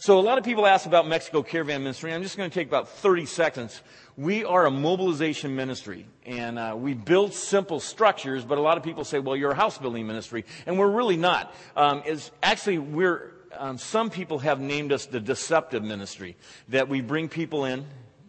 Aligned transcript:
So 0.00 0.18
a 0.18 0.22
lot 0.22 0.38
of 0.38 0.44
people 0.44 0.66
ask 0.66 0.86
about 0.86 1.06
Mexico 1.06 1.42
Caravan 1.42 1.82
Ministry. 1.82 2.14
I'm 2.14 2.22
just 2.22 2.38
going 2.38 2.48
to 2.48 2.54
take 2.54 2.68
about 2.68 2.88
30 2.88 3.26
seconds. 3.26 3.82
We 4.16 4.46
are 4.46 4.64
a 4.64 4.70
mobilization 4.70 5.54
ministry, 5.54 6.06
and 6.24 6.58
uh, 6.58 6.74
we 6.74 6.94
build 6.94 7.34
simple 7.34 7.80
structures. 7.80 8.42
But 8.42 8.56
a 8.56 8.62
lot 8.62 8.78
of 8.78 8.82
people 8.82 9.04
say, 9.04 9.18
"Well, 9.18 9.36
you're 9.36 9.50
a 9.50 9.54
house 9.54 9.76
building 9.76 10.06
ministry," 10.06 10.46
and 10.64 10.78
we're 10.78 10.88
really 10.88 11.18
not. 11.18 11.54
Um, 11.76 12.02
is 12.06 12.30
actually 12.42 12.78
we're 12.78 13.34
um, 13.54 13.76
some 13.76 14.08
people 14.08 14.38
have 14.38 14.58
named 14.58 14.90
us 14.90 15.04
the 15.04 15.20
deceptive 15.20 15.84
ministry 15.84 16.34
that 16.70 16.88
we 16.88 17.02
bring 17.02 17.28
people 17.28 17.66
in. 17.66 17.84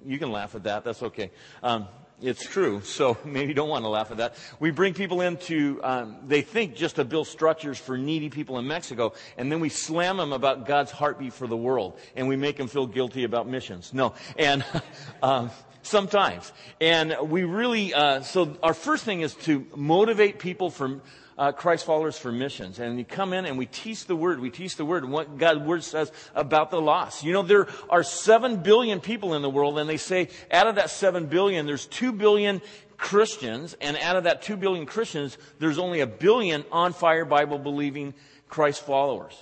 You 0.06 0.20
can 0.20 0.30
laugh 0.30 0.56
at 0.56 0.64
that. 0.64 0.84
That's 0.84 1.02
okay. 1.02 1.32
Um, 1.64 1.88
it's 2.22 2.46
true, 2.46 2.82
so 2.82 3.18
maybe 3.26 3.50
you 3.50 3.54
don't 3.54 3.70
want 3.70 3.84
to 3.84 3.90
laugh 3.90 4.12
at 4.12 4.18
that. 4.18 4.36
We 4.60 4.72
bring 4.72 4.94
people 4.94 5.22
into, 5.22 5.80
um, 5.84 6.18
they 6.26 6.42
think 6.42 6.76
just 6.76 6.98
to 6.98 7.06
build 7.06 7.28
structures 7.28 7.78
for 7.78 7.98
needy 7.98 8.30
people 8.30 8.60
in 8.60 8.68
Mexico, 8.68 9.14
and 9.38 9.52
then 9.52 9.60
we 9.60 9.70
slam 9.70 10.18
them 10.18 10.34
about 10.34 10.66
God's 10.66 10.92
heartbeat 10.92 11.34
for 11.34 11.48
the 11.48 11.58
world, 11.58 11.98
and 12.16 12.28
we 12.28 12.36
make 12.36 12.58
them 12.58 12.68
feel 12.68 12.88
guilty 12.88 13.24
about 13.24 13.48
missions. 13.48 13.94
No, 13.94 14.14
and 14.38 14.64
um, 15.24 15.52
sometimes, 15.82 16.52
and 16.80 17.16
we 17.24 17.44
really. 17.44 17.94
Uh, 17.94 18.22
so 18.22 18.58
our 18.62 18.74
first 18.74 19.04
thing 19.04 19.22
is 19.22 19.34
to 19.36 19.66
motivate 19.76 20.40
people 20.40 20.70
for 20.70 21.02
uh, 21.42 21.52
Christ 21.52 21.88
followers 21.88 22.20
for 22.20 22.32
missions. 22.32 22.78
And 22.78 23.00
you 23.00 23.04
come 23.04 23.34
in 23.34 23.46
and 23.46 23.58
we 23.58 23.66
teach 23.66 24.06
the 24.06 24.16
word. 24.16 24.40
We 24.40 24.52
teach 24.52 24.76
the 24.76 24.86
word 24.86 25.04
and 25.04 25.12
what 25.12 25.40
God's 25.40 25.62
word 25.62 25.84
says 25.84 26.12
about 26.36 26.70
the 26.70 26.80
lost. 26.80 27.24
You 27.24 27.34
know, 27.34 27.42
there 27.42 27.68
are 27.90 28.04
seven 28.04 28.58
billion 28.58 29.00
people 29.00 29.34
in 29.34 29.42
the 29.42 29.50
world 29.50 29.80
and 29.80 29.90
they 29.90 29.98
say 29.98 30.30
out 30.52 30.68
of 30.68 30.76
that 30.76 30.92
seven 30.92 31.26
billion, 31.26 31.66
there's 31.66 31.88
two 31.88 32.12
billion 32.12 32.62
Christians. 32.96 33.76
And 33.82 33.98
out 33.98 34.18
of 34.18 34.26
that 34.26 34.44
two 34.44 34.56
billion 34.56 34.86
Christians, 34.86 35.36
there's 35.58 35.80
only 35.80 36.02
a 36.02 36.08
billion 36.08 36.64
on 36.72 36.94
fire 36.94 37.26
Bible 37.26 37.58
believing 37.58 38.14
Christ 38.48 38.86
followers 38.86 39.36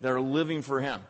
that 0.00 0.10
are 0.10 0.20
living 0.20 0.62
for 0.62 0.80
Him. 0.80 1.00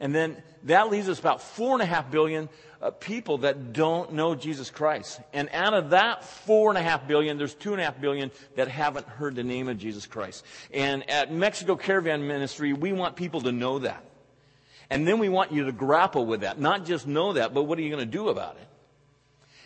And 0.00 0.12
then 0.12 0.42
that 0.64 0.90
leaves 0.90 1.08
us 1.08 1.20
about 1.20 1.40
four 1.40 1.72
and 1.74 1.82
a 1.82 1.86
half 1.86 2.10
billion 2.10 2.48
uh, 2.84 2.90
people 2.90 3.38
that 3.38 3.72
don't 3.72 4.12
know 4.12 4.34
Jesus 4.34 4.70
Christ. 4.70 5.18
And 5.32 5.48
out 5.54 5.72
of 5.72 5.90
that 5.90 6.22
four 6.22 6.68
and 6.68 6.76
a 6.76 6.82
half 6.82 7.08
billion, 7.08 7.38
there's 7.38 7.54
two 7.54 7.72
and 7.72 7.80
a 7.80 7.84
half 7.84 7.98
billion 7.98 8.30
that 8.56 8.68
haven't 8.68 9.08
heard 9.08 9.34
the 9.34 9.42
name 9.42 9.68
of 9.68 9.78
Jesus 9.78 10.04
Christ. 10.04 10.44
And 10.70 11.08
at 11.08 11.32
Mexico 11.32 11.76
Caravan 11.76 12.28
Ministry, 12.28 12.74
we 12.74 12.92
want 12.92 13.16
people 13.16 13.40
to 13.40 13.52
know 13.52 13.78
that. 13.78 14.04
And 14.90 15.08
then 15.08 15.18
we 15.18 15.30
want 15.30 15.50
you 15.50 15.64
to 15.64 15.72
grapple 15.72 16.26
with 16.26 16.42
that. 16.42 16.60
Not 16.60 16.84
just 16.84 17.06
know 17.06 17.32
that, 17.32 17.54
but 17.54 17.62
what 17.62 17.78
are 17.78 17.82
you 17.82 17.88
going 17.88 18.04
to 18.04 18.06
do 18.18 18.28
about 18.28 18.56
it? 18.56 18.68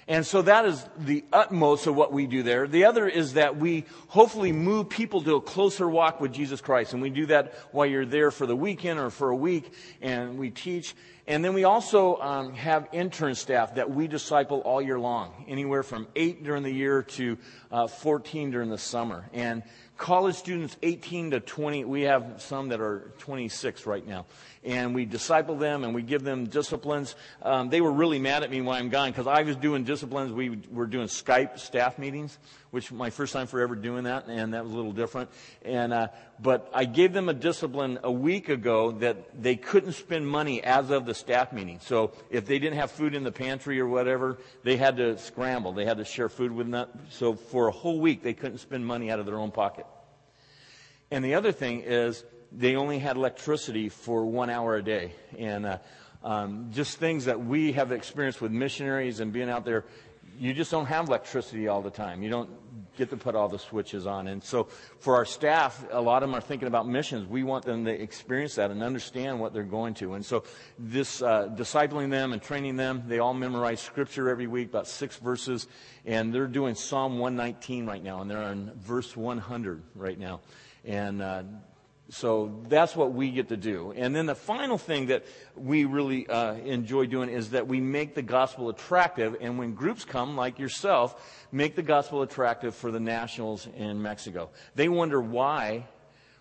And 0.08 0.26
so 0.26 0.40
that 0.40 0.64
is 0.64 0.88
the 0.96 1.22
utmost 1.34 1.86
of 1.86 1.94
what 1.94 2.14
we 2.14 2.26
do 2.26 2.42
there. 2.42 2.66
The 2.66 2.86
other 2.86 3.06
is 3.06 3.34
that 3.34 3.58
we 3.58 3.84
hopefully 4.08 4.52
move 4.52 4.88
people 4.88 5.22
to 5.22 5.36
a 5.36 5.40
closer 5.40 5.86
walk 5.86 6.18
with 6.18 6.32
Jesus 6.32 6.62
Christ. 6.62 6.94
And 6.94 7.02
we 7.02 7.10
do 7.10 7.26
that 7.26 7.52
while 7.72 7.84
you're 7.84 8.06
there 8.06 8.30
for 8.30 8.46
the 8.46 8.56
weekend 8.56 8.98
or 8.98 9.10
for 9.10 9.28
a 9.28 9.36
week 9.36 9.70
and 10.00 10.38
we 10.38 10.48
teach. 10.48 10.94
And 11.26 11.44
then 11.44 11.52
we 11.52 11.64
also 11.64 12.16
um, 12.16 12.54
have 12.54 12.88
intern 12.90 13.34
staff 13.34 13.74
that 13.74 13.90
we 13.90 14.08
disciple 14.08 14.60
all 14.60 14.80
year 14.80 14.98
long, 14.98 15.44
anywhere 15.46 15.82
from 15.82 16.08
eight 16.16 16.42
during 16.42 16.62
the 16.62 16.72
year 16.72 17.02
to 17.02 17.36
uh, 17.70 17.86
14 17.86 18.50
during 18.50 18.70
the 18.70 18.78
summer. 18.78 19.28
And 19.34 19.62
college 19.98 20.36
students 20.36 20.76
18 20.82 21.32
to 21.32 21.40
20, 21.40 21.84
we 21.84 22.02
have 22.02 22.36
some 22.38 22.68
that 22.68 22.80
are 22.80 23.12
26 23.18 23.84
right 23.84 24.06
now 24.06 24.24
and 24.64 24.94
we 24.94 25.04
disciple 25.04 25.56
them 25.56 25.84
and 25.84 25.94
we 25.94 26.02
give 26.02 26.22
them 26.22 26.46
disciplines. 26.46 27.14
Um, 27.42 27.70
they 27.70 27.80
were 27.80 27.92
really 27.92 28.18
mad 28.18 28.42
at 28.42 28.50
me 28.50 28.60
when 28.60 28.76
I'm 28.76 28.88
gone 28.88 29.10
because 29.10 29.26
I 29.26 29.42
was 29.42 29.56
doing 29.56 29.84
disciplines. 29.84 30.32
We 30.32 30.60
were 30.70 30.86
doing 30.86 31.06
Skype 31.06 31.58
staff 31.58 31.98
meetings, 31.98 32.38
which 32.70 32.92
my 32.92 33.10
first 33.10 33.32
time 33.32 33.46
forever 33.46 33.74
doing 33.74 34.04
that, 34.04 34.26
and 34.26 34.54
that 34.54 34.64
was 34.64 34.72
a 34.72 34.76
little 34.76 34.92
different. 34.92 35.30
And 35.62 35.92
uh, 35.92 36.08
but 36.40 36.70
I 36.74 36.84
gave 36.84 37.12
them 37.12 37.28
a 37.28 37.34
discipline 37.34 37.98
a 38.02 38.12
week 38.12 38.48
ago 38.48 38.92
that 38.92 39.42
they 39.42 39.56
couldn't 39.56 39.92
spend 39.92 40.28
money 40.28 40.62
as 40.62 40.90
of 40.90 41.06
the 41.06 41.14
staff 41.14 41.52
meeting. 41.52 41.80
So 41.82 42.12
if 42.30 42.46
they 42.46 42.58
didn't 42.58 42.78
have 42.78 42.90
food 42.90 43.14
in 43.14 43.24
the 43.24 43.32
pantry 43.32 43.80
or 43.80 43.86
whatever, 43.86 44.38
they 44.64 44.76
had 44.76 44.96
to 44.98 45.18
scramble. 45.18 45.72
They 45.72 45.84
had 45.84 45.98
to 45.98 46.04
share 46.04 46.28
food 46.28 46.52
with 46.52 46.70
them. 46.70 46.88
So 47.10 47.34
for 47.34 47.68
a 47.68 47.72
whole 47.72 48.00
week, 48.00 48.22
they 48.22 48.34
couldn't 48.34 48.58
spend 48.58 48.84
money 48.86 49.10
out 49.10 49.18
of 49.18 49.26
their 49.26 49.38
own 49.38 49.50
pocket. 49.50 49.86
And 51.10 51.24
the 51.24 51.34
other 51.34 51.52
thing 51.52 51.82
is 51.82 52.24
they 52.52 52.76
only 52.76 52.98
had 52.98 53.16
electricity 53.16 53.88
for 53.88 54.24
one 54.26 54.50
hour 54.50 54.76
a 54.76 54.82
day. 54.82 55.12
And 55.38 55.66
uh, 55.66 55.78
um, 56.22 56.70
just 56.72 56.98
things 56.98 57.26
that 57.26 57.44
we 57.44 57.72
have 57.72 57.92
experienced 57.92 58.40
with 58.40 58.52
missionaries 58.52 59.20
and 59.20 59.32
being 59.32 59.50
out 59.50 59.64
there, 59.64 59.84
you 60.38 60.54
just 60.54 60.70
don't 60.70 60.86
have 60.86 61.08
electricity 61.08 61.68
all 61.68 61.82
the 61.82 61.90
time. 61.90 62.22
You 62.22 62.30
don't 62.30 62.50
get 62.96 63.10
to 63.10 63.16
put 63.16 63.34
all 63.34 63.48
the 63.48 63.58
switches 63.58 64.06
on. 64.06 64.28
And 64.28 64.42
so 64.42 64.64
for 64.98 65.16
our 65.16 65.24
staff, 65.24 65.84
a 65.90 66.00
lot 66.00 66.22
of 66.22 66.28
them 66.28 66.36
are 66.36 66.40
thinking 66.40 66.68
about 66.68 66.88
missions. 66.88 67.26
We 67.26 67.42
want 67.42 67.64
them 67.64 67.84
to 67.84 67.90
experience 67.90 68.56
that 68.56 68.70
and 68.70 68.82
understand 68.82 69.40
what 69.40 69.52
they're 69.52 69.62
going 69.62 69.94
to. 69.94 70.14
And 70.14 70.24
so 70.24 70.44
this 70.78 71.22
uh, 71.22 71.48
discipling 71.54 72.10
them 72.10 72.32
and 72.32 72.42
training 72.42 72.76
them, 72.76 73.04
they 73.06 73.18
all 73.18 73.34
memorize 73.34 73.80
scripture 73.80 74.28
every 74.28 74.46
week, 74.46 74.68
about 74.68 74.88
six 74.88 75.16
verses. 75.16 75.66
And 76.04 76.34
they're 76.34 76.46
doing 76.46 76.74
Psalm 76.74 77.18
119 77.18 77.86
right 77.86 78.02
now, 78.02 78.20
and 78.20 78.30
they're 78.30 78.38
on 78.38 78.72
verse 78.76 79.16
100 79.16 79.82
right 79.94 80.18
now. 80.18 80.40
And 80.84 81.22
uh, 81.22 81.42
so 82.10 82.62
that's 82.68 82.96
what 82.96 83.12
we 83.12 83.30
get 83.30 83.48
to 83.48 83.56
do. 83.56 83.92
And 83.94 84.16
then 84.16 84.26
the 84.26 84.34
final 84.34 84.78
thing 84.78 85.06
that 85.06 85.26
we 85.54 85.84
really 85.84 86.26
uh, 86.26 86.54
enjoy 86.54 87.06
doing 87.06 87.28
is 87.28 87.50
that 87.50 87.68
we 87.68 87.80
make 87.80 88.14
the 88.14 88.22
gospel 88.22 88.70
attractive. 88.70 89.36
And 89.40 89.58
when 89.58 89.74
groups 89.74 90.04
come, 90.04 90.36
like 90.36 90.58
yourself, 90.58 91.46
make 91.52 91.76
the 91.76 91.82
gospel 91.82 92.22
attractive 92.22 92.74
for 92.74 92.90
the 92.90 93.00
nationals 93.00 93.68
in 93.76 94.00
Mexico. 94.00 94.48
They 94.74 94.88
wonder 94.88 95.20
why 95.20 95.86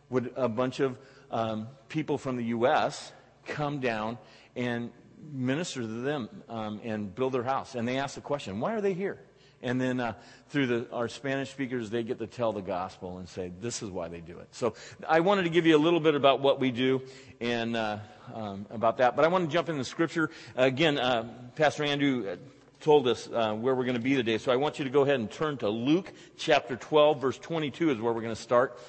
would 0.09 0.31
a 0.37 0.47
bunch 0.47 0.79
of 0.79 0.97
um, 1.31 1.67
people 1.89 2.17
from 2.17 2.37
the 2.37 2.45
U.S. 2.45 3.11
come 3.45 3.79
down 3.81 4.17
and 4.55 4.91
minister 5.33 5.81
to 5.81 5.87
them 5.87 6.29
um, 6.47 6.79
and 6.83 7.13
build 7.13 7.33
their 7.33 7.43
house. 7.43 7.75
And 7.75 7.85
they 7.85 7.97
ask 7.97 8.15
the 8.15 8.21
question, 8.21 8.61
why 8.61 8.73
are 8.73 8.81
they 8.81 8.93
here? 8.93 9.19
And 9.61 9.81
then 9.81 9.99
uh, 9.99 10.13
through 10.49 10.67
the, 10.67 10.87
our 10.91 11.07
Spanish 11.07 11.49
speakers, 11.49 11.89
they 11.89 12.03
get 12.03 12.19
to 12.19 12.27
tell 12.27 12.53
the 12.53 12.61
gospel 12.61 13.17
and 13.17 13.27
say, 13.27 13.51
this 13.59 13.81
is 13.81 13.89
why 13.89 14.07
they 14.07 14.19
do 14.19 14.37
it. 14.39 14.47
So 14.51 14.75
I 15.07 15.21
wanted 15.21 15.43
to 15.43 15.49
give 15.49 15.65
you 15.65 15.75
a 15.75 15.79
little 15.79 15.99
bit 15.99 16.15
about 16.15 16.41
what 16.41 16.59
we 16.59 16.71
do 16.71 17.01
and 17.41 17.75
uh, 17.75 17.97
um, 18.33 18.65
about 18.69 18.97
that. 18.97 19.15
But 19.15 19.25
I 19.25 19.29
want 19.29 19.49
to 19.49 19.53
jump 19.53 19.69
into 19.69 19.83
Scripture. 19.83 20.29
Again, 20.55 20.97
uh, 20.97 21.27
Pastor 21.55 21.83
Andrew 21.83 22.29
uh, 22.29 22.35
told 22.81 23.07
us 23.07 23.27
uh, 23.33 23.53
where 23.53 23.73
we're 23.73 23.85
going 23.85 23.97
to 23.97 24.01
be 24.01 24.15
today. 24.15 24.37
So 24.37 24.51
I 24.51 24.55
want 24.57 24.77
you 24.77 24.85
to 24.85 24.91
go 24.91 25.01
ahead 25.01 25.19
and 25.19 25.29
turn 25.29 25.57
to 25.57 25.69
Luke 25.69 26.11
chapter 26.37 26.75
12, 26.75 27.21
verse 27.21 27.37
22 27.39 27.91
is 27.91 27.99
where 27.99 28.13
we're 28.13 28.21
going 28.21 28.35
to 28.35 28.41
start. 28.41 28.79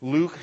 Luke 0.00 0.36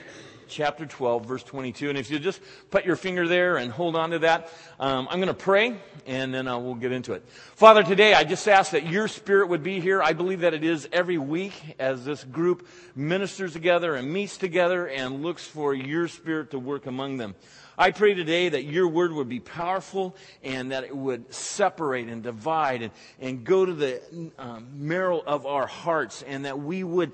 chapter 0.48 0.86
12, 0.86 1.26
verse 1.26 1.44
22. 1.44 1.90
And 1.90 1.98
if 1.98 2.10
you 2.10 2.20
just 2.20 2.42
put 2.70 2.86
your 2.86 2.96
finger 2.96 3.28
there 3.28 3.58
and 3.58 3.72
hold 3.72 3.96
on 3.96 4.12
to 4.12 4.20
that, 4.20 4.52
um, 4.80 5.08
I'm 5.10 5.20
going 5.20 5.28
to 5.28 5.34
pray 5.34 5.76
and 6.06 6.34
then 6.34 6.48
uh, 6.48 6.58
we'll 6.58 6.76
get 6.76 6.92
into 6.92 7.14
it. 7.14 7.28
Father, 7.56 7.84
today 7.84 8.14
I 8.14 8.24
just 8.24 8.48
ask 8.48 8.72
that 8.72 8.88
your 8.88 9.08
spirit 9.08 9.50
would 9.50 9.64
be 9.64 9.80
here. 9.80 10.02
I 10.02 10.14
believe 10.14 10.42
that 10.42 10.54
it 10.54 10.64
is 10.64 10.88
every 10.92 11.18
week 11.18 11.54
as 11.80 12.06
this 12.06 12.24
group 12.24 12.68
ministers 12.96 13.54
together 13.54 13.96
and 13.96 14.12
meets 14.12 14.38
together 14.38 14.88
and 14.88 15.24
looks 15.24 15.46
for 15.46 15.74
your 15.74 16.08
spirit 16.08 16.52
to 16.52 16.60
work 16.60 16.86
among 16.86 17.18
them. 17.18 17.36
I 17.78 17.92
pray 17.92 18.14
today 18.14 18.48
that 18.48 18.64
your 18.64 18.88
word 18.88 19.12
would 19.12 19.28
be 19.28 19.42
powerful 19.42 20.16
and 20.44 20.72
that 20.72 20.86
it 20.86 20.96
would 20.96 21.34
separate 21.34 22.08
and 22.08 22.24
divide 22.24 22.84
and, 22.84 22.92
and 23.20 23.44
go 23.44 23.66
to 23.66 23.74
the 23.74 24.32
um, 24.40 24.68
marrow 24.76 25.22
of 25.22 25.46
our 25.46 25.68
hearts 25.68 26.24
and 26.24 26.46
that 26.46 26.58
we 26.58 26.86
would 26.86 27.12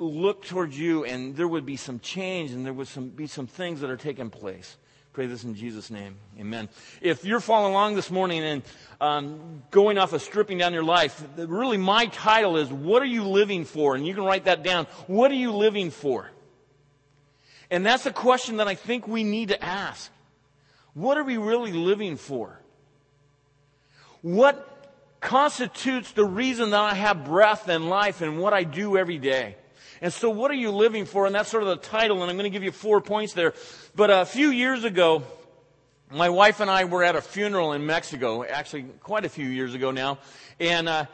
look 0.00 0.44
towards 0.44 0.78
you 0.78 1.04
and 1.04 1.36
there 1.36 1.48
would 1.48 1.66
be 1.66 1.76
some 1.76 1.98
change 2.00 2.52
and 2.52 2.64
there 2.64 2.72
would 2.72 2.88
some, 2.88 3.08
be 3.08 3.26
some 3.26 3.46
things 3.46 3.80
that 3.80 3.90
are 3.90 3.96
taking 3.96 4.30
place. 4.30 4.76
Pray 5.12 5.26
this 5.26 5.44
in 5.44 5.54
Jesus' 5.54 5.90
name. 5.90 6.16
Amen. 6.40 6.68
If 7.00 7.24
you're 7.24 7.38
following 7.38 7.72
along 7.72 7.94
this 7.94 8.10
morning 8.10 8.42
and 8.42 8.62
um, 9.00 9.62
going 9.70 9.96
off 9.96 10.12
of 10.12 10.22
stripping 10.22 10.58
down 10.58 10.72
your 10.72 10.82
life, 10.82 11.24
really 11.36 11.76
my 11.76 12.06
title 12.06 12.56
is, 12.56 12.68
What 12.68 13.00
are 13.00 13.06
you 13.06 13.22
living 13.22 13.64
for? 13.64 13.94
And 13.94 14.04
you 14.04 14.12
can 14.12 14.24
write 14.24 14.46
that 14.46 14.64
down. 14.64 14.86
What 15.06 15.30
are 15.30 15.36
you 15.36 15.52
living 15.52 15.92
for? 15.92 16.30
And 17.70 17.86
that's 17.86 18.06
a 18.06 18.12
question 18.12 18.56
that 18.56 18.66
I 18.66 18.74
think 18.74 19.06
we 19.06 19.22
need 19.22 19.50
to 19.50 19.64
ask. 19.64 20.10
What 20.94 21.16
are 21.16 21.24
we 21.24 21.36
really 21.36 21.72
living 21.72 22.16
for? 22.16 22.60
What 24.20 24.70
constitutes 25.20 26.12
the 26.12 26.24
reason 26.24 26.70
that 26.70 26.80
I 26.80 26.94
have 26.94 27.24
breath 27.24 27.68
and 27.68 27.88
life 27.88 28.20
and 28.20 28.40
what 28.40 28.52
I 28.52 28.64
do 28.64 28.96
every 28.96 29.18
day? 29.18 29.56
And 30.04 30.12
so 30.12 30.28
what 30.28 30.50
are 30.50 30.54
you 30.54 30.70
living 30.70 31.06
for? 31.06 31.24
And 31.24 31.34
that's 31.34 31.48
sort 31.48 31.62
of 31.62 31.70
the 31.70 31.76
title, 31.76 32.20
and 32.20 32.30
I'm 32.30 32.36
going 32.36 32.44
to 32.44 32.50
give 32.50 32.62
you 32.62 32.72
four 32.72 33.00
points 33.00 33.32
there. 33.32 33.54
But 33.96 34.10
a 34.10 34.26
few 34.26 34.50
years 34.50 34.84
ago, 34.84 35.22
my 36.10 36.28
wife 36.28 36.60
and 36.60 36.70
I 36.70 36.84
were 36.84 37.02
at 37.02 37.16
a 37.16 37.22
funeral 37.22 37.72
in 37.72 37.86
Mexico, 37.86 38.44
actually 38.44 38.82
quite 39.00 39.24
a 39.24 39.30
few 39.30 39.46
years 39.46 39.72
ago 39.72 39.92
now. 39.92 40.18
And 40.60 40.90
uh, 40.90 41.06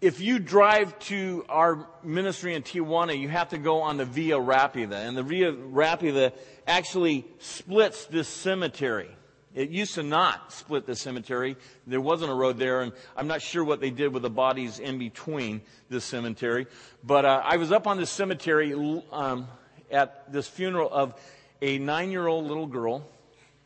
if 0.00 0.20
you 0.20 0.38
drive 0.38 0.96
to 1.00 1.46
our 1.48 1.88
ministry 2.04 2.54
in 2.54 2.62
Tijuana, 2.62 3.18
you 3.18 3.28
have 3.28 3.48
to 3.48 3.58
go 3.58 3.80
on 3.80 3.96
the 3.96 4.04
Via 4.04 4.36
Rapida. 4.36 5.08
And 5.08 5.16
the 5.16 5.24
Via 5.24 5.50
Rapida 5.52 6.32
actually 6.64 7.26
splits 7.40 8.04
this 8.06 8.28
cemetery. 8.28 9.10
It 9.58 9.70
used 9.70 9.96
to 9.96 10.04
not 10.04 10.52
split 10.52 10.86
the 10.86 10.94
cemetery. 10.94 11.56
There 11.84 12.00
wasn't 12.00 12.30
a 12.30 12.34
road 12.34 12.58
there, 12.58 12.82
and 12.82 12.92
I'm 13.16 13.26
not 13.26 13.42
sure 13.42 13.64
what 13.64 13.80
they 13.80 13.90
did 13.90 14.12
with 14.14 14.22
the 14.22 14.30
bodies 14.30 14.78
in 14.78 15.00
between 15.00 15.62
this 15.90 16.04
cemetery. 16.04 16.68
But 17.02 17.24
uh, 17.24 17.42
I 17.44 17.56
was 17.56 17.72
up 17.72 17.88
on 17.88 17.96
this 17.96 18.08
cemetery 18.08 18.72
um, 19.10 19.48
at 19.90 20.30
this 20.30 20.46
funeral 20.46 20.88
of 20.88 21.20
a 21.60 21.76
nine 21.78 22.12
year 22.12 22.28
old 22.28 22.46
little 22.46 22.68
girl 22.68 23.04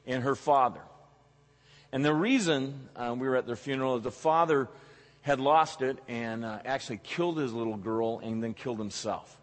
and 0.06 0.23
her 0.23 0.35
father. 0.35 0.81
And 1.93 2.03
the 2.03 2.15
reason 2.15 2.88
uh, 2.97 3.15
we 3.15 3.29
were 3.29 3.37
at 3.37 3.47
their 3.47 3.55
funeral 3.55 3.99
is 3.99 4.03
the 4.03 4.11
father 4.11 4.71
had 5.21 5.41
lost 5.41 5.83
it 5.83 5.99
and 6.09 6.43
uh, 6.43 6.61
actually 6.65 7.00
killed 7.05 7.37
his 7.37 7.53
little 7.53 7.77
girl 7.77 8.19
and 8.21 8.43
then 8.43 8.55
killed 8.55 8.79
himself. 8.79 9.38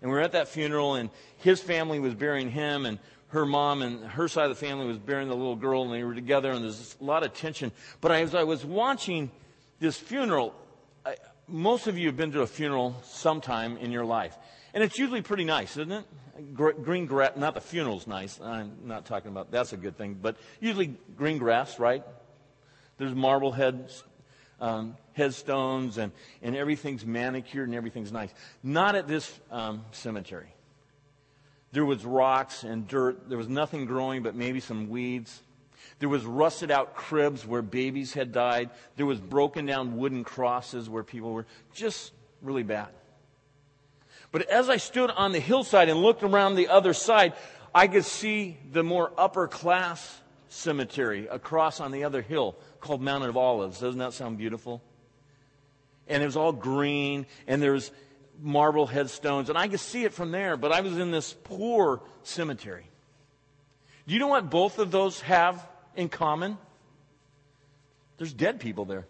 And 0.00 0.12
we 0.12 0.16
were 0.16 0.22
at 0.22 0.32
that 0.32 0.48
funeral, 0.48 0.94
and 0.94 1.10
his 1.38 1.60
family 1.60 2.00
was 2.00 2.14
burying 2.14 2.50
him, 2.50 2.86
and 2.86 2.98
her 3.32 3.46
mom 3.46 3.80
and 3.80 4.04
her 4.04 4.28
side 4.28 4.44
of 4.44 4.50
the 4.50 4.66
family 4.66 4.86
was 4.86 4.98
burying 4.98 5.28
the 5.28 5.34
little 5.34 5.56
girl, 5.56 5.82
and 5.84 5.92
they 5.92 6.04
were 6.04 6.14
together, 6.14 6.50
and 6.50 6.62
there's 6.62 6.96
a 7.00 7.04
lot 7.04 7.24
of 7.24 7.32
tension. 7.32 7.72
But 8.02 8.12
as 8.12 8.34
I 8.34 8.44
was 8.44 8.64
watching 8.64 9.30
this 9.80 9.96
funeral, 9.96 10.54
I, 11.04 11.16
most 11.48 11.86
of 11.86 11.96
you 11.96 12.08
have 12.08 12.16
been 12.16 12.32
to 12.32 12.42
a 12.42 12.46
funeral 12.46 12.94
sometime 13.04 13.78
in 13.78 13.90
your 13.90 14.04
life. 14.04 14.36
And 14.74 14.84
it's 14.84 14.98
usually 14.98 15.22
pretty 15.22 15.44
nice, 15.44 15.76
isn't 15.78 15.92
it? 15.92 16.04
green 16.54 17.06
grass, 17.06 17.32
not 17.36 17.54
the 17.54 17.60
funeral's 17.60 18.06
nice. 18.06 18.40
I'm 18.40 18.72
not 18.84 19.04
talking 19.04 19.30
about 19.30 19.50
that's 19.50 19.72
a 19.72 19.76
good 19.76 19.96
thing, 19.96 20.18
but 20.20 20.36
usually 20.60 20.96
green 21.16 21.38
grass, 21.38 21.78
right? 21.78 22.02
There's 22.98 23.14
marble 23.14 23.52
heads, 23.52 24.02
um, 24.60 24.96
headstones, 25.12 25.98
and, 25.98 26.12
and 26.42 26.56
everything's 26.56 27.04
manicured 27.04 27.68
and 27.68 27.76
everything's 27.76 28.12
nice. 28.12 28.32
Not 28.62 28.94
at 28.94 29.08
this 29.08 29.40
um, 29.50 29.84
cemetery. 29.92 30.54
There 31.72 31.84
was 31.84 32.04
rocks 32.04 32.64
and 32.64 32.86
dirt. 32.86 33.28
There 33.28 33.38
was 33.38 33.48
nothing 33.48 33.86
growing 33.86 34.22
but 34.22 34.34
maybe 34.34 34.60
some 34.60 34.90
weeds. 34.90 35.42
There 35.98 36.08
was 36.08 36.24
rusted 36.24 36.70
out 36.70 36.94
cribs 36.94 37.46
where 37.46 37.62
babies 37.62 38.12
had 38.12 38.32
died. 38.32 38.70
There 38.96 39.06
was 39.06 39.20
broken 39.20 39.66
down 39.66 39.96
wooden 39.96 40.24
crosses 40.24 40.88
where 40.88 41.02
people 41.02 41.32
were 41.32 41.46
just 41.74 42.12
really 42.42 42.62
bad. 42.62 42.88
But 44.32 44.48
as 44.48 44.68
I 44.68 44.78
stood 44.78 45.10
on 45.10 45.32
the 45.32 45.40
hillside 45.40 45.88
and 45.88 46.00
looked 46.00 46.22
around 46.22 46.54
the 46.54 46.68
other 46.68 46.94
side, 46.94 47.34
I 47.74 47.86
could 47.86 48.04
see 48.04 48.58
the 48.70 48.82
more 48.82 49.12
upper 49.16 49.48
class 49.48 50.20
cemetery 50.48 51.26
across 51.26 51.80
on 51.80 51.92
the 51.92 52.04
other 52.04 52.20
hill 52.20 52.56
called 52.80 53.00
Mount 53.00 53.24
of 53.24 53.36
Olives. 53.36 53.80
Doesn't 53.80 53.98
that 54.00 54.12
sound 54.12 54.38
beautiful? 54.38 54.82
And 56.08 56.22
it 56.22 56.26
was 56.26 56.36
all 56.36 56.52
green, 56.52 57.26
and 57.46 57.62
there 57.62 57.72
was 57.72 57.90
marble 58.42 58.86
headstones, 58.86 59.48
and 59.48 59.56
I 59.56 59.68
could 59.68 59.80
see 59.80 60.04
it 60.04 60.12
from 60.12 60.32
there, 60.32 60.56
but 60.56 60.72
I 60.72 60.80
was 60.80 60.98
in 60.98 61.10
this 61.10 61.32
poor 61.44 62.02
cemetery. 62.22 62.86
Do 64.06 64.14
you 64.14 64.20
know 64.20 64.28
what 64.28 64.50
both 64.50 64.78
of 64.78 64.90
those 64.90 65.20
have 65.22 65.66
in 65.94 66.08
common? 66.08 66.58
There's 68.18 68.32
dead 68.32 68.60
people 68.60 68.84
there. 68.84 69.06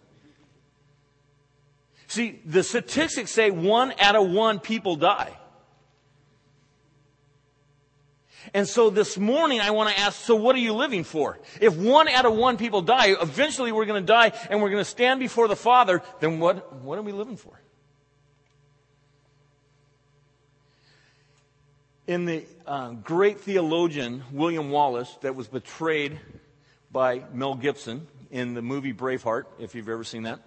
See, 2.08 2.40
the 2.44 2.62
statistics 2.62 3.30
say 3.30 3.50
one 3.50 3.94
out 3.98 4.16
of 4.16 4.28
one 4.28 4.60
people 4.60 4.96
die. 4.96 5.34
And 8.52 8.68
so 8.68 8.90
this 8.90 9.16
morning 9.16 9.60
I 9.60 9.70
want 9.70 9.94
to 9.94 9.98
ask, 9.98 10.20
so 10.20 10.34
what 10.34 10.54
are 10.56 10.58
you 10.58 10.74
living 10.74 11.04
for? 11.04 11.38
If 11.60 11.74
one 11.74 12.08
out 12.08 12.26
of 12.26 12.34
one 12.34 12.58
people 12.58 12.82
die, 12.82 13.14
eventually 13.18 13.72
we're 13.72 13.86
going 13.86 14.02
to 14.02 14.06
die 14.06 14.32
and 14.50 14.60
we're 14.60 14.68
going 14.68 14.84
to 14.84 14.90
stand 14.90 15.20
before 15.20 15.48
the 15.48 15.56
Father, 15.56 16.02
then 16.20 16.38
what, 16.38 16.74
what 16.82 16.98
are 16.98 17.02
we 17.02 17.12
living 17.12 17.38
for? 17.38 17.61
In 22.12 22.26
the 22.26 22.44
uh, 22.66 22.90
great 22.90 23.40
theologian 23.40 24.22
William 24.32 24.68
Wallace 24.68 25.16
that 25.22 25.34
was 25.34 25.48
betrayed 25.48 26.20
by 26.90 27.24
Mel 27.32 27.54
Gibson 27.54 28.06
in 28.30 28.52
the 28.52 28.60
movie 28.60 28.92
Braveheart, 28.92 29.44
if 29.58 29.74
you've 29.74 29.88
ever 29.88 30.04
seen 30.04 30.24
that, 30.24 30.40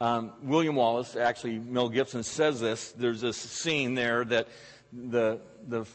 um, 0.00 0.32
William 0.42 0.74
Wallace, 0.74 1.14
actually, 1.14 1.60
Mel 1.60 1.88
Gibson 1.88 2.24
says 2.24 2.58
this. 2.58 2.90
There's 2.90 3.20
this 3.20 3.36
scene 3.36 3.94
there 3.94 4.24
that 4.24 4.48
the, 4.92 5.38
the 5.68 5.86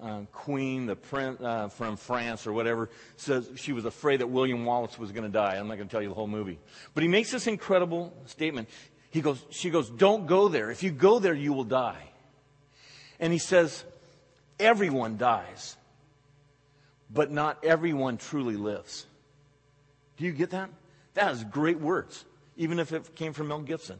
uh, 0.00 0.20
queen, 0.30 0.86
the 0.86 0.94
prince 0.94 1.40
uh, 1.40 1.66
from 1.66 1.96
France 1.96 2.46
or 2.46 2.52
whatever, 2.52 2.90
says 3.16 3.50
she 3.56 3.72
was 3.72 3.84
afraid 3.84 4.20
that 4.20 4.28
William 4.28 4.64
Wallace 4.64 5.00
was 5.00 5.10
going 5.10 5.24
to 5.24 5.36
die. 5.36 5.56
I'm 5.56 5.66
not 5.66 5.78
going 5.78 5.88
to 5.88 5.92
tell 5.92 6.00
you 6.00 6.10
the 6.10 6.14
whole 6.14 6.28
movie. 6.28 6.60
But 6.94 7.02
he 7.02 7.08
makes 7.08 7.32
this 7.32 7.48
incredible 7.48 8.14
statement. 8.26 8.68
He 9.10 9.20
goes, 9.20 9.44
she 9.50 9.70
goes, 9.70 9.90
don't 9.90 10.28
go 10.28 10.46
there. 10.46 10.70
If 10.70 10.84
you 10.84 10.92
go 10.92 11.18
there, 11.18 11.34
you 11.34 11.52
will 11.52 11.64
die. 11.64 12.04
And 13.20 13.32
he 13.32 13.38
says, 13.38 13.84
everyone 14.58 15.16
dies, 15.16 15.76
but 17.10 17.30
not 17.30 17.64
everyone 17.64 18.16
truly 18.16 18.56
lives. 18.56 19.06
Do 20.16 20.24
you 20.24 20.32
get 20.32 20.50
that? 20.50 20.70
That 21.14 21.32
is 21.32 21.44
great 21.44 21.80
words 21.80 22.24
even 22.58 22.80
if 22.80 22.92
it 22.92 23.14
came 23.14 23.32
from 23.32 23.48
Mel 23.48 23.60
Gibson. 23.60 23.98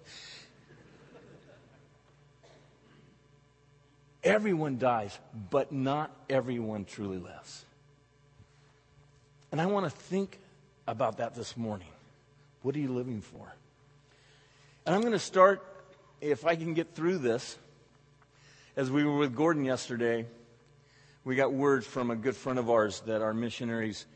Everyone 4.25 4.79
dies, 4.79 5.17
but 5.49 5.73
not 5.73 6.11
everyone 6.29 6.85
truly 6.85 7.19
lives. 7.19 7.65
And 9.53 9.61
I 9.61 9.67
want 9.67 9.87
to 9.87 9.91
think 9.91 10.39
about 10.87 11.19
that 11.19 11.35
this 11.35 11.57
morning. 11.57 11.89
What 12.63 12.75
are 12.75 12.81
you 12.81 12.93
living 12.93 13.21
for? 13.21 13.55
And 14.85 14.95
I'm 14.95 15.01
going 15.01 15.13
to 15.13 15.19
start, 15.21 15.65
if 16.21 16.45
I 16.45 16.57
can 16.57 16.75
get 16.75 16.95
through 16.95 17.19
this, 17.19 17.57
as 18.79 18.93
we 18.93 19.05
were 19.05 19.17
with 19.17 19.35
Gordon 19.35 19.65
yesterday, 19.65 20.25
we 21.25 21.35
got 21.35 21.53
word 21.53 21.85
from 21.85 22.13
a 22.13 22.17
good 22.17 22.37
friend 22.37 22.61
of 22.61 22.71
ours 22.71 23.03
that 23.07 23.23
our 23.23 23.35
missionaries 23.35 24.07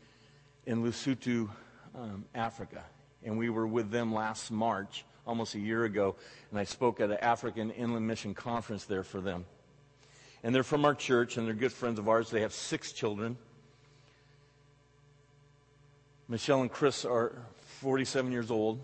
in 0.65 0.81
Lesotho, 0.85 1.49
um, 1.93 2.23
Africa, 2.33 2.81
and 3.25 3.37
we 3.37 3.49
were 3.49 3.67
with 3.67 3.91
them 3.91 4.13
last 4.13 4.51
March, 4.51 5.03
almost 5.27 5.55
a 5.55 5.59
year 5.59 5.83
ago, 5.83 6.15
and 6.49 6.57
I 6.57 6.63
spoke 6.63 7.01
at 7.01 7.11
an 7.11 7.17
African 7.17 7.71
Inland 7.71 8.07
Mission 8.07 8.33
Conference 8.33 8.85
there 8.85 9.03
for 9.03 9.19
them. 9.19 9.43
And 10.43 10.55
they're 10.55 10.63
from 10.63 10.85
our 10.85 10.95
church, 10.95 11.35
and 11.35 11.45
they're 11.45 11.53
good 11.53 11.73
friends 11.73 11.99
of 11.99 12.07
ours. 12.07 12.29
They 12.29 12.39
have 12.39 12.53
six 12.53 12.93
children. 12.93 13.35
Michelle 16.29 16.61
and 16.61 16.71
Chris 16.71 17.03
are 17.03 17.33
47 17.81 18.31
years 18.31 18.49
old. 18.49 18.79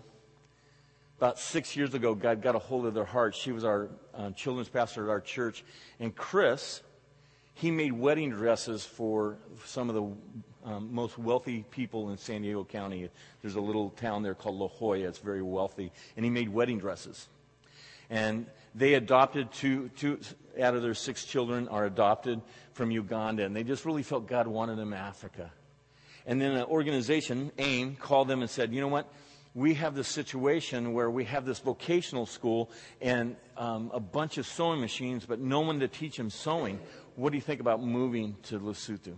About 1.20 1.38
six 1.38 1.76
years 1.76 1.92
ago, 1.92 2.14
God 2.14 2.40
got 2.40 2.54
a 2.54 2.58
hold 2.58 2.86
of 2.86 2.94
their 2.94 3.04
heart. 3.04 3.34
She 3.34 3.52
was 3.52 3.62
our 3.62 3.90
uh, 4.14 4.30
children's 4.30 4.70
pastor 4.70 5.04
at 5.04 5.10
our 5.10 5.20
church. 5.20 5.62
And 5.98 6.16
Chris, 6.16 6.80
he 7.52 7.70
made 7.70 7.92
wedding 7.92 8.30
dresses 8.30 8.86
for 8.86 9.36
some 9.66 9.90
of 9.90 9.94
the 9.94 10.70
um, 10.70 10.94
most 10.94 11.18
wealthy 11.18 11.66
people 11.70 12.08
in 12.08 12.16
San 12.16 12.40
Diego 12.40 12.64
County. 12.64 13.10
There's 13.42 13.56
a 13.56 13.60
little 13.60 13.90
town 13.90 14.22
there 14.22 14.34
called 14.34 14.56
La 14.56 14.68
Jolla. 14.68 15.00
It's 15.00 15.18
very 15.18 15.42
wealthy. 15.42 15.92
And 16.16 16.24
he 16.24 16.30
made 16.30 16.48
wedding 16.48 16.78
dresses. 16.78 17.28
And 18.08 18.46
they 18.74 18.94
adopted 18.94 19.52
two, 19.52 19.90
two 19.98 20.20
out 20.58 20.74
of 20.74 20.80
their 20.80 20.94
six 20.94 21.26
children 21.26 21.68
are 21.68 21.84
adopted 21.84 22.40
from 22.72 22.90
Uganda. 22.90 23.44
And 23.44 23.54
they 23.54 23.62
just 23.62 23.84
really 23.84 24.02
felt 24.02 24.26
God 24.26 24.46
wanted 24.46 24.78
them 24.78 24.94
in 24.94 24.98
Africa. 24.98 25.52
And 26.24 26.40
then 26.40 26.52
an 26.52 26.64
organization, 26.64 27.52
AIM, 27.58 27.96
called 27.96 28.26
them 28.26 28.40
and 28.40 28.48
said, 28.48 28.72
you 28.72 28.80
know 28.80 28.88
what? 28.88 29.06
We 29.54 29.74
have 29.74 29.94
this 29.94 30.08
situation 30.08 30.92
where 30.92 31.10
we 31.10 31.24
have 31.24 31.44
this 31.44 31.58
vocational 31.58 32.26
school 32.26 32.70
and 33.00 33.36
um, 33.56 33.90
a 33.92 34.00
bunch 34.00 34.38
of 34.38 34.46
sewing 34.46 34.80
machines, 34.80 35.26
but 35.26 35.40
no 35.40 35.60
one 35.60 35.80
to 35.80 35.88
teach 35.88 36.16
them 36.16 36.30
sewing. 36.30 36.78
What 37.16 37.30
do 37.30 37.36
you 37.36 37.42
think 37.42 37.60
about 37.60 37.82
moving 37.82 38.36
to 38.44 38.60
Lesotho? 38.60 39.16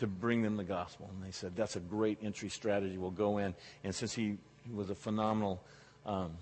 to 0.00 0.06
bring 0.06 0.40
them 0.40 0.56
the 0.56 0.64
gospel. 0.64 1.10
And 1.12 1.22
they 1.22 1.30
said, 1.30 1.54
that's 1.54 1.76
a 1.76 1.80
great 1.80 2.20
entry 2.22 2.48
strategy. 2.48 2.96
We'll 2.96 3.10
go 3.10 3.36
in. 3.36 3.54
And 3.84 3.94
since 3.94 4.14
he, 4.14 4.38
was 4.72 4.88
a 4.88 4.94
phenomenal, 4.94 5.62
um, 6.06 6.32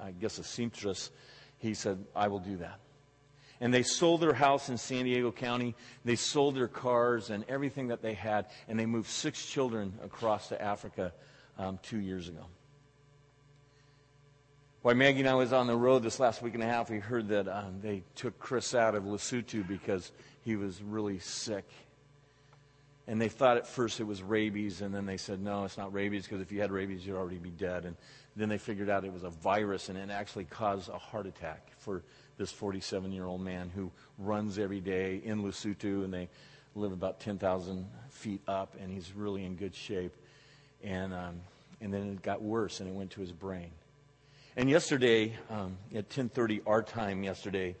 I 0.00 0.10
guess, 0.10 0.38
a 0.38 0.44
seamstress, 0.44 1.10
he 1.58 1.72
said, 1.72 2.04
I 2.14 2.28
will 2.28 2.38
do 2.38 2.58
that. 2.58 2.78
And 3.60 3.72
they 3.72 3.82
sold 3.82 4.20
their 4.20 4.34
house 4.34 4.68
in 4.68 4.76
San 4.76 5.04
Diego 5.04 5.32
County. 5.32 5.74
They 6.04 6.16
sold 6.16 6.56
their 6.56 6.68
cars 6.68 7.30
and 7.30 7.44
everything 7.48 7.88
that 7.88 8.02
they 8.02 8.14
had. 8.14 8.46
And 8.68 8.78
they 8.78 8.86
moved 8.86 9.08
six 9.08 9.44
children 9.44 9.94
across 10.04 10.48
to 10.48 10.60
Africa 10.60 11.12
um, 11.58 11.78
two 11.82 11.98
years 11.98 12.28
ago. 12.28 12.44
While 14.82 14.94
Maggie 14.94 15.20
and 15.20 15.28
I 15.28 15.34
was 15.34 15.52
on 15.52 15.66
the 15.66 15.76
road 15.76 16.02
this 16.02 16.20
last 16.20 16.42
week 16.42 16.54
and 16.54 16.62
a 16.62 16.66
half, 16.66 16.90
we 16.90 16.98
heard 16.98 17.28
that 17.28 17.48
um, 17.48 17.80
they 17.82 18.04
took 18.14 18.38
Chris 18.38 18.74
out 18.74 18.94
of 18.94 19.04
Lesotho 19.04 19.66
because 19.66 20.12
he 20.42 20.54
was 20.54 20.80
really 20.82 21.18
sick 21.18 21.64
and 23.08 23.20
they 23.20 23.28
thought 23.28 23.56
at 23.56 23.66
first 23.66 24.00
it 24.00 24.04
was 24.04 24.22
rabies, 24.22 24.80
and 24.80 24.92
then 24.94 25.06
they 25.06 25.16
said, 25.16 25.40
no, 25.40 25.64
it's 25.64 25.78
not 25.78 25.92
rabies, 25.92 26.24
because 26.24 26.40
if 26.40 26.50
you 26.50 26.60
had 26.60 26.72
rabies, 26.72 27.06
you'd 27.06 27.16
already 27.16 27.38
be 27.38 27.50
dead. 27.50 27.84
And 27.84 27.96
then 28.34 28.48
they 28.48 28.58
figured 28.58 28.90
out 28.90 29.04
it 29.04 29.12
was 29.12 29.22
a 29.22 29.30
virus, 29.30 29.88
and 29.88 29.96
it 29.96 30.10
actually 30.10 30.44
caused 30.44 30.88
a 30.88 30.98
heart 30.98 31.26
attack 31.26 31.70
for 31.78 32.02
this 32.38 32.52
47 32.52 33.12
year 33.12 33.26
old 33.26 33.40
man 33.40 33.70
who 33.74 33.90
runs 34.18 34.58
every 34.58 34.80
day 34.80 35.20
in 35.24 35.42
Lesotho, 35.42 36.04
and 36.04 36.12
they 36.12 36.28
live 36.74 36.92
about 36.92 37.20
10,000 37.20 37.86
feet 38.10 38.42
up, 38.46 38.76
and 38.80 38.92
he's 38.92 39.12
really 39.14 39.44
in 39.44 39.56
good 39.56 39.74
shape. 39.74 40.14
And, 40.82 41.14
um, 41.14 41.40
and 41.80 41.92
then 41.92 42.10
it 42.10 42.22
got 42.22 42.42
worse, 42.42 42.80
and 42.80 42.88
it 42.88 42.94
went 42.94 43.10
to 43.12 43.20
his 43.20 43.32
brain. 43.32 43.70
And 44.56 44.70
yesterday, 44.70 45.36
um, 45.50 45.76
at 45.94 46.08
10:30 46.08 46.62
our 46.66 46.82
time 46.82 47.22
yesterday, 47.22 47.76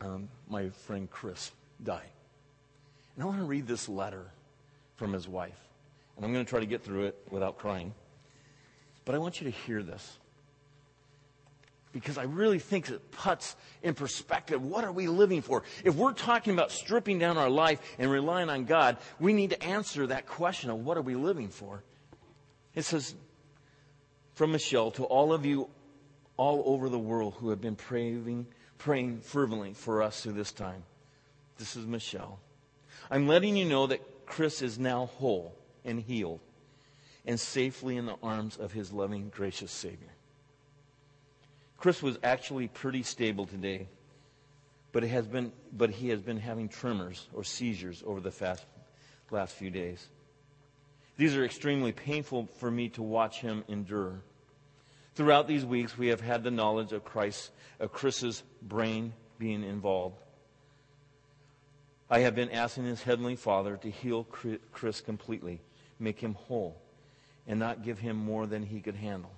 um, 0.00 0.28
my 0.48 0.70
friend 0.70 1.08
Chris 1.08 1.52
died. 1.82 2.10
And 3.14 3.22
I 3.22 3.26
want 3.26 3.38
to 3.38 3.44
read 3.44 3.66
this 3.66 3.88
letter 3.88 4.32
from 4.96 5.12
his 5.12 5.28
wife. 5.28 5.58
And 6.16 6.24
I'm 6.24 6.32
going 6.32 6.44
to 6.44 6.48
try 6.48 6.60
to 6.60 6.66
get 6.66 6.82
through 6.82 7.06
it 7.06 7.28
without 7.30 7.58
crying. 7.58 7.94
But 9.04 9.14
I 9.14 9.18
want 9.18 9.40
you 9.40 9.50
to 9.50 9.56
hear 9.56 9.82
this. 9.82 10.18
Because 11.94 12.18
I 12.18 12.24
really 12.24 12.58
think 12.58 12.90
it 12.90 13.12
puts 13.12 13.54
in 13.80 13.94
perspective 13.94 14.60
what 14.60 14.84
are 14.84 14.90
we 14.90 15.06
living 15.06 15.40
for? 15.40 15.62
If 15.84 15.94
we're 15.94 16.12
talking 16.12 16.52
about 16.52 16.72
stripping 16.72 17.20
down 17.20 17.38
our 17.38 17.48
life 17.48 17.80
and 17.98 18.10
relying 18.10 18.50
on 18.50 18.64
God, 18.64 18.98
we 19.20 19.32
need 19.32 19.50
to 19.50 19.62
answer 19.62 20.08
that 20.08 20.26
question 20.26 20.70
of 20.70 20.84
what 20.84 20.98
are 20.98 21.02
we 21.02 21.14
living 21.14 21.48
for? 21.48 21.84
It 22.74 22.82
says, 22.82 23.14
from 24.34 24.50
Michelle 24.50 24.90
to 24.92 25.04
all 25.04 25.32
of 25.32 25.46
you 25.46 25.70
all 26.36 26.64
over 26.66 26.88
the 26.88 26.98
world 26.98 27.34
who 27.38 27.50
have 27.50 27.60
been 27.60 27.76
praying, 27.76 28.48
praying 28.76 29.20
fervently 29.20 29.72
for 29.72 30.02
us 30.02 30.20
through 30.20 30.32
this 30.32 30.50
time. 30.50 30.82
This 31.58 31.76
is 31.76 31.86
Michelle. 31.86 32.40
I'm 33.08 33.28
letting 33.28 33.56
you 33.56 33.64
know 33.64 33.86
that 33.86 34.26
Chris 34.26 34.62
is 34.62 34.80
now 34.80 35.06
whole 35.06 35.54
and 35.84 36.00
healed 36.00 36.40
and 37.24 37.38
safely 37.38 37.96
in 37.96 38.06
the 38.06 38.16
arms 38.20 38.56
of 38.56 38.72
his 38.72 38.92
loving, 38.92 39.30
gracious 39.32 39.70
Savior. 39.70 40.13
Chris 41.84 42.02
was 42.02 42.16
actually 42.22 42.66
pretty 42.66 43.02
stable 43.02 43.44
today, 43.44 43.86
but, 44.92 45.02
has 45.02 45.26
been, 45.26 45.52
but 45.70 45.90
he 45.90 46.08
has 46.08 46.22
been 46.22 46.38
having 46.38 46.66
tremors 46.66 47.28
or 47.34 47.44
seizures 47.44 48.02
over 48.06 48.20
the 48.20 48.30
fast, 48.30 48.64
last 49.30 49.54
few 49.54 49.68
days. 49.68 50.08
These 51.18 51.36
are 51.36 51.44
extremely 51.44 51.92
painful 51.92 52.48
for 52.56 52.70
me 52.70 52.88
to 52.88 53.02
watch 53.02 53.42
him 53.42 53.64
endure. 53.68 54.22
Throughout 55.14 55.46
these 55.46 55.66
weeks, 55.66 55.98
we 55.98 56.06
have 56.06 56.22
had 56.22 56.42
the 56.42 56.50
knowledge 56.50 56.92
of 56.94 57.04
Christ, 57.04 57.50
of 57.78 57.92
Chris's 57.92 58.42
brain 58.62 59.12
being 59.38 59.62
involved. 59.62 60.22
I 62.08 62.20
have 62.20 62.34
been 62.34 62.50
asking 62.50 62.84
his 62.84 63.02
heavenly 63.02 63.36
Father 63.36 63.76
to 63.76 63.90
heal 63.90 64.24
Chris 64.72 65.02
completely, 65.02 65.60
make 65.98 66.18
him 66.18 66.32
whole, 66.32 66.80
and 67.46 67.60
not 67.60 67.84
give 67.84 67.98
him 67.98 68.16
more 68.16 68.46
than 68.46 68.62
he 68.62 68.80
could 68.80 68.96
handle. 68.96 69.32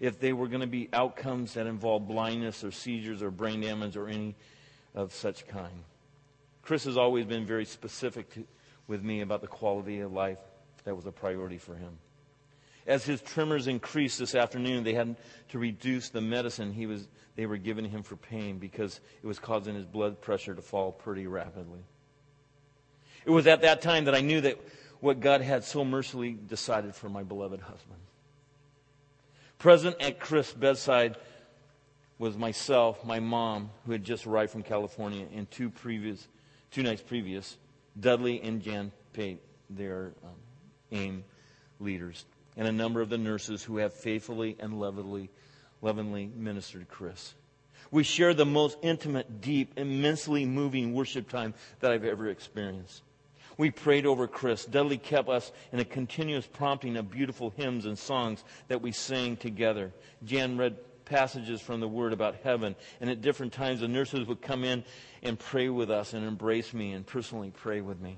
If 0.00 0.18
they 0.18 0.32
were 0.32 0.48
going 0.48 0.62
to 0.62 0.66
be 0.66 0.88
outcomes 0.92 1.54
that 1.54 1.66
involved 1.66 2.08
blindness 2.08 2.64
or 2.64 2.72
seizures 2.72 3.22
or 3.22 3.30
brain 3.30 3.60
damage 3.60 3.96
or 3.96 4.08
any 4.08 4.34
of 4.94 5.12
such 5.12 5.46
kind. 5.46 5.84
Chris 6.62 6.84
has 6.84 6.96
always 6.96 7.26
been 7.26 7.46
very 7.46 7.64
specific 7.64 8.32
to, 8.34 8.44
with 8.86 9.02
me 9.02 9.20
about 9.20 9.40
the 9.40 9.46
quality 9.46 10.00
of 10.00 10.12
life 10.12 10.38
that 10.84 10.94
was 10.94 11.06
a 11.06 11.12
priority 11.12 11.58
for 11.58 11.74
him. 11.74 11.98
As 12.86 13.04
his 13.04 13.20
tremors 13.20 13.66
increased 13.66 14.18
this 14.18 14.34
afternoon, 14.34 14.84
they 14.84 14.94
had 14.94 15.16
to 15.50 15.58
reduce 15.58 16.08
the 16.08 16.20
medicine 16.20 16.72
he 16.72 16.86
was, 16.86 17.06
they 17.36 17.46
were 17.46 17.58
giving 17.58 17.84
him 17.84 18.02
for 18.02 18.16
pain 18.16 18.58
because 18.58 19.00
it 19.22 19.26
was 19.26 19.38
causing 19.38 19.74
his 19.74 19.86
blood 19.86 20.20
pressure 20.20 20.54
to 20.54 20.62
fall 20.62 20.90
pretty 20.90 21.26
rapidly. 21.26 21.80
It 23.24 23.30
was 23.30 23.46
at 23.46 23.62
that 23.62 23.82
time 23.82 24.06
that 24.06 24.14
I 24.14 24.22
knew 24.22 24.40
that 24.40 24.58
what 25.00 25.20
God 25.20 25.40
had 25.40 25.62
so 25.64 25.84
mercifully 25.84 26.32
decided 26.32 26.94
for 26.94 27.08
my 27.08 27.22
beloved 27.22 27.60
husband. 27.60 28.00
Present 29.60 29.94
at 30.00 30.18
Chris' 30.18 30.52
bedside 30.52 31.16
was 32.18 32.36
myself, 32.36 33.04
my 33.04 33.20
mom, 33.20 33.70
who 33.86 33.92
had 33.92 34.02
just 34.02 34.26
arrived 34.26 34.50
from 34.50 34.62
California, 34.62 35.26
and 35.34 35.48
two 35.50 35.70
previous, 35.70 36.26
two 36.70 36.82
nights 36.82 37.02
previous, 37.02 37.56
Dudley 37.98 38.40
and 38.42 38.60
Jan 38.60 38.90
Pate, 39.12 39.42
their 39.68 40.12
um, 40.24 40.34
AIM 40.90 41.24
leaders 41.78 42.24
and 42.56 42.66
a 42.66 42.72
number 42.72 43.00
of 43.00 43.08
the 43.08 43.18
nurses 43.18 43.62
who 43.62 43.78
have 43.78 43.92
faithfully 43.92 44.56
and 44.60 44.78
lovingly, 44.80 45.30
lovingly 45.82 46.30
ministered 46.34 46.88
Chris. 46.88 47.34
We 47.90 48.02
shared 48.02 48.36
the 48.36 48.46
most 48.46 48.78
intimate, 48.82 49.40
deep, 49.40 49.78
immensely 49.78 50.44
moving 50.44 50.92
worship 50.92 51.28
time 51.28 51.54
that 51.80 51.90
I've 51.90 52.04
ever 52.04 52.28
experienced. 52.28 53.02
We 53.60 53.70
prayed 53.70 54.06
over 54.06 54.26
Chris. 54.26 54.64
Dudley 54.64 54.96
kept 54.96 55.28
us 55.28 55.52
in 55.70 55.80
a 55.80 55.84
continuous 55.84 56.46
prompting 56.46 56.96
of 56.96 57.10
beautiful 57.10 57.50
hymns 57.50 57.84
and 57.84 57.98
songs 57.98 58.42
that 58.68 58.80
we 58.80 58.90
sang 58.90 59.36
together. 59.36 59.92
Jan 60.24 60.56
read 60.56 60.78
passages 61.04 61.60
from 61.60 61.80
the 61.80 61.86
Word 61.86 62.14
about 62.14 62.36
heaven, 62.36 62.74
and 63.02 63.10
at 63.10 63.20
different 63.20 63.52
times 63.52 63.80
the 63.80 63.86
nurses 63.86 64.26
would 64.26 64.40
come 64.40 64.64
in 64.64 64.82
and 65.22 65.38
pray 65.38 65.68
with 65.68 65.90
us 65.90 66.14
and 66.14 66.26
embrace 66.26 66.72
me 66.72 66.92
and 66.92 67.06
personally 67.06 67.52
pray 67.54 67.82
with 67.82 68.00
me. 68.00 68.16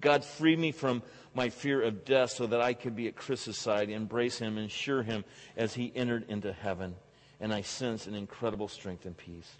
God 0.00 0.24
freed 0.24 0.58
me 0.58 0.72
from 0.72 1.02
my 1.34 1.50
fear 1.50 1.82
of 1.82 2.06
death 2.06 2.30
so 2.30 2.46
that 2.46 2.62
I 2.62 2.72
could 2.72 2.96
be 2.96 3.08
at 3.08 3.16
Chris's 3.16 3.58
side, 3.58 3.90
embrace 3.90 4.38
him, 4.38 4.56
and 4.56 4.68
assure 4.68 5.02
him 5.02 5.22
as 5.54 5.74
he 5.74 5.92
entered 5.94 6.24
into 6.30 6.50
heaven. 6.50 6.94
And 7.40 7.52
I 7.52 7.60
sense 7.60 8.06
an 8.06 8.14
incredible 8.14 8.68
strength 8.68 9.04
and 9.04 9.14
peace. 9.14 9.52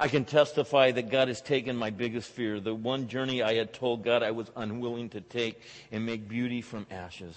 I 0.00 0.08
can 0.08 0.24
testify 0.24 0.92
that 0.92 1.10
God 1.10 1.28
has 1.28 1.42
taken 1.42 1.76
my 1.76 1.90
biggest 1.90 2.30
fear, 2.30 2.58
the 2.58 2.74
one 2.74 3.06
journey 3.06 3.42
I 3.42 3.56
had 3.56 3.74
told 3.74 4.02
God 4.02 4.22
I 4.22 4.30
was 4.30 4.50
unwilling 4.56 5.10
to 5.10 5.20
take, 5.20 5.60
and 5.92 6.06
make 6.06 6.26
beauty 6.26 6.62
from 6.62 6.86
ashes. 6.90 7.36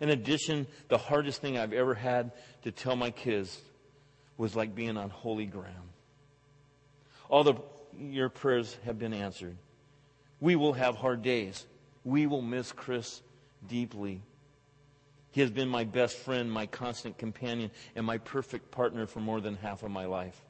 In 0.00 0.10
addition, 0.10 0.66
the 0.88 0.98
hardest 0.98 1.40
thing 1.40 1.56
I've 1.56 1.72
ever 1.72 1.94
had 1.94 2.32
to 2.64 2.72
tell 2.72 2.96
my 2.96 3.12
kids 3.12 3.60
was 4.36 4.56
like 4.56 4.74
being 4.74 4.96
on 4.96 5.08
holy 5.08 5.46
ground. 5.46 5.88
All 7.28 7.44
the, 7.44 7.54
your 7.96 8.28
prayers 8.28 8.76
have 8.84 8.98
been 8.98 9.14
answered. 9.14 9.56
We 10.40 10.56
will 10.56 10.72
have 10.72 10.96
hard 10.96 11.22
days. 11.22 11.64
We 12.02 12.26
will 12.26 12.42
miss 12.42 12.72
Chris 12.72 13.22
deeply. 13.68 14.20
He 15.30 15.42
has 15.42 15.50
been 15.52 15.68
my 15.68 15.84
best 15.84 16.16
friend, 16.16 16.50
my 16.50 16.66
constant 16.66 17.18
companion, 17.18 17.70
and 17.94 18.04
my 18.04 18.18
perfect 18.18 18.72
partner 18.72 19.06
for 19.06 19.20
more 19.20 19.40
than 19.40 19.54
half 19.56 19.84
of 19.84 19.92
my 19.92 20.06
life. 20.06 20.42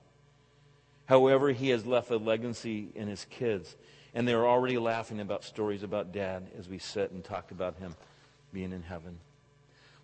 However, 1.07 1.53
he 1.53 1.71
has 1.71 1.87
left 1.87 2.11
a 2.11 2.17
legacy 2.17 2.89
in 2.95 3.09
his 3.09 3.25
kids, 3.31 3.77
and 4.13 4.27
they're 4.27 4.47
already 4.47 4.77
laughing 4.77 5.21
about 5.21 5.45
stories 5.45 5.83
about 5.83 6.13
dad 6.13 6.49
as 6.59 6.69
we 6.69 6.79
sit 6.79 7.13
and 7.13 7.25
talked 7.25 7.53
about 7.53 7.79
him 7.79 7.95
being 8.53 8.73
in 8.73 8.83
heaven. 8.83 9.19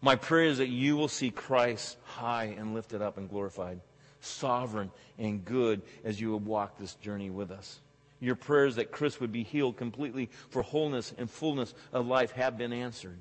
My 0.00 0.16
prayer 0.16 0.46
is 0.46 0.58
that 0.58 0.68
you 0.68 0.96
will 0.96 1.08
see 1.08 1.30
Christ 1.30 1.96
high 2.04 2.54
and 2.56 2.74
lifted 2.74 3.02
up 3.02 3.18
and 3.18 3.28
glorified, 3.28 3.80
sovereign 4.20 4.90
and 5.18 5.44
good 5.44 5.82
as 6.04 6.20
you 6.20 6.30
will 6.30 6.40
walk 6.40 6.78
this 6.78 6.94
journey 6.94 7.30
with 7.30 7.50
us. 7.50 7.80
Your 8.20 8.36
prayers 8.36 8.76
that 8.76 8.92
Chris 8.92 9.18
would 9.18 9.32
be 9.32 9.42
healed 9.42 9.76
completely 9.76 10.30
for 10.50 10.62
wholeness 10.62 11.12
and 11.18 11.28
fullness 11.28 11.74
of 11.92 12.06
life 12.06 12.30
have 12.32 12.56
been 12.56 12.72
answered. 12.72 13.18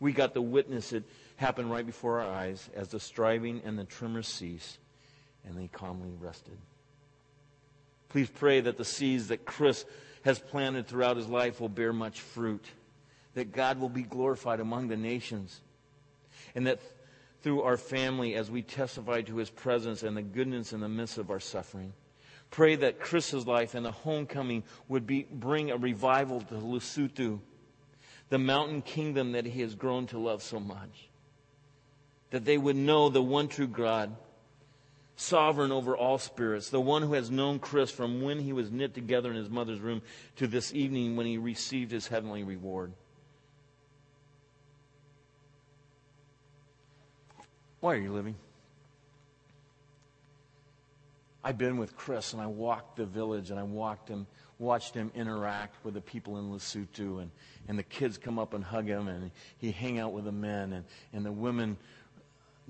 We 0.00 0.12
got 0.12 0.34
to 0.34 0.42
witness 0.42 0.92
it 0.92 1.04
happen 1.36 1.68
right 1.68 1.86
before 1.86 2.20
our 2.20 2.28
eyes 2.28 2.68
as 2.74 2.88
the 2.88 2.98
striving 2.98 3.62
and 3.64 3.78
the 3.78 3.84
tremors 3.84 4.26
ceased 4.26 4.78
and 5.44 5.56
they 5.56 5.68
calmly 5.68 6.10
rested. 6.20 6.58
Please 8.12 8.28
pray 8.28 8.60
that 8.60 8.76
the 8.76 8.84
seeds 8.84 9.28
that 9.28 9.46
Chris 9.46 9.86
has 10.22 10.38
planted 10.38 10.86
throughout 10.86 11.16
his 11.16 11.28
life 11.28 11.60
will 11.60 11.70
bear 11.70 11.94
much 11.94 12.20
fruit, 12.20 12.64
that 13.32 13.52
God 13.52 13.80
will 13.80 13.88
be 13.88 14.02
glorified 14.02 14.60
among 14.60 14.88
the 14.88 14.98
nations, 14.98 15.62
and 16.54 16.66
that 16.66 16.80
through 17.42 17.62
our 17.62 17.78
family 17.78 18.34
as 18.34 18.50
we 18.50 18.60
testify 18.60 19.22
to 19.22 19.36
his 19.38 19.48
presence 19.48 20.02
and 20.02 20.14
the 20.14 20.22
goodness 20.22 20.74
in 20.74 20.80
the 20.80 20.90
midst 20.90 21.16
of 21.16 21.30
our 21.30 21.40
suffering. 21.40 21.94
Pray 22.50 22.76
that 22.76 23.00
Chris's 23.00 23.46
life 23.46 23.74
and 23.74 23.84
the 23.84 23.90
homecoming 23.90 24.62
would 24.88 25.06
be, 25.06 25.26
bring 25.30 25.70
a 25.70 25.78
revival 25.78 26.42
to 26.42 26.54
Lesotho, 26.54 27.40
the 28.28 28.38
mountain 28.38 28.82
kingdom 28.82 29.32
that 29.32 29.46
he 29.46 29.62
has 29.62 29.74
grown 29.74 30.06
to 30.08 30.18
love 30.18 30.42
so 30.42 30.60
much. 30.60 31.08
That 32.30 32.44
they 32.44 32.58
would 32.58 32.76
know 32.76 33.08
the 33.08 33.22
one 33.22 33.48
true 33.48 33.66
God, 33.66 34.14
sovereign 35.16 35.72
over 35.72 35.96
all 35.96 36.18
spirits, 36.18 36.70
the 36.70 36.80
one 36.80 37.02
who 37.02 37.14
has 37.14 37.30
known 37.30 37.58
Chris 37.58 37.90
from 37.90 38.22
when 38.22 38.38
he 38.38 38.52
was 38.52 38.70
knit 38.70 38.94
together 38.94 39.30
in 39.30 39.36
his 39.36 39.50
mother's 39.50 39.80
room 39.80 40.02
to 40.36 40.46
this 40.46 40.74
evening 40.74 41.16
when 41.16 41.26
he 41.26 41.38
received 41.38 41.90
his 41.90 42.06
heavenly 42.06 42.42
reward. 42.42 42.92
Why 47.80 47.94
are 47.94 47.98
you 47.98 48.12
living? 48.12 48.36
I've 51.44 51.58
been 51.58 51.76
with 51.76 51.96
Chris 51.96 52.32
and 52.32 52.40
I 52.40 52.46
walked 52.46 52.96
the 52.96 53.04
village 53.04 53.50
and 53.50 53.58
I 53.58 53.64
walked 53.64 54.08
him, 54.08 54.28
watched 54.60 54.94
him 54.94 55.10
interact 55.14 55.84
with 55.84 55.94
the 55.94 56.00
people 56.00 56.38
in 56.38 56.52
Lesotho 56.52 57.20
and, 57.20 57.30
and 57.66 57.76
the 57.76 57.82
kids 57.82 58.16
come 58.18 58.38
up 58.38 58.54
and 58.54 58.62
hug 58.62 58.86
him 58.86 59.08
and 59.08 59.32
he 59.58 59.72
hang 59.72 59.98
out 59.98 60.12
with 60.12 60.24
the 60.24 60.32
men 60.32 60.72
and, 60.72 60.84
and 61.12 61.26
the 61.26 61.32
women 61.32 61.76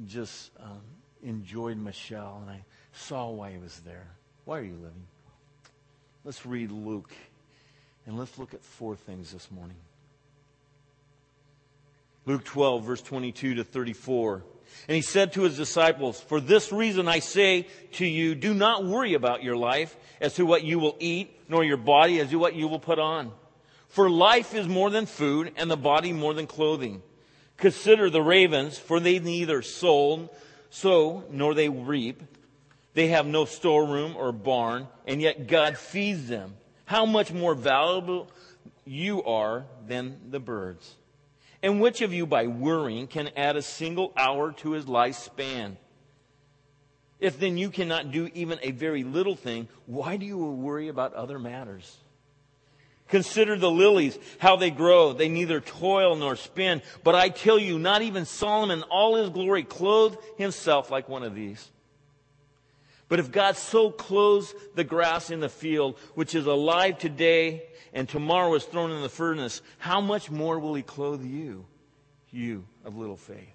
just 0.07 0.51
um, 0.59 0.81
enjoyed 1.23 1.77
Michelle 1.77 2.41
and 2.43 2.51
I 2.51 2.65
saw 2.93 3.31
why 3.31 3.53
he 3.53 3.59
was 3.59 3.79
there. 3.81 4.09
Why 4.45 4.59
are 4.59 4.65
you 4.65 4.75
living? 4.75 5.07
Let's 6.25 6.45
read 6.45 6.71
Luke 6.71 7.13
and 8.07 8.19
let's 8.19 8.39
look 8.39 8.55
at 8.55 8.63
four 8.63 8.97
things 8.97 9.33
this 9.33 9.51
morning. 9.51 9.77
Luke 12.25 12.45
12, 12.45 12.85
verse 12.85 13.03
22 13.03 13.55
to 13.55 13.65
34. 13.65 14.45
And 14.89 14.97
he 14.97 15.03
said 15.03 15.33
to 15.33 15.43
his 15.43 15.57
disciples, 15.57 16.21
For 16.21 16.41
this 16.41 16.73
reason 16.73 17.09
I 17.09 17.19
say 17.19 17.67
to 17.93 18.07
you, 18.07 18.35
do 18.35 18.55
not 18.55 18.85
worry 18.85 19.15
about 19.15 19.43
your 19.43 19.57
life 19.57 19.97
as 20.21 20.35
to 20.35 20.47
what 20.47 20.65
you 20.65 20.79
will 20.79 20.97
eat, 20.99 21.37
nor 21.49 21.65
your 21.65 21.77
body 21.77 22.21
as 22.21 22.31
to 22.31 22.39
what 22.39 22.55
you 22.55 22.69
will 22.69 22.79
put 22.79 22.99
on. 22.99 23.33
For 23.89 24.09
life 24.09 24.55
is 24.55 24.67
more 24.67 24.89
than 24.89 25.07
food, 25.07 25.53
and 25.57 25.71
the 25.71 25.77
body 25.77 26.13
more 26.13 26.33
than 26.33 26.47
clothing. 26.47 27.03
Consider 27.59 28.09
the 28.09 28.23
ravens, 28.23 28.79
for 28.79 28.99
they 29.01 29.19
neither 29.19 29.61
sow, 29.63 30.31
sow 30.73 31.25
nor 31.31 31.55
they 31.55 31.69
reap. 31.69 32.23
They 32.95 33.09
have 33.09 33.27
no 33.27 33.45
storeroom 33.45 34.17
or 34.17 34.33
barn, 34.33 34.89
and 35.07 35.23
yet 35.23 35.47
God 35.47 35.79
feeds 35.79 36.29
them. 36.29 36.55
How 36.85 37.07
much 37.07 37.33
more 37.33 37.55
valuable 37.55 38.29
you 38.85 39.23
are 39.25 39.65
than 39.87 40.31
the 40.31 40.41
birds. 40.41 40.97
And 41.63 41.81
which 41.81 42.01
of 42.01 42.13
you, 42.13 42.27
by 42.27 42.49
worrying, 42.49 43.07
can 43.07 43.31
add 43.37 43.57
a 43.57 43.63
single 43.63 44.13
hour 44.17 44.53
to 44.53 44.73
his 44.73 44.87
lifespan? 44.87 45.77
If 47.21 47.39
then 47.39 47.57
you 47.57 47.71
cannot 47.71 48.11
do 48.11 48.29
even 48.35 48.59
a 48.63 48.73
very 48.73 49.05
little 49.05 49.37
thing, 49.37 49.69
why 49.87 50.17
do 50.17 50.27
you 50.27 50.39
worry 50.39 50.89
about 50.89 51.15
other 51.15 51.39
matters? 51.39 51.99
Consider 53.13 53.57
the 53.57 53.71
lilies, 53.71 54.19
how 54.39 54.57
they 54.57 54.71
grow. 54.71 55.13
They 55.13 55.29
neither 55.29 55.61
toil 55.61 56.17
nor 56.17 56.35
spin. 56.35 56.81
But 57.05 57.15
I 57.15 57.29
tell 57.29 57.59
you, 57.59 57.79
not 57.79 58.01
even 58.01 58.25
Solomon, 58.25 58.83
all 58.85 59.17
his 59.17 59.29
glory, 59.29 59.65
clothed 59.65 60.17
himself 60.39 60.91
like 60.91 61.11
one 61.11 61.23
of 61.23 61.35
these. 61.35 61.71
But 63.11 63.19
if 63.19 63.31
God 63.31 63.59
so 63.59 63.91
clothes 63.91 64.55
the 64.77 64.83
grass 64.83 65.29
in 65.31 65.41
the 65.41 65.51
field, 65.51 65.99
which 66.15 66.35
is 66.35 66.47
alive 66.47 66.97
today 66.97 67.65
and 67.93 68.09
tomorrow 68.09 68.55
is 68.55 68.65
thrown 68.65 68.91
in 68.91 69.03
the 69.03 69.11
furnace, 69.11 69.61
how 69.77 70.01
much 70.01 70.31
more 70.31 70.59
will 70.59 70.73
he 70.73 70.83
clothe 70.83 71.23
you, 71.23 71.67
you 72.31 72.65
of 72.83 72.97
little 72.97 73.19
faith? 73.19 73.53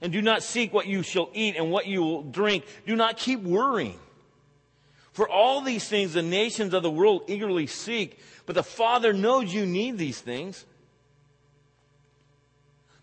And 0.00 0.10
do 0.10 0.22
not 0.22 0.42
seek 0.42 0.72
what 0.72 0.86
you 0.86 1.02
shall 1.02 1.28
eat 1.34 1.56
and 1.56 1.70
what 1.70 1.86
you 1.86 2.00
will 2.00 2.22
drink. 2.22 2.64
Do 2.86 2.96
not 2.96 3.18
keep 3.18 3.42
worrying. 3.42 4.00
For 5.16 5.26
all 5.26 5.62
these 5.62 5.88
things 5.88 6.12
the 6.12 6.20
nations 6.20 6.74
of 6.74 6.82
the 6.82 6.90
world 6.90 7.22
eagerly 7.26 7.66
seek, 7.66 8.18
but 8.44 8.54
the 8.54 8.62
Father 8.62 9.14
knows 9.14 9.50
you 9.50 9.64
need 9.64 9.96
these 9.96 10.20
things. 10.20 10.66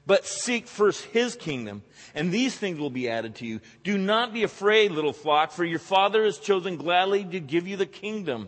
But 0.06 0.28
seek 0.28 0.68
first 0.68 1.06
his 1.06 1.36
kingdom, 1.36 1.82
and 2.14 2.32
these 2.32 2.56
things 2.56 2.78
will 2.78 2.92
be 2.92 3.10
added 3.10 3.34
to 3.38 3.48
you. 3.48 3.62
Do 3.84 3.98
not 3.98 4.32
be 4.32 4.44
afraid, 4.44 4.92
little 4.92 5.12
flock, 5.12 5.54
for 5.54 5.66
your 5.66 5.80
Father 5.80 6.24
has 6.24 6.38
chosen 6.38 6.78
gladly 6.78 7.26
to 7.26 7.40
give 7.40 7.68
you 7.68 7.78
the 7.78 7.88
kingdom. 7.88 8.48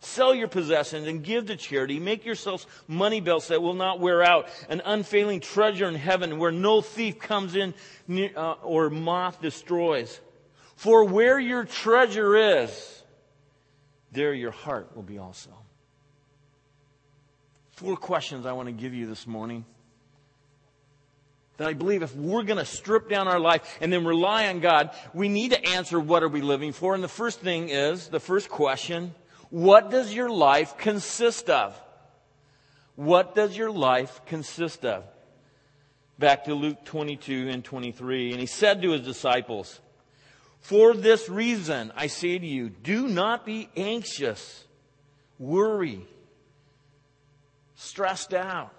Sell 0.00 0.34
your 0.34 0.48
possessions 0.48 1.06
and 1.06 1.22
give 1.22 1.46
to 1.46 1.54
charity. 1.54 2.00
Make 2.00 2.24
yourselves 2.24 2.66
money 2.88 3.20
belts 3.20 3.46
that 3.48 3.62
will 3.62 3.74
not 3.74 4.00
wear 4.00 4.24
out, 4.24 4.48
an 4.68 4.82
unfailing 4.84 5.38
treasure 5.38 5.86
in 5.86 5.94
heaven 5.94 6.40
where 6.40 6.50
no 6.50 6.80
thief 6.80 7.20
comes 7.20 7.54
in 7.54 7.72
uh, 8.34 8.54
or 8.64 8.90
moth 8.90 9.40
destroys. 9.40 10.20
For 10.80 11.04
where 11.04 11.38
your 11.38 11.66
treasure 11.66 12.34
is, 12.62 13.02
there 14.12 14.32
your 14.32 14.50
heart 14.50 14.96
will 14.96 15.02
be 15.02 15.18
also. 15.18 15.50
Four 17.72 17.98
questions 17.98 18.46
I 18.46 18.52
want 18.52 18.68
to 18.68 18.72
give 18.72 18.94
you 18.94 19.06
this 19.06 19.26
morning 19.26 19.66
that 21.58 21.68
I 21.68 21.74
believe 21.74 22.00
if 22.00 22.16
we're 22.16 22.44
going 22.44 22.56
to 22.56 22.64
strip 22.64 23.10
down 23.10 23.28
our 23.28 23.38
life 23.38 23.76
and 23.82 23.92
then 23.92 24.06
rely 24.06 24.48
on 24.48 24.60
God, 24.60 24.88
we 25.12 25.28
need 25.28 25.50
to 25.50 25.62
answer 25.62 26.00
what 26.00 26.22
are 26.22 26.30
we 26.30 26.40
living 26.40 26.72
for. 26.72 26.94
And 26.94 27.04
the 27.04 27.08
first 27.08 27.40
thing 27.40 27.68
is, 27.68 28.08
the 28.08 28.18
first 28.18 28.48
question, 28.48 29.14
what 29.50 29.90
does 29.90 30.14
your 30.14 30.30
life 30.30 30.78
consist 30.78 31.50
of? 31.50 31.78
What 32.96 33.34
does 33.34 33.54
your 33.54 33.70
life 33.70 34.22
consist 34.24 34.86
of? 34.86 35.04
Back 36.18 36.44
to 36.44 36.54
Luke 36.54 36.86
22 36.86 37.50
and 37.50 37.62
23. 37.62 38.30
And 38.30 38.40
he 38.40 38.46
said 38.46 38.80
to 38.80 38.92
his 38.92 39.02
disciples, 39.02 39.78
For 40.60 40.94
this 40.94 41.28
reason 41.28 41.92
I 41.96 42.06
say 42.06 42.38
to 42.38 42.46
you, 42.46 42.68
do 42.68 43.08
not 43.08 43.46
be 43.46 43.68
anxious, 43.76 44.64
worry, 45.38 46.06
stressed 47.74 48.34
out 48.34 48.72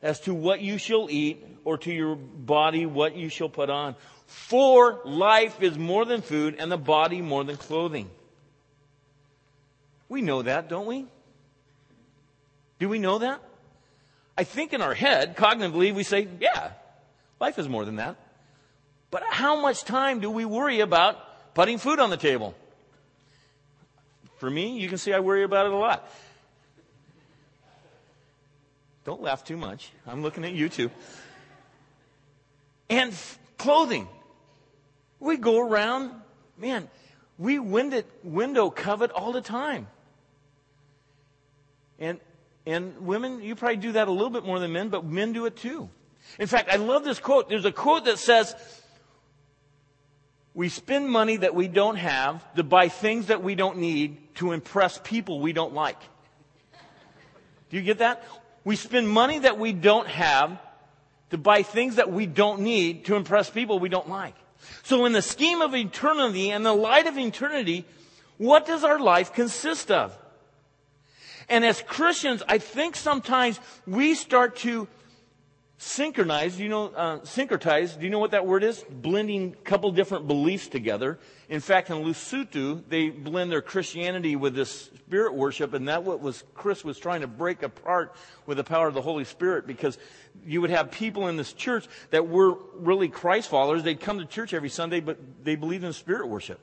as 0.00 0.20
to 0.20 0.34
what 0.34 0.60
you 0.60 0.78
shall 0.78 1.08
eat 1.10 1.44
or 1.64 1.78
to 1.78 1.92
your 1.92 2.16
body 2.16 2.86
what 2.86 3.16
you 3.16 3.28
shall 3.28 3.48
put 3.48 3.70
on. 3.70 3.94
For 4.26 5.00
life 5.04 5.60
is 5.62 5.76
more 5.76 6.04
than 6.04 6.22
food 6.22 6.56
and 6.58 6.70
the 6.70 6.78
body 6.78 7.20
more 7.20 7.44
than 7.44 7.56
clothing. 7.56 8.10
We 10.08 10.22
know 10.22 10.42
that, 10.42 10.68
don't 10.68 10.86
we? 10.86 11.06
Do 12.78 12.88
we 12.88 12.98
know 12.98 13.18
that? 13.18 13.40
I 14.36 14.44
think 14.44 14.72
in 14.72 14.80
our 14.80 14.94
head, 14.94 15.36
cognitively, 15.36 15.94
we 15.94 16.02
say, 16.02 16.28
yeah, 16.40 16.70
life 17.38 17.58
is 17.58 17.68
more 17.68 17.84
than 17.84 17.96
that. 17.96 18.16
But 19.12 19.22
how 19.28 19.60
much 19.60 19.84
time 19.84 20.20
do 20.20 20.30
we 20.30 20.46
worry 20.46 20.80
about 20.80 21.54
putting 21.54 21.76
food 21.76 22.00
on 22.00 22.08
the 22.08 22.16
table? 22.16 22.54
For 24.38 24.50
me, 24.50 24.78
you 24.78 24.88
can 24.88 24.96
see 24.96 25.12
I 25.12 25.20
worry 25.20 25.44
about 25.44 25.66
it 25.66 25.72
a 25.72 25.76
lot. 25.76 26.10
Don't 29.04 29.20
laugh 29.20 29.44
too 29.44 29.58
much. 29.58 29.90
I'm 30.06 30.22
looking 30.22 30.46
at 30.46 30.52
you 30.52 30.70
too. 30.70 30.90
And 32.88 33.12
f- 33.12 33.38
clothing. 33.58 34.08
We 35.20 35.36
go 35.36 35.60
around, 35.60 36.12
man, 36.56 36.88
we 37.38 37.58
window, 37.58 38.02
window 38.24 38.70
covet 38.70 39.10
all 39.10 39.32
the 39.32 39.42
time. 39.42 39.88
And, 41.98 42.18
and 42.64 43.06
women, 43.06 43.42
you 43.42 43.56
probably 43.56 43.76
do 43.76 43.92
that 43.92 44.08
a 44.08 44.10
little 44.10 44.30
bit 44.30 44.46
more 44.46 44.58
than 44.58 44.72
men, 44.72 44.88
but 44.88 45.04
men 45.04 45.34
do 45.34 45.44
it 45.44 45.56
too. 45.56 45.90
In 46.38 46.46
fact, 46.46 46.70
I 46.72 46.76
love 46.76 47.04
this 47.04 47.18
quote. 47.18 47.50
There's 47.50 47.66
a 47.66 47.72
quote 47.72 48.06
that 48.06 48.18
says, 48.18 48.54
we 50.54 50.68
spend 50.68 51.08
money 51.08 51.36
that 51.36 51.54
we 51.54 51.68
don't 51.68 51.96
have 51.96 52.42
to 52.54 52.62
buy 52.62 52.88
things 52.88 53.26
that 53.26 53.42
we 53.42 53.54
don't 53.54 53.78
need 53.78 54.34
to 54.36 54.52
impress 54.52 54.98
people 54.98 55.40
we 55.40 55.52
don't 55.52 55.74
like. 55.74 55.98
Do 57.70 57.76
you 57.76 57.82
get 57.82 57.98
that? 57.98 58.22
We 58.64 58.76
spend 58.76 59.08
money 59.08 59.40
that 59.40 59.58
we 59.58 59.72
don't 59.72 60.06
have 60.08 60.58
to 61.30 61.38
buy 61.38 61.62
things 61.62 61.96
that 61.96 62.12
we 62.12 62.26
don't 62.26 62.60
need 62.60 63.06
to 63.06 63.16
impress 63.16 63.48
people 63.48 63.78
we 63.78 63.88
don't 63.88 64.08
like. 64.08 64.34
So 64.82 65.06
in 65.06 65.12
the 65.12 65.22
scheme 65.22 65.62
of 65.62 65.74
eternity 65.74 66.50
and 66.50 66.64
the 66.64 66.74
light 66.74 67.06
of 67.06 67.16
eternity, 67.18 67.86
what 68.36 68.66
does 68.66 68.84
our 68.84 69.00
life 69.00 69.32
consist 69.32 69.90
of? 69.90 70.16
And 71.48 71.64
as 71.64 71.82
Christians, 71.82 72.42
I 72.46 72.58
think 72.58 72.94
sometimes 72.94 73.58
we 73.86 74.14
start 74.14 74.56
to 74.56 74.86
synchronize, 75.82 76.60
you 76.60 76.68
know, 76.68 76.86
uh, 76.94 77.18
syncretize, 77.20 77.98
do 77.98 78.04
you 78.04 78.10
know 78.10 78.20
what 78.20 78.30
that 78.30 78.46
word 78.46 78.62
is? 78.62 78.84
Blending 78.88 79.52
a 79.52 79.64
couple 79.64 79.90
different 79.90 80.28
beliefs 80.28 80.68
together. 80.68 81.18
In 81.48 81.58
fact, 81.58 81.90
in 81.90 82.04
Lesotho, 82.04 82.82
they 82.88 83.10
blend 83.10 83.50
their 83.50 83.62
Christianity 83.62 84.36
with 84.36 84.54
this 84.54 84.70
spirit 84.70 85.34
worship, 85.34 85.74
and 85.74 85.88
that 85.88 86.04
what 86.04 86.20
was 86.20 86.44
Chris 86.54 86.84
was 86.84 87.00
trying 87.00 87.22
to 87.22 87.26
break 87.26 87.64
apart 87.64 88.14
with 88.46 88.58
the 88.58 88.64
power 88.64 88.86
of 88.86 88.94
the 88.94 89.02
Holy 89.02 89.24
Spirit 89.24 89.66
because 89.66 89.98
you 90.46 90.60
would 90.60 90.70
have 90.70 90.92
people 90.92 91.26
in 91.26 91.36
this 91.36 91.52
church 91.52 91.88
that 92.10 92.28
were 92.28 92.58
really 92.74 93.08
Christ 93.08 93.48
followers. 93.48 93.82
They'd 93.82 94.00
come 94.00 94.20
to 94.20 94.24
church 94.24 94.54
every 94.54 94.70
Sunday, 94.70 95.00
but 95.00 95.18
they 95.42 95.56
believed 95.56 95.82
in 95.82 95.92
spirit 95.92 96.28
worship. 96.28 96.60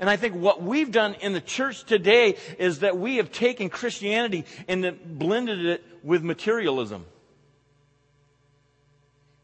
And 0.00 0.08
I 0.08 0.16
think 0.16 0.34
what 0.34 0.62
we've 0.62 0.90
done 0.90 1.14
in 1.20 1.34
the 1.34 1.40
church 1.42 1.84
today 1.84 2.36
is 2.58 2.80
that 2.80 2.96
we 2.96 3.16
have 3.16 3.32
taken 3.32 3.68
Christianity 3.68 4.46
and 4.66 4.98
blended 5.18 5.66
it 5.66 5.84
with 6.02 6.22
materialism. 6.22 7.04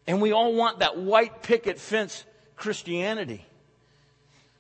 And 0.06 0.20
we 0.20 0.32
all 0.32 0.54
want 0.54 0.80
that 0.80 0.98
white 0.98 1.42
picket 1.42 1.78
fence 1.78 2.24
Christianity. 2.56 3.44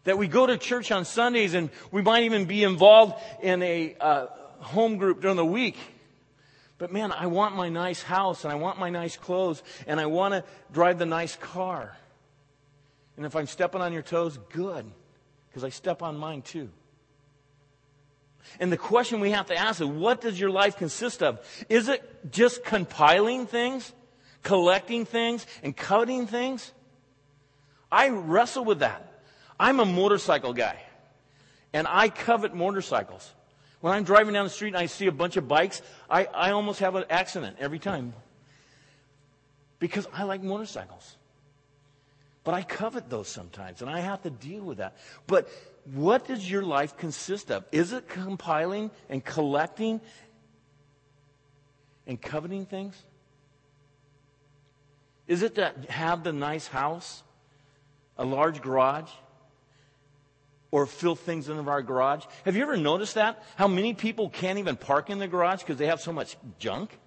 That 0.04 0.18
we 0.18 0.28
go 0.28 0.46
to 0.46 0.58
church 0.58 0.90
on 0.90 1.04
Sundays 1.04 1.54
and 1.54 1.70
we 1.90 2.02
might 2.02 2.24
even 2.24 2.44
be 2.44 2.62
involved 2.62 3.14
in 3.42 3.62
a 3.62 3.96
uh, 4.00 4.26
home 4.58 4.96
group 4.98 5.20
during 5.20 5.36
the 5.36 5.44
week. 5.44 5.76
But 6.76 6.92
man, 6.92 7.12
I 7.12 7.26
want 7.26 7.56
my 7.56 7.68
nice 7.68 8.02
house 8.02 8.44
and 8.44 8.52
I 8.52 8.56
want 8.56 8.78
my 8.78 8.90
nice 8.90 9.16
clothes 9.16 9.62
and 9.86 10.00
I 10.00 10.06
want 10.06 10.34
to 10.34 10.44
drive 10.72 10.98
the 10.98 11.06
nice 11.06 11.36
car. 11.36 11.96
And 13.16 13.24
if 13.24 13.36
I'm 13.36 13.46
stepping 13.46 13.80
on 13.80 13.92
your 13.92 14.02
toes, 14.02 14.38
good, 14.52 14.84
because 15.48 15.64
I 15.64 15.68
step 15.68 16.02
on 16.02 16.16
mine 16.16 16.42
too. 16.42 16.68
And 18.60 18.70
the 18.70 18.76
question 18.76 19.20
we 19.20 19.30
have 19.30 19.46
to 19.46 19.56
ask 19.56 19.80
is 19.80 19.86
what 19.86 20.20
does 20.20 20.38
your 20.38 20.50
life 20.50 20.76
consist 20.76 21.22
of? 21.22 21.40
Is 21.68 21.88
it 21.88 22.30
just 22.30 22.64
compiling 22.64 23.46
things? 23.46 23.92
Collecting 24.44 25.04
things 25.04 25.44
and 25.64 25.76
coveting 25.76 26.28
things. 26.28 26.72
I 27.90 28.10
wrestle 28.10 28.64
with 28.64 28.78
that. 28.78 29.12
I'm 29.58 29.80
a 29.80 29.84
motorcycle 29.84 30.52
guy, 30.52 30.78
and 31.72 31.86
I 31.88 32.08
covet 32.08 32.54
motorcycles. 32.54 33.32
When 33.80 33.92
I'm 33.92 34.04
driving 34.04 34.32
down 34.32 34.44
the 34.44 34.50
street 34.50 34.68
and 34.68 34.78
I 34.78 34.86
see 34.86 35.06
a 35.08 35.12
bunch 35.12 35.36
of 35.36 35.46
bikes, 35.46 35.82
I, 36.08 36.24
I 36.26 36.50
almost 36.52 36.80
have 36.80 36.94
an 36.94 37.04
accident 37.10 37.56
every 37.60 37.78
time 37.78 38.14
because 39.78 40.06
I 40.12 40.22
like 40.22 40.42
motorcycles. 40.42 41.16
But 42.44 42.54
I 42.54 42.62
covet 42.62 43.08
those 43.08 43.28
sometimes, 43.28 43.80
and 43.80 43.90
I 43.90 44.00
have 44.00 44.22
to 44.22 44.30
deal 44.30 44.62
with 44.62 44.78
that. 44.78 44.96
But 45.26 45.48
what 45.92 46.26
does 46.26 46.50
your 46.50 46.62
life 46.62 46.96
consist 46.96 47.50
of? 47.50 47.64
Is 47.72 47.92
it 47.92 48.08
compiling 48.08 48.90
and 49.08 49.24
collecting 49.24 50.00
and 52.06 52.20
coveting 52.20 52.66
things? 52.66 53.02
Is 55.26 55.42
it 55.42 55.54
to 55.54 55.72
have 55.88 56.22
the 56.22 56.32
nice 56.32 56.66
house, 56.66 57.22
a 58.18 58.24
large 58.24 58.60
garage, 58.60 59.10
or 60.70 60.86
fill 60.86 61.14
things 61.14 61.48
in 61.48 61.68
our 61.68 61.82
garage? 61.82 62.24
Have 62.44 62.56
you 62.56 62.62
ever 62.62 62.76
noticed 62.76 63.14
that? 63.14 63.42
How 63.56 63.68
many 63.68 63.94
people 63.94 64.28
can't 64.28 64.58
even 64.58 64.76
park 64.76 65.08
in 65.08 65.18
the 65.18 65.28
garage 65.28 65.60
because 65.60 65.76
they 65.76 65.86
have 65.86 66.00
so 66.00 66.12
much 66.12 66.36
junk? 66.58 66.98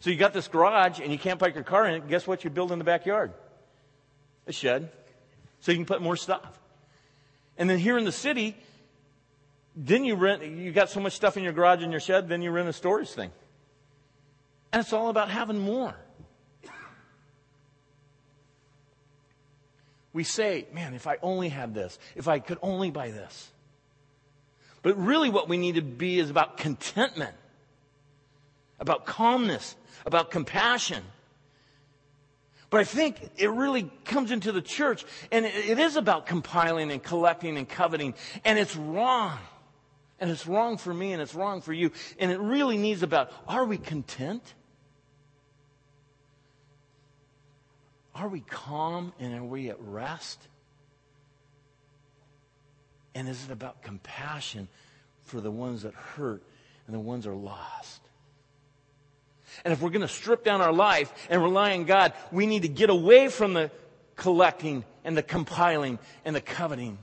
So 0.00 0.10
you 0.10 0.16
got 0.16 0.32
this 0.32 0.48
garage 0.48 0.98
and 0.98 1.12
you 1.12 1.18
can't 1.18 1.38
park 1.38 1.54
your 1.54 1.64
car 1.64 1.86
in 1.86 1.94
it. 1.94 2.08
Guess 2.08 2.26
what 2.26 2.42
you 2.42 2.50
build 2.50 2.72
in 2.72 2.78
the 2.78 2.84
backyard? 2.84 3.32
A 4.46 4.52
shed. 4.52 4.90
So 5.60 5.72
you 5.72 5.78
can 5.78 5.86
put 5.86 6.02
more 6.02 6.16
stuff. 6.16 6.58
And 7.56 7.68
then 7.68 7.78
here 7.78 7.98
in 7.98 8.04
the 8.04 8.12
city, 8.12 8.56
then 9.76 10.04
you 10.04 10.14
rent, 10.16 10.42
you 10.42 10.72
got 10.72 10.90
so 10.90 11.00
much 11.00 11.12
stuff 11.12 11.36
in 11.36 11.44
your 11.44 11.52
garage 11.52 11.82
and 11.82 11.92
your 11.92 12.00
shed, 12.00 12.28
then 12.28 12.42
you 12.42 12.50
rent 12.50 12.68
a 12.68 12.72
storage 12.72 13.10
thing. 13.10 13.30
And 14.72 14.80
it's 14.80 14.92
all 14.92 15.08
about 15.10 15.30
having 15.30 15.58
more. 15.58 15.94
We 20.12 20.24
say, 20.24 20.66
man, 20.72 20.94
if 20.94 21.06
I 21.06 21.18
only 21.22 21.48
had 21.48 21.74
this, 21.74 21.98
if 22.16 22.26
I 22.26 22.40
could 22.40 22.58
only 22.62 22.90
buy 22.90 23.10
this. 23.10 23.50
But 24.82 24.98
really, 24.98 25.30
what 25.30 25.48
we 25.48 25.56
need 25.56 25.74
to 25.76 25.82
be 25.82 26.18
is 26.18 26.30
about 26.30 26.56
contentment, 26.56 27.34
about 28.78 29.06
calmness, 29.06 29.76
about 30.06 30.30
compassion. 30.30 31.02
But 32.70 32.80
I 32.80 32.84
think 32.84 33.30
it 33.36 33.50
really 33.50 33.90
comes 34.04 34.30
into 34.30 34.52
the 34.52 34.62
church, 34.62 35.04
and 35.30 35.44
it 35.44 35.78
is 35.78 35.96
about 35.96 36.26
compiling 36.26 36.90
and 36.90 37.02
collecting 37.02 37.56
and 37.56 37.68
coveting, 37.68 38.14
and 38.44 38.58
it's 38.58 38.76
wrong. 38.76 39.38
And 40.20 40.30
it's 40.30 40.46
wrong 40.46 40.76
for 40.76 40.92
me, 40.92 41.12
and 41.12 41.22
it's 41.22 41.34
wrong 41.34 41.62
for 41.62 41.72
you. 41.72 41.92
And 42.18 42.30
it 42.30 42.38
really 42.38 42.76
needs 42.76 43.02
about 43.02 43.32
are 43.48 43.64
we 43.64 43.78
content? 43.78 44.54
Are 48.20 48.28
we 48.28 48.40
calm 48.40 49.14
and 49.18 49.34
are 49.34 49.42
we 49.42 49.70
at 49.70 49.80
rest? 49.80 50.38
And 53.14 53.26
is 53.26 53.46
it 53.46 53.50
about 53.50 53.82
compassion 53.82 54.68
for 55.22 55.40
the 55.40 55.50
ones 55.50 55.84
that 55.84 55.94
hurt 55.94 56.42
and 56.86 56.94
the 56.94 57.00
ones 57.00 57.24
that 57.24 57.30
are 57.30 57.34
lost? 57.34 58.02
And 59.64 59.72
if 59.72 59.80
we're 59.80 59.88
going 59.88 60.02
to 60.02 60.08
strip 60.08 60.44
down 60.44 60.60
our 60.60 60.72
life 60.72 61.10
and 61.30 61.42
rely 61.42 61.72
on 61.72 61.86
God, 61.86 62.12
we 62.30 62.44
need 62.44 62.60
to 62.62 62.68
get 62.68 62.90
away 62.90 63.28
from 63.28 63.54
the 63.54 63.70
collecting 64.16 64.84
and 65.02 65.16
the 65.16 65.22
compiling 65.22 65.98
and 66.22 66.36
the 66.36 66.42
coveting 66.42 66.98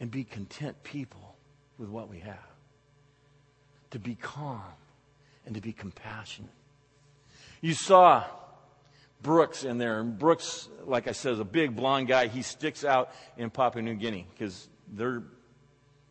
and 0.00 0.10
be 0.10 0.24
content 0.24 0.82
people 0.82 1.36
with 1.76 1.90
what 1.90 2.08
we 2.08 2.20
have. 2.20 2.38
To 3.90 3.98
be 3.98 4.14
calm 4.14 4.62
and 5.44 5.54
to 5.56 5.60
be 5.60 5.74
compassionate. 5.74 6.50
You 7.60 7.74
saw 7.74 8.24
Brooks 9.22 9.64
in 9.64 9.78
there. 9.78 10.00
And 10.00 10.18
Brooks, 10.18 10.68
like 10.84 11.08
I 11.08 11.12
said, 11.12 11.32
is 11.34 11.40
a 11.40 11.44
big 11.44 11.76
blond 11.76 12.08
guy. 12.08 12.28
He 12.28 12.42
sticks 12.42 12.84
out 12.84 13.10
in 13.36 13.50
Papua 13.50 13.82
New 13.82 13.94
Guinea 13.94 14.26
because 14.32 14.68
they're 14.88 15.22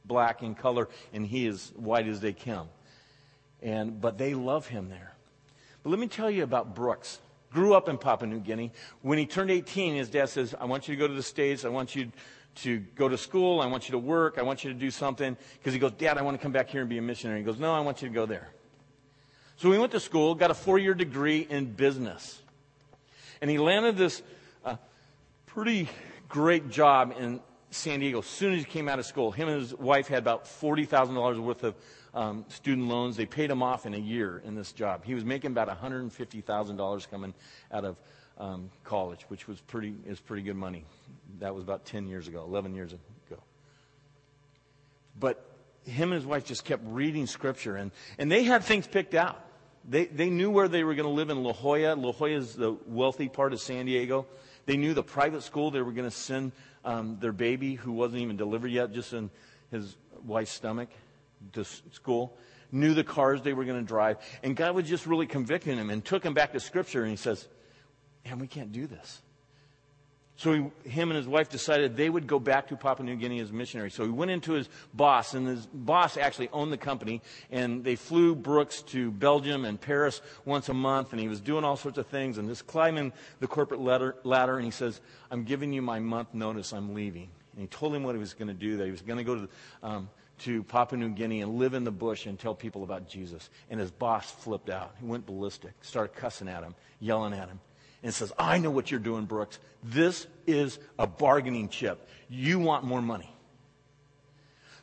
black 0.05 0.41
in 0.41 0.55
color 0.55 0.89
and 1.13 1.25
he 1.25 1.45
is 1.45 1.71
white 1.75 2.07
as 2.07 2.19
they 2.19 2.33
come. 2.33 2.69
And, 3.61 3.99
but 3.99 4.17
they 4.17 4.33
love 4.33 4.67
him 4.67 4.89
there. 4.89 5.13
But 5.83 5.89
let 5.89 5.99
me 5.99 6.07
tell 6.07 6.29
you 6.29 6.43
about 6.43 6.75
Brooks. 6.75 7.19
Grew 7.51 7.73
up 7.73 7.89
in 7.89 7.97
Papua 7.97 8.29
New 8.29 8.39
Guinea. 8.39 8.71
When 9.01 9.17
he 9.17 9.25
turned 9.25 9.49
18, 9.49 9.95
his 9.95 10.09
dad 10.09 10.29
says, 10.29 10.53
I 10.59 10.65
want 10.65 10.87
you 10.87 10.95
to 10.95 10.99
go 10.99 11.07
to 11.07 11.13
the 11.13 11.23
States. 11.23 11.65
I 11.65 11.69
want 11.69 11.95
you 11.95 12.11
to 12.55 12.79
go 12.95 13.09
to 13.09 13.17
school. 13.17 13.59
I 13.59 13.65
want 13.65 13.87
you 13.87 13.93
to 13.93 13.97
work. 13.97 14.37
I 14.37 14.43
want 14.43 14.63
you 14.63 14.71
to 14.71 14.77
do 14.77 14.91
something. 14.91 15.35
Because 15.57 15.73
he 15.73 15.79
goes, 15.79 15.93
Dad, 15.93 16.17
I 16.17 16.21
want 16.21 16.37
to 16.37 16.43
come 16.43 16.51
back 16.51 16.69
here 16.69 16.81
and 16.81 16.89
be 16.89 16.99
a 16.99 17.01
missionary. 17.01 17.39
He 17.39 17.45
goes, 17.45 17.57
No, 17.57 17.73
I 17.73 17.79
want 17.79 18.01
you 18.01 18.07
to 18.07 18.13
go 18.13 18.25
there. 18.25 18.49
So 19.59 19.69
he 19.73 19.77
went 19.77 19.91
to 19.91 19.99
school, 19.99 20.35
got 20.35 20.51
a 20.51 20.53
four 20.53 20.79
year 20.79 20.93
degree 20.93 21.45
in 21.49 21.65
business. 21.65 22.41
And 23.41 23.51
he 23.51 23.57
landed 23.57 23.97
this 23.97 24.21
uh, 24.63 24.77
pretty 25.47 25.89
great 26.29 26.69
job 26.69 27.13
in 27.19 27.41
San 27.69 27.99
Diego 27.99 28.19
as 28.19 28.25
soon 28.25 28.53
as 28.53 28.59
he 28.59 28.65
came 28.65 28.87
out 28.87 28.99
of 28.99 29.05
school. 29.05 29.31
Him 29.31 29.49
and 29.49 29.59
his 29.59 29.75
wife 29.75 30.07
had 30.07 30.19
about 30.19 30.45
$40,000 30.45 31.39
worth 31.39 31.65
of 31.65 31.75
um, 32.13 32.45
student 32.47 32.87
loans. 32.87 33.17
They 33.17 33.25
paid 33.25 33.51
him 33.51 33.61
off 33.61 33.85
in 33.85 33.93
a 33.93 33.99
year 33.99 34.41
in 34.45 34.55
this 34.55 34.71
job. 34.71 35.03
He 35.03 35.13
was 35.13 35.25
making 35.25 35.51
about 35.51 35.67
$150,000 35.67 37.09
coming 37.11 37.33
out 37.69 37.83
of 37.83 37.97
um, 38.37 38.69
college, 38.85 39.23
which 39.27 39.45
was 39.45 39.59
pretty, 39.59 39.93
is 40.07 40.21
pretty 40.21 40.43
good 40.43 40.55
money. 40.55 40.85
That 41.39 41.53
was 41.53 41.65
about 41.65 41.83
10 41.83 42.07
years 42.07 42.29
ago, 42.29 42.45
11 42.45 42.75
years 42.75 42.93
ago. 42.93 43.43
But 45.19 45.45
him 45.83 46.13
and 46.13 46.21
his 46.21 46.25
wife 46.25 46.45
just 46.45 46.63
kept 46.63 46.83
reading 46.85 47.27
scripture, 47.27 47.75
and, 47.75 47.91
and 48.17 48.31
they 48.31 48.43
had 48.43 48.63
things 48.63 48.87
picked 48.87 49.15
out. 49.15 49.47
They, 49.87 50.05
they 50.05 50.29
knew 50.29 50.51
where 50.51 50.67
they 50.67 50.83
were 50.83 50.95
going 50.95 51.07
to 51.07 51.13
live 51.13 51.29
in 51.29 51.43
La 51.43 51.53
Jolla. 51.53 51.95
La 51.95 52.11
Jolla 52.11 52.31
is 52.31 52.55
the 52.55 52.77
wealthy 52.85 53.29
part 53.29 53.53
of 53.53 53.61
San 53.61 53.85
Diego. 53.85 54.27
They 54.65 54.77
knew 54.77 54.93
the 54.93 55.03
private 55.03 55.43
school 55.43 55.71
they 55.71 55.81
were 55.81 55.91
going 55.91 56.09
to 56.09 56.15
send 56.15 56.51
um, 56.85 57.17
their 57.19 57.31
baby, 57.31 57.75
who 57.75 57.91
wasn't 57.91 58.21
even 58.21 58.37
delivered 58.37 58.71
yet, 58.71 58.93
just 58.93 59.13
in 59.13 59.29
his 59.71 59.95
wife's 60.25 60.51
stomach, 60.51 60.89
to 61.53 61.63
school. 61.63 62.37
Knew 62.71 62.93
the 62.93 63.03
cars 63.03 63.41
they 63.41 63.53
were 63.53 63.65
going 63.65 63.79
to 63.79 63.87
drive. 63.87 64.17
And 64.43 64.55
God 64.55 64.75
was 64.75 64.87
just 64.87 65.07
really 65.07 65.25
convicting 65.25 65.77
him 65.77 65.89
and 65.89 66.05
took 66.05 66.23
him 66.23 66.33
back 66.33 66.53
to 66.53 66.59
Scripture. 66.59 67.01
And 67.01 67.09
he 67.09 67.17
says, 67.17 67.47
Man, 68.25 68.37
we 68.37 68.47
can't 68.47 68.71
do 68.71 68.85
this. 68.85 69.21
So 70.39 70.53
he, 70.53 70.89
him 70.89 71.09
and 71.09 71.17
his 71.17 71.27
wife 71.27 71.49
decided 71.49 71.97
they 71.97 72.09
would 72.09 72.25
go 72.25 72.39
back 72.39 72.69
to 72.69 72.77
Papua 72.77 73.05
New 73.05 73.17
Guinea 73.17 73.41
as 73.41 73.51
missionaries. 73.51 73.93
So 73.93 74.05
he 74.05 74.09
went 74.09 74.31
into 74.31 74.53
his 74.53 74.69
boss, 74.93 75.33
and 75.33 75.45
his 75.45 75.65
boss 75.65 76.15
actually 76.15 76.47
owned 76.53 76.71
the 76.71 76.77
company, 76.77 77.21
and 77.51 77.83
they 77.83 77.97
flew 77.97 78.35
Brooks 78.35 78.81
to 78.83 79.11
Belgium 79.11 79.65
and 79.65 79.81
Paris 79.81 80.21
once 80.45 80.69
a 80.69 80.73
month, 80.73 81.11
and 81.11 81.19
he 81.19 81.27
was 81.27 81.41
doing 81.41 81.65
all 81.65 81.75
sorts 81.75 81.97
of 81.97 82.07
things, 82.07 82.37
and 82.37 82.47
just 82.47 82.67
climbing 82.67 83.11
the 83.41 83.47
corporate 83.47 83.81
ladder, 83.81 84.15
ladder 84.23 84.55
and 84.55 84.63
he 84.63 84.71
says, 84.71 85.01
I'm 85.29 85.43
giving 85.43 85.73
you 85.73 85.81
my 85.81 85.99
month 85.99 86.33
notice, 86.33 86.71
I'm 86.71 86.93
leaving. 86.93 87.27
And 87.51 87.61
he 87.61 87.67
told 87.67 87.93
him 87.93 88.03
what 88.03 88.15
he 88.15 88.19
was 88.19 88.33
going 88.33 88.47
to 88.47 88.53
do, 88.53 88.77
that 88.77 88.85
he 88.85 88.91
was 88.91 89.01
going 89.01 89.17
to 89.17 89.25
go 89.25 89.35
to, 89.35 89.49
um, 89.83 90.09
to 90.43 90.63
Papua 90.63 90.97
New 91.01 91.09
Guinea 91.09 91.41
and 91.41 91.55
live 91.55 91.73
in 91.73 91.83
the 91.83 91.91
bush 91.91 92.27
and 92.27 92.39
tell 92.39 92.55
people 92.55 92.83
about 92.83 93.09
Jesus. 93.09 93.49
And 93.69 93.77
his 93.77 93.91
boss 93.91 94.31
flipped 94.31 94.69
out. 94.69 94.95
He 95.01 95.05
went 95.05 95.25
ballistic, 95.25 95.73
started 95.81 96.15
cussing 96.15 96.47
at 96.47 96.63
him, 96.63 96.75
yelling 97.01 97.33
at 97.33 97.49
him 97.49 97.59
and 98.03 98.13
says, 98.13 98.31
I 98.37 98.57
know 98.57 98.71
what 98.71 98.91
you're 98.91 98.99
doing, 98.99 99.25
Brooks. 99.25 99.59
This 99.83 100.27
is 100.47 100.79
a 100.97 101.07
bargaining 101.07 101.69
chip. 101.69 102.07
You 102.29 102.59
want 102.59 102.83
more 102.85 103.01
money. 103.01 103.33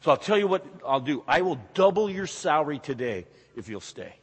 So 0.03 0.11
I'll 0.11 0.17
tell 0.17 0.39
you 0.39 0.47
what 0.47 0.65
I'll 0.87 1.01
do. 1.01 1.25
I 1.27 1.43
will 1.43 1.59
double 1.75 2.09
your 2.11 2.27
salary 2.27 2.79
today 2.79 3.27
if 3.57 3.69
you'll 3.69 3.81
stay. 3.81 4.15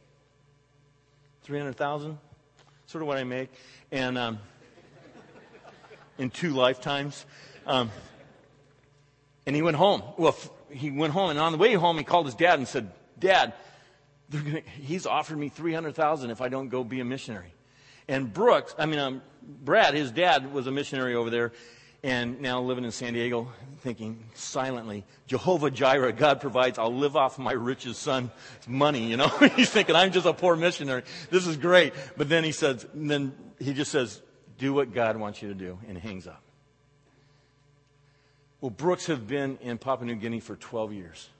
300,000, 1.42 2.18
sort 2.86 3.02
of 3.02 3.08
what 3.08 3.18
I 3.18 3.24
make. 3.24 3.50
And 3.92 4.16
um, 4.16 4.38
in 6.18 6.30
two 6.30 6.50
lifetimes. 6.50 7.26
Um, 7.66 7.90
and 9.46 9.54
he 9.54 9.62
went 9.62 9.76
home. 9.76 10.02
Well, 10.16 10.36
he 10.70 10.90
went 10.90 11.12
home, 11.12 11.30
and 11.30 11.38
on 11.38 11.52
the 11.52 11.58
way 11.58 11.74
home, 11.74 11.98
he 11.98 12.04
called 12.04 12.26
his 12.26 12.34
dad 12.34 12.58
and 12.58 12.66
said, 12.66 12.90
Dad, 13.18 13.52
gonna, 14.30 14.60
he's 14.80 15.06
offered 15.06 15.38
me 15.38 15.48
300,000 15.48 16.30
if 16.30 16.40
I 16.40 16.48
don't 16.48 16.68
go 16.68 16.82
be 16.84 17.00
a 17.00 17.04
missionary. 17.04 17.53
And 18.08 18.32
Brooks, 18.32 18.74
I 18.78 18.86
mean, 18.86 18.98
um, 18.98 19.22
Brad, 19.42 19.94
his 19.94 20.10
dad 20.10 20.52
was 20.52 20.66
a 20.66 20.70
missionary 20.70 21.14
over 21.14 21.30
there 21.30 21.52
and 22.04 22.38
now 22.42 22.60
living 22.60 22.84
in 22.84 22.90
San 22.90 23.14
Diego, 23.14 23.50
thinking 23.80 24.22
silently, 24.34 25.06
Jehovah 25.26 25.70
Jireh, 25.70 26.12
God 26.12 26.38
provides, 26.38 26.78
I'll 26.78 26.94
live 26.94 27.16
off 27.16 27.38
my 27.38 27.52
richest 27.52 28.02
son's 28.02 28.30
money, 28.68 29.06
you 29.06 29.16
know? 29.16 29.28
He's 29.56 29.70
thinking, 29.70 29.96
I'm 29.96 30.12
just 30.12 30.26
a 30.26 30.34
poor 30.34 30.54
missionary. 30.54 31.04
This 31.30 31.46
is 31.46 31.56
great. 31.56 31.94
But 32.18 32.28
then 32.28 32.44
he 32.44 32.52
says, 32.52 32.86
then 32.92 33.32
he 33.58 33.72
just 33.72 33.90
says, 33.90 34.20
do 34.58 34.74
what 34.74 34.92
God 34.92 35.16
wants 35.16 35.40
you 35.40 35.48
to 35.48 35.54
do, 35.54 35.78
and 35.88 35.96
hangs 35.96 36.26
up. 36.26 36.42
Well, 38.60 38.70
Brooks 38.70 39.06
have 39.06 39.26
been 39.26 39.56
in 39.62 39.78
Papua 39.78 40.06
New 40.06 40.16
Guinea 40.16 40.40
for 40.40 40.56
12 40.56 40.92
years. 40.92 41.30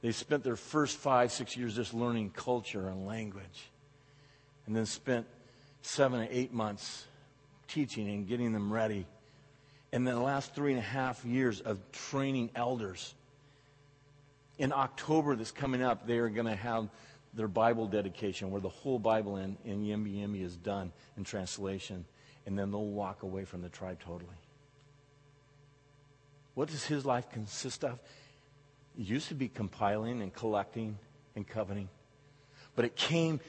They 0.00 0.12
spent 0.12 0.44
their 0.44 0.56
first 0.56 0.96
five, 0.96 1.30
six 1.30 1.58
years 1.58 1.76
just 1.76 1.92
learning 1.92 2.30
culture 2.30 2.88
and 2.88 3.06
language 3.06 3.70
and 4.66 4.74
then 4.74 4.86
spent 4.86 5.26
seven 5.82 6.20
or 6.20 6.28
eight 6.30 6.52
months 6.52 7.06
teaching 7.68 8.08
and 8.08 8.26
getting 8.26 8.52
them 8.52 8.72
ready. 8.72 9.06
And 9.92 10.06
then 10.06 10.14
the 10.14 10.20
last 10.20 10.54
three 10.54 10.72
and 10.72 10.78
a 10.78 10.82
half 10.82 11.24
years 11.24 11.60
of 11.60 11.80
training 11.92 12.50
elders. 12.54 13.14
In 14.58 14.72
October 14.72 15.36
that's 15.36 15.50
coming 15.50 15.82
up, 15.82 16.06
they 16.06 16.18
are 16.18 16.28
going 16.28 16.46
to 16.46 16.56
have 16.56 16.88
their 17.32 17.48
Bible 17.48 17.86
dedication 17.86 18.50
where 18.50 18.60
the 18.60 18.68
whole 18.68 18.98
Bible 18.98 19.36
in, 19.36 19.56
in 19.64 19.82
Yimby 19.82 20.42
is 20.42 20.56
done 20.56 20.92
in 21.16 21.24
translation. 21.24 22.04
And 22.46 22.58
then 22.58 22.70
they'll 22.70 22.84
walk 22.84 23.22
away 23.22 23.44
from 23.44 23.62
the 23.62 23.68
tribe 23.68 24.00
totally. 24.00 24.36
What 26.54 26.68
does 26.68 26.84
his 26.84 27.04
life 27.04 27.30
consist 27.30 27.84
of? 27.84 27.98
It 28.98 29.06
used 29.06 29.28
to 29.28 29.34
be 29.34 29.48
compiling 29.48 30.22
and 30.22 30.32
collecting 30.32 30.98
and 31.34 31.46
coveting. 31.46 31.88
But 32.76 32.84
it 32.84 32.96
came 32.96 33.40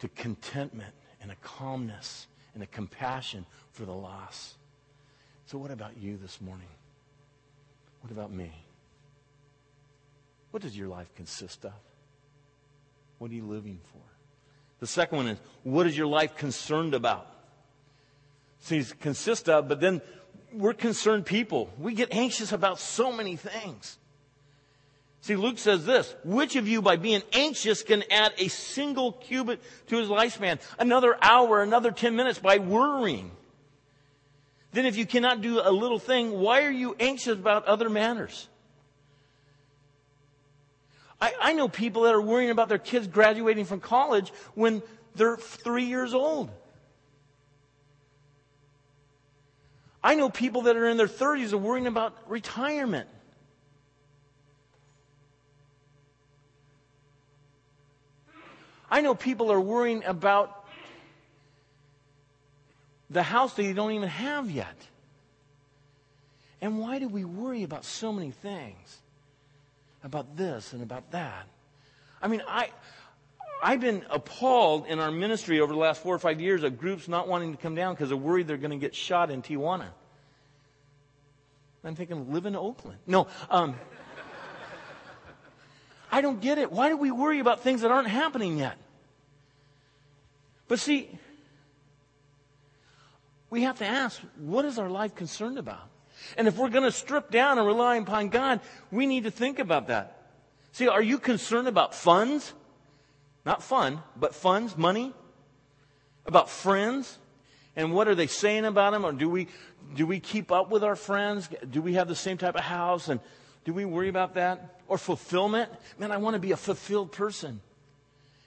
to 0.00 0.08
contentment 0.08 0.94
and 1.20 1.30
a 1.30 1.36
calmness 1.36 2.26
and 2.54 2.62
a 2.62 2.66
compassion 2.66 3.46
for 3.72 3.84
the 3.84 3.92
loss. 3.92 4.54
So, 5.46 5.58
what 5.58 5.70
about 5.70 5.96
you 5.96 6.16
this 6.16 6.40
morning? 6.40 6.68
What 8.00 8.12
about 8.12 8.32
me? 8.32 8.52
What 10.50 10.62
does 10.62 10.76
your 10.76 10.88
life 10.88 11.08
consist 11.16 11.64
of? 11.64 11.72
What 13.18 13.30
are 13.30 13.34
you 13.34 13.46
living 13.46 13.80
for? 13.92 14.00
The 14.80 14.86
second 14.86 15.16
one 15.16 15.28
is, 15.28 15.38
what 15.62 15.86
is 15.86 15.96
your 15.96 16.06
life 16.06 16.36
concerned 16.36 16.94
about? 16.94 17.26
See, 18.60 18.78
it 18.78 19.00
consists 19.00 19.48
of, 19.48 19.68
but 19.68 19.80
then 19.80 20.00
we're 20.52 20.74
concerned 20.74 21.26
people. 21.26 21.70
We 21.78 21.94
get 21.94 22.12
anxious 22.14 22.52
about 22.52 22.78
so 22.78 23.12
many 23.12 23.36
things. 23.36 23.98
See, 25.24 25.36
Luke 25.36 25.56
says 25.56 25.86
this 25.86 26.14
Which 26.22 26.54
of 26.54 26.68
you, 26.68 26.82
by 26.82 26.96
being 26.96 27.22
anxious, 27.32 27.82
can 27.82 28.04
add 28.10 28.34
a 28.36 28.48
single 28.48 29.12
cubit 29.12 29.58
to 29.86 29.96
his 29.96 30.10
lifespan? 30.10 30.60
Another 30.78 31.16
hour, 31.22 31.62
another 31.62 31.92
10 31.92 32.14
minutes 32.14 32.38
by 32.38 32.58
worrying. 32.58 33.30
then 34.72 34.84
if 34.84 34.98
you 34.98 35.06
cannot 35.06 35.40
do 35.40 35.62
a 35.64 35.72
little 35.72 35.98
thing, 35.98 36.32
why 36.32 36.64
are 36.64 36.70
you 36.70 36.94
anxious 37.00 37.32
about 37.38 37.64
other 37.64 37.88
matters? 37.88 38.48
I, 41.18 41.32
I 41.40 41.52
know 41.54 41.68
people 41.68 42.02
that 42.02 42.12
are 42.14 42.20
worrying 42.20 42.50
about 42.50 42.68
their 42.68 42.76
kids 42.76 43.06
graduating 43.06 43.64
from 43.64 43.80
college 43.80 44.30
when 44.54 44.82
they're 45.14 45.38
three 45.38 45.86
years 45.86 46.12
old. 46.12 46.50
I 50.02 50.16
know 50.16 50.28
people 50.28 50.62
that 50.62 50.76
are 50.76 50.86
in 50.86 50.98
their 50.98 51.08
30s 51.08 51.54
are 51.54 51.56
worrying 51.56 51.86
about 51.86 52.14
retirement. 52.28 53.08
I 58.94 59.00
know 59.00 59.16
people 59.16 59.50
are 59.50 59.60
worrying 59.60 60.04
about 60.04 60.66
the 63.10 63.24
house 63.24 63.54
that 63.54 63.64
you 63.64 63.74
don't 63.74 63.90
even 63.90 64.08
have 64.08 64.48
yet. 64.48 64.76
And 66.60 66.78
why 66.78 67.00
do 67.00 67.08
we 67.08 67.24
worry 67.24 67.64
about 67.64 67.84
so 67.84 68.12
many 68.12 68.30
things? 68.30 69.02
About 70.04 70.36
this 70.36 70.72
and 70.72 70.80
about 70.80 71.10
that. 71.10 71.48
I 72.22 72.28
mean, 72.28 72.40
I, 72.46 72.68
I've 73.60 73.80
been 73.80 74.04
appalled 74.10 74.86
in 74.86 75.00
our 75.00 75.10
ministry 75.10 75.58
over 75.58 75.72
the 75.72 75.78
last 75.80 76.00
four 76.00 76.14
or 76.14 76.20
five 76.20 76.40
years 76.40 76.62
of 76.62 76.78
groups 76.78 77.08
not 77.08 77.26
wanting 77.26 77.50
to 77.50 77.60
come 77.60 77.74
down 77.74 77.94
because 77.94 78.10
they're 78.10 78.16
worried 78.16 78.46
they're 78.46 78.56
going 78.56 78.70
to 78.70 78.76
get 78.76 78.94
shot 78.94 79.28
in 79.28 79.42
Tijuana. 79.42 79.88
I'm 81.82 81.96
thinking, 81.96 82.32
live 82.32 82.46
in 82.46 82.54
Oakland. 82.54 82.98
No, 83.08 83.26
um, 83.50 83.74
I 86.12 86.20
don't 86.20 86.40
get 86.40 86.58
it. 86.58 86.70
Why 86.70 86.90
do 86.90 86.96
we 86.96 87.10
worry 87.10 87.40
about 87.40 87.64
things 87.64 87.80
that 87.80 87.90
aren't 87.90 88.06
happening 88.06 88.56
yet? 88.56 88.78
But 90.68 90.78
see, 90.78 91.10
we 93.50 93.62
have 93.62 93.78
to 93.78 93.86
ask, 93.86 94.20
what 94.38 94.64
is 94.64 94.78
our 94.78 94.88
life 94.88 95.14
concerned 95.14 95.58
about? 95.58 95.88
And 96.36 96.48
if 96.48 96.56
we're 96.56 96.70
going 96.70 96.84
to 96.84 96.92
strip 96.92 97.30
down 97.30 97.58
and 97.58 97.66
rely 97.66 97.96
upon 97.96 98.28
God, 98.28 98.60
we 98.90 99.06
need 99.06 99.24
to 99.24 99.30
think 99.30 99.58
about 99.58 99.88
that. 99.88 100.30
See, 100.72 100.88
are 100.88 101.02
you 101.02 101.18
concerned 101.18 101.68
about 101.68 101.94
funds? 101.94 102.52
Not 103.44 103.62
fun, 103.62 104.02
but 104.16 104.34
funds, 104.34 104.76
money? 104.76 105.12
About 106.26 106.48
friends? 106.48 107.18
And 107.76 107.92
what 107.92 108.08
are 108.08 108.14
they 108.14 108.26
saying 108.26 108.64
about 108.64 108.92
them? 108.92 109.04
Or 109.04 109.12
do 109.12 109.28
we, 109.28 109.48
do 109.94 110.06
we 110.06 110.18
keep 110.18 110.50
up 110.50 110.70
with 110.70 110.82
our 110.82 110.96
friends? 110.96 111.48
Do 111.70 111.82
we 111.82 111.94
have 111.94 112.08
the 112.08 112.14
same 112.14 112.38
type 112.38 112.54
of 112.54 112.62
house? 112.62 113.08
And 113.08 113.20
do 113.64 113.72
we 113.72 113.84
worry 113.84 114.08
about 114.08 114.34
that? 114.34 114.80
Or 114.88 114.98
fulfillment? 114.98 115.70
Man, 115.98 116.10
I 116.10 116.16
want 116.16 116.34
to 116.34 116.40
be 116.40 116.52
a 116.52 116.56
fulfilled 116.56 117.12
person. 117.12 117.60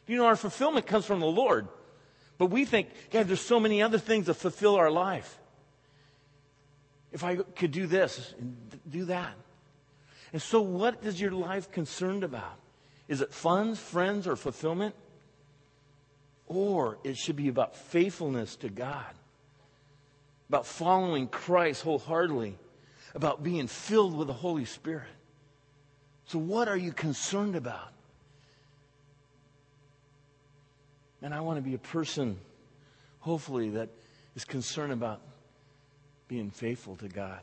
You 0.08 0.18
know, 0.18 0.26
our 0.26 0.36
fulfillment 0.36 0.88
comes 0.88 1.06
from 1.06 1.20
the 1.20 1.28
Lord. 1.28 1.68
But 2.38 2.48
we 2.48 2.66
think, 2.66 2.90
God, 3.12 3.28
there's 3.28 3.42
so 3.42 3.60
many 3.60 3.82
other 3.82 3.98
things 3.98 4.28
that 4.28 4.36
fulfill 4.36 4.76
our 4.76 4.92
life. 4.92 5.38
If 7.12 7.24
I 7.24 7.38
could 7.38 7.72
do 7.72 7.88
this 7.88 8.34
and 8.40 8.56
do 8.90 9.06
that. 9.06 9.34
And 10.34 10.42
so, 10.42 10.62
what 10.62 11.04
is 11.04 11.20
your 11.20 11.32
life 11.32 11.72
concerned 11.72 12.24
about? 12.24 12.58
Is 13.08 13.22
it 13.22 13.34
funds, 13.34 13.80
friends, 13.80 14.28
or 14.28 14.36
fulfillment? 14.36 14.94
Or 16.48 16.98
it 17.04 17.18
should 17.18 17.36
be 17.36 17.48
about 17.48 17.76
faithfulness 17.76 18.56
to 18.58 18.70
God, 18.70 19.14
about 20.50 20.66
following 20.66 21.28
Christ 21.28 21.84
wholeheartedly, 21.84 22.58
about 23.16 23.44
being 23.44 23.68
filled 23.68 24.16
with 24.16 24.28
the 24.28 24.34
Holy 24.34 24.66
Spirit. 24.66 25.08
So, 26.26 26.40
what 26.40 26.68
are 26.68 26.78
you 26.78 26.92
concerned 26.92 27.56
about? 27.56 27.94
And 31.22 31.34
I 31.34 31.42
want 31.42 31.58
to 31.58 31.62
be 31.62 31.74
a 31.74 31.80
person, 31.80 32.38
hopefully, 33.20 33.72
that 33.72 33.90
is 34.36 34.46
concerned 34.46 34.94
about 34.94 35.22
being 36.28 36.52
faithful 36.52 36.96
to 36.98 37.08
God, 37.08 37.40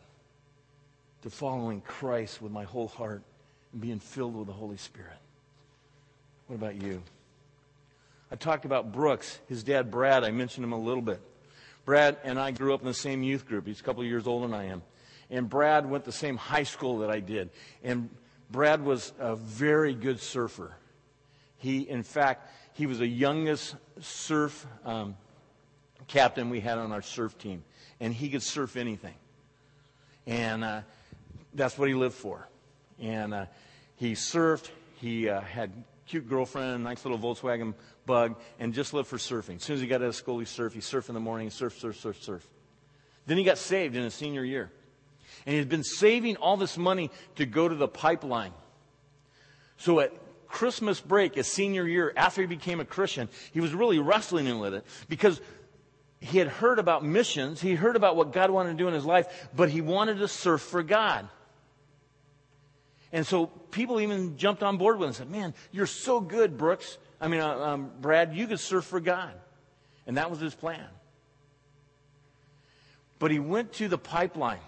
to 1.23 1.31
following 1.31 1.81
Christ 1.81 2.41
with 2.41 2.53
my 2.53 2.65
whole 2.65 2.89
heart, 2.89 3.23
and 3.73 3.81
being 3.81 3.99
filled 3.99 4.37
with 4.37 4.47
the 4.47 4.53
Holy 4.53 4.77
Spirit. 4.77 5.19
What 6.47 6.57
about 6.57 6.81
you? 6.81 7.03
I 8.31 8.37
talked 8.37 8.65
about 8.65 8.93
Brooks, 8.93 9.39
his 9.49 9.63
dad 9.63 9.91
Brad. 9.91 10.25
I 10.25 10.31
mentioned 10.31 10.65
him 10.65 10.73
a 10.73 10.79
little 10.79 11.03
bit. 11.03 11.21
Brad 11.85 12.17
and 12.25 12.39
I 12.39 12.51
grew 12.51 12.75
up 12.75 12.81
in 12.81 12.87
the 12.87 12.95
same 12.95 13.23
youth 13.23 13.47
group. 13.47 13.67
He's 13.67 13.81
a 13.81 13.83
couple 13.83 14.03
of 14.03 14.09
years 14.09 14.27
older 14.27 14.47
than 14.47 14.55
I 14.55 14.67
am. 14.67 14.83
And 15.31 15.49
Brad 15.49 15.89
went 15.89 16.05
the 16.05 16.13
same 16.13 16.37
high 16.37 16.63
school 16.63 16.99
that 16.99 17.11
I 17.11 17.21
did. 17.21 17.51
And 17.83 18.09
Brad 18.51 18.85
was 18.85 19.13
a 19.19 19.37
very 19.37 19.95
good 19.95 20.21
surfer. 20.21 20.75
He, 21.59 21.81
in 21.81 22.03
fact, 22.03 22.51
he 22.75 22.87
was 22.87 22.99
the 22.99 23.07
youngest 23.07 23.77
surf 24.01 24.67
um, 24.85 25.17
captain 26.09 26.51
we 26.51 26.61
had 26.61 26.79
on 26.79 26.93
our 26.93 27.03
surf 27.03 27.39
team, 27.39 27.65
and 28.01 28.13
he 28.13 28.29
could 28.29 28.43
surf 28.43 28.77
anything. 28.77 29.15
And 30.27 30.65
uh, 30.65 30.81
that's 31.55 31.79
what 31.79 31.89
he 31.89 31.95
lived 31.95 32.15
for. 32.15 32.47
And 33.01 33.33
uh, 33.33 33.47
he 33.97 34.13
surfed. 34.13 34.69
He 34.97 35.29
uh, 35.29 35.41
had 35.41 35.73
cute 36.07 36.29
girlfriend, 36.29 36.85
nice 36.85 37.05
little 37.05 37.19
Volkswagen 37.19 37.75
bug, 38.07 38.37
and 38.59 38.75
just 38.75 38.93
lived 38.93 39.09
for 39.09 39.19
surfing. 39.19 39.57
As 39.57 39.63
soon 39.63 39.75
as 39.75 39.81
he 39.81 39.87
got 39.87 40.03
out 40.03 40.09
of 40.09 40.17
school, 40.17 40.39
he 40.39 40.45
surfed. 40.45 40.73
He 40.73 40.81
surfed 40.81 41.09
in 41.09 41.15
the 41.15 41.21
morning, 41.21 41.51
surf, 41.51 41.79
surf, 41.79 41.99
surf, 41.99 42.23
surf. 42.23 42.49
Then 43.27 43.39
he 43.39 43.45
got 43.45 43.59
saved 43.59 43.97
in 43.97 44.03
his 44.03 44.15
senior 44.15 44.45
year. 44.45 44.71
And 45.47 45.53
he 45.53 45.59
had 45.59 45.69
been 45.69 45.85
saving 45.85 46.37
all 46.37 46.57
this 46.57 46.77
money 46.77 47.11
to 47.37 47.47
go 47.47 47.69
to 47.69 47.75
the 47.75 47.89
pipeline. 47.89 48.53
So 49.77 50.01
at 50.01 50.13
Christmas 50.55 51.01
break, 51.01 51.35
his 51.35 51.49
senior 51.49 51.87
year, 51.87 52.13
after 52.17 52.41
he 52.41 52.47
became 52.47 52.79
a 52.79 52.85
Christian, 52.85 53.29
he 53.53 53.61
was 53.61 53.75
really 53.75 53.99
wrestling 53.99 54.61
with 54.61 54.73
it 54.73 54.87
because 55.09 55.41
he 56.21 56.39
had 56.39 56.47
heard 56.47 56.79
about 56.79 57.05
missions. 57.05 57.61
He 57.61 57.75
heard 57.75 57.97
about 57.97 58.15
what 58.15 58.33
God 58.33 58.51
wanted 58.51 58.71
to 58.71 58.77
do 58.77 58.87
in 58.87 58.95
his 58.95 59.05
life, 59.05 59.49
but 59.55 59.69
he 59.69 59.81
wanted 59.81 60.19
to 60.19 60.29
surf 60.29 60.63
for 60.63 60.85
God. 60.85 61.29
And 63.13 63.27
so 63.27 63.47
people 63.47 64.01
even 64.01 64.37
jumped 64.37 64.63
on 64.63 64.79
board 64.79 64.99
with 64.99 65.07
him 65.07 65.09
and 65.09 65.17
said, 65.17 65.31
Man, 65.31 65.55
you're 65.73 65.87
so 65.87 66.21
good, 66.21 66.57
Brooks. 66.57 66.99
I 67.21 67.27
mean, 67.27 67.41
uh, 67.41 67.59
um, 67.59 67.91
Brad, 68.01 68.33
you 68.33 68.47
could 68.47 68.61
surf 68.61 68.85
for 68.85 69.01
God. 69.01 69.33
And 70.07 70.19
that 70.19 70.31
was 70.31 70.39
his 70.39 70.55
plan. 70.55 70.87
But 73.19 73.33
he 73.33 73.41
went 73.41 73.73
to 73.75 73.89
the 73.89 73.99
pipeline. 73.99 74.61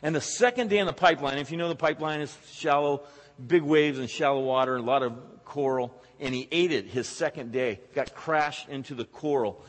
And 0.00 0.14
the 0.14 0.20
second 0.20 0.70
day 0.70 0.78
in 0.78 0.86
the 0.86 0.92
pipeline, 0.92 1.38
if 1.38 1.50
you 1.50 1.56
know 1.56 1.68
the 1.68 1.74
pipeline 1.74 2.20
is 2.20 2.36
shallow, 2.52 3.02
big 3.46 3.62
waves 3.62 3.98
and 3.98 4.08
shallow 4.08 4.40
water, 4.40 4.76
and 4.76 4.84
a 4.84 4.86
lot 4.86 5.02
of 5.02 5.12
coral, 5.44 5.94
and 6.20 6.34
he 6.34 6.48
ate 6.50 6.72
it 6.72 6.86
his 6.86 7.08
second 7.08 7.52
day, 7.52 7.80
got 7.94 8.14
crashed 8.14 8.68
into 8.68 8.94
the 8.94 9.04
coral. 9.04 9.64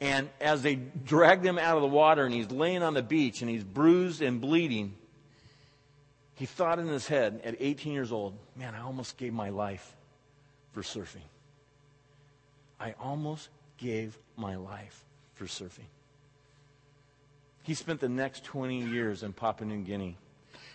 And 0.00 0.28
as 0.40 0.62
they 0.62 0.74
dragged 0.74 1.44
him 1.44 1.58
out 1.58 1.76
of 1.76 1.82
the 1.82 1.88
water 1.88 2.24
and 2.24 2.34
he's 2.34 2.50
laying 2.50 2.82
on 2.82 2.94
the 2.94 3.02
beach 3.02 3.40
and 3.40 3.50
he's 3.50 3.64
bruised 3.64 4.22
and 4.22 4.40
bleeding, 4.40 4.94
he 6.34 6.46
thought 6.46 6.78
in 6.78 6.88
his 6.88 7.06
head 7.06 7.40
at 7.44 7.56
18 7.60 7.92
years 7.92 8.12
old, 8.12 8.36
man, 8.56 8.74
I 8.74 8.82
almost 8.82 9.16
gave 9.16 9.32
my 9.32 9.50
life 9.50 9.94
for 10.72 10.82
surfing. 10.82 11.22
I 12.80 12.94
almost 13.00 13.48
gave 13.78 14.18
my 14.36 14.56
life 14.56 15.04
for 15.34 15.46
surfing. 15.46 15.86
He 17.62 17.74
spent 17.74 18.00
the 18.00 18.08
next 18.08 18.44
20 18.44 18.82
years 18.90 19.22
in 19.22 19.32
Papua 19.32 19.68
New 19.68 19.82
Guinea 19.82 20.18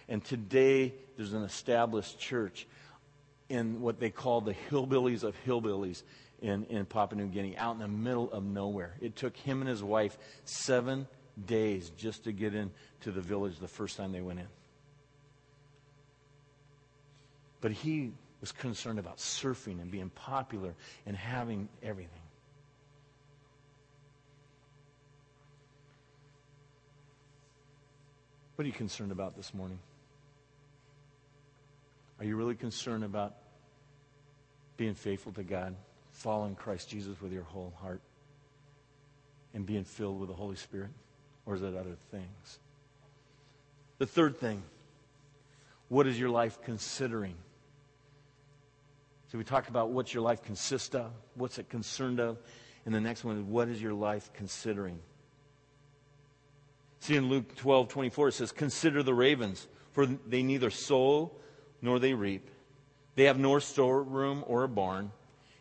and 0.09 0.25
today, 0.25 0.93
there's 1.15 1.33
an 1.33 1.43
established 1.43 2.19
church 2.19 2.67
in 3.47 3.79
what 3.79 3.99
they 3.99 4.09
call 4.09 4.41
the 4.41 4.55
hillbillies 4.69 5.23
of 5.23 5.35
hillbillies 5.45 6.01
in, 6.41 6.65
in 6.65 6.85
Papua 6.85 7.21
New 7.21 7.27
Guinea, 7.27 7.55
out 7.57 7.75
in 7.75 7.79
the 7.79 7.87
middle 7.87 8.31
of 8.31 8.43
nowhere. 8.43 8.95
It 9.01 9.15
took 9.15 9.37
him 9.37 9.61
and 9.61 9.69
his 9.69 9.83
wife 9.83 10.17
seven 10.45 11.07
days 11.45 11.91
just 11.91 12.23
to 12.23 12.31
get 12.31 12.55
into 12.55 13.11
the 13.11 13.21
village 13.21 13.59
the 13.59 13.67
first 13.67 13.97
time 13.97 14.11
they 14.11 14.21
went 14.21 14.39
in. 14.39 14.47
But 17.61 17.71
he 17.71 18.13
was 18.41 18.51
concerned 18.51 18.97
about 18.97 19.17
surfing 19.17 19.79
and 19.79 19.91
being 19.91 20.09
popular 20.09 20.73
and 21.05 21.15
having 21.15 21.69
everything. 21.83 22.21
What 28.55 28.63
are 28.63 28.67
you 28.67 28.73
concerned 28.73 29.11
about 29.11 29.37
this 29.37 29.53
morning? 29.53 29.79
Are 32.19 32.25
you 32.25 32.35
really 32.35 32.55
concerned 32.55 33.03
about 33.03 33.35
being 34.75 34.93
faithful 34.93 35.31
to 35.33 35.43
God, 35.43 35.75
following 36.11 36.55
Christ 36.55 36.89
Jesus 36.89 37.21
with 37.21 37.31
your 37.31 37.43
whole 37.43 37.73
heart, 37.81 38.01
and 39.53 39.65
being 39.65 39.85
filled 39.85 40.19
with 40.19 40.29
the 40.29 40.35
Holy 40.35 40.57
Spirit? 40.57 40.89
Or 41.45 41.55
is 41.55 41.61
it 41.61 41.75
other 41.75 41.95
things? 42.11 42.59
The 43.97 44.05
third 44.05 44.37
thing 44.37 44.63
what 45.87 46.05
is 46.05 46.19
your 46.19 46.29
life 46.29 46.59
considering? 46.63 47.35
So 49.31 49.37
we 49.37 49.43
talked 49.43 49.69
about 49.69 49.89
what 49.89 50.13
your 50.13 50.21
life 50.21 50.43
consists 50.43 50.93
of, 50.95 51.11
what's 51.35 51.57
it 51.57 51.69
concerned 51.69 52.19
of, 52.19 52.37
and 52.85 52.93
the 52.93 53.01
next 53.01 53.23
one 53.23 53.37
is 53.37 53.43
what 53.43 53.67
is 53.67 53.81
your 53.81 53.93
life 53.93 54.31
considering? 54.33 54.99
See 56.99 57.15
in 57.15 57.29
Luke 57.29 57.55
12, 57.55 57.87
24, 57.87 58.27
it 58.27 58.31
says, 58.33 58.51
Consider 58.51 59.03
the 59.03 59.13
ravens, 59.13 59.67
for 59.91 60.05
they 60.05 60.43
neither 60.43 60.69
sow 60.69 61.31
nor 61.81 61.99
they 61.99 62.13
reap. 62.13 62.49
They 63.15 63.25
have 63.25 63.39
nor 63.39 63.59
storeroom 63.59 64.43
or 64.47 64.63
a 64.63 64.69
barn, 64.69 65.11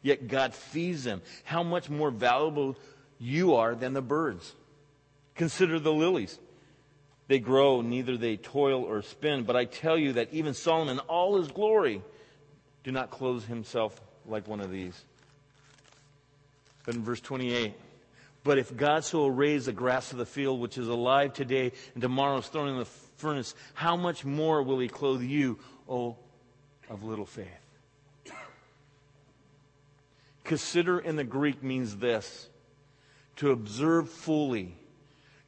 yet 0.03 0.29
God 0.29 0.55
feeds 0.55 1.05
them. 1.05 1.23
How 1.45 1.63
much 1.63 1.91
more 1.91 2.11
valuable 2.11 2.77
you 3.19 3.57
are 3.57 3.75
than 3.75 3.93
the 3.93 4.03
birds. 4.03 4.55
Consider 5.35 5.79
the 5.79 5.93
lilies. 5.93 6.39
they 7.27 7.39
grow, 7.39 7.83
neither 7.83 8.17
they 8.17 8.37
toil 8.37 8.85
or 8.85 9.03
spin. 9.03 9.45
But 9.45 9.55
I 9.55 9.67
tell 9.67 9.99
you 9.99 10.15
that 10.15 10.33
even 10.33 10.55
Solomon, 10.55 10.99
all 11.01 11.37
his 11.37 11.49
glory, 11.49 12.01
do 12.85 12.91
not 12.91 13.11
clothe 13.11 13.45
himself 13.45 14.01
like 14.27 14.49
one 14.49 14.61
of 14.61 14.71
these. 14.71 14.99
But 16.87 16.95
in 16.95 17.05
verse 17.05 17.21
28, 17.21 17.75
but 18.45 18.59
if 18.59 18.77
God 18.77 19.05
so 19.05 19.27
raise 19.27 19.67
the 19.67 19.73
grass 19.73 20.13
of 20.13 20.19
the 20.19 20.27
field, 20.27 20.61
which 20.61 20.79
is 20.79 20.89
alive 20.89 21.33
today 21.33 21.73
and 21.95 22.03
tomorrow 22.03 22.39
is 22.39 22.47
thrown 22.47 22.69
in 22.69 22.79
the 22.79 22.85
furnace, 22.85 23.55
how 23.75 23.97
much 23.97 24.25
more 24.25 24.63
will 24.63 24.79
he 24.79 24.89
clothe 24.89 25.23
you, 25.23 25.59
O 25.89 26.17
of 26.89 27.05
little 27.05 27.27
faith? 27.27 27.47
Consider 30.45 30.99
in 30.99 31.17
the 31.17 31.25
Greek 31.25 31.63
means 31.63 31.97
this 31.97 32.49
to 33.37 33.51
observe 33.51 34.09
fully, 34.09 34.75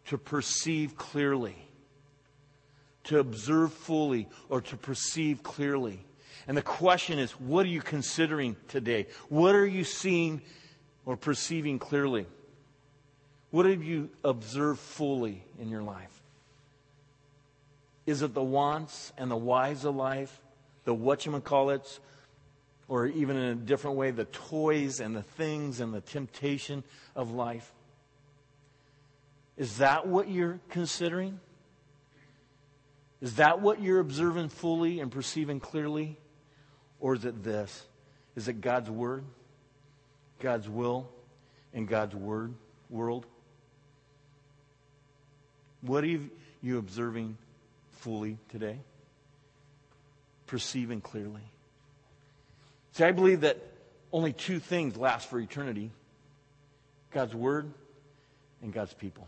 to 0.07 0.19
perceive 0.19 0.97
clearly 0.97 1.57
to 3.05 3.19
observe 3.19 3.73
fully 3.73 4.29
or 4.49 4.61
to 4.61 4.77
perceive 4.77 5.43
clearly. 5.43 6.05
And 6.47 6.57
the 6.57 6.63
question 6.63 7.19
is, 7.19 7.33
what 7.33 7.67
are 7.67 7.71
you 7.71 7.81
considering 7.81 8.57
today? 8.69 9.07
What 9.29 9.55
are 9.55 9.67
you 9.67 9.85
seeing 9.85 10.43
or 11.05 11.17
perceiving 11.17 11.79
clearly? 11.79 12.27
What 13.51 13.67
have 13.67 13.83
you 13.83 14.11
observed 14.23 14.79
fully 14.79 15.43
in 15.59 15.69
your 15.69 15.83
life? 15.83 16.23
Is 18.07 18.23
it 18.23 18.35
the 18.35 18.43
wants 18.43 19.13
and 19.19 19.31
the 19.31 19.37
whys 19.37 19.85
of 19.85 19.95
life, 19.95 20.41
the 20.85 20.95
whatchamacallits, 20.95 21.99
or 22.89 23.07
even 23.07 23.37
in 23.37 23.45
a 23.45 23.55
different 23.55 23.97
way, 23.97 24.11
the 24.11 24.25
toys 24.25 25.01
and 25.01 25.15
the 25.15 25.23
things 25.23 25.81
and 25.81 25.93
the 25.93 26.01
temptation 26.01 26.83
of 27.15 27.33
life? 27.33 27.73
Is 29.57 29.79
that 29.79 30.07
what 30.07 30.29
you're 30.29 30.59
considering? 30.71 31.39
Is 33.21 33.37
that 33.37 33.61
what 33.61 33.83
you're 33.83 34.01
observing 34.01 34.49
fully 34.49 35.01
and 35.01 35.11
perceiving 35.11 35.61
clearly? 35.61 36.19
Or 36.99 37.15
is 37.15 37.25
it 37.25 37.43
this? 37.43 37.87
Is 38.37 38.49
it 38.49 38.61
God's 38.61 38.91
Word, 38.91 39.25
God's 40.39 40.69
will, 40.69 41.11
and 41.75 41.87
God's 41.87 42.15
Word 42.15 42.55
world? 42.89 43.27
What 45.83 46.05
are 46.05 46.21
you 46.63 46.79
observing 46.79 47.37
fully 47.93 48.39
today? 48.49 48.79
Perceiving 50.47 51.01
clearly? 51.01 51.43
See, 52.93 53.05
I 53.05 53.13
believe 53.13 53.43
that 53.43 53.59
only 54.13 54.33
two 54.33 54.59
things 54.59 54.97
last 54.97 55.29
for 55.29 55.39
eternity 55.39 55.91
God's 57.13 57.35
Word 57.35 57.73
and 58.63 58.73
God's 58.73 58.95
people. 58.95 59.27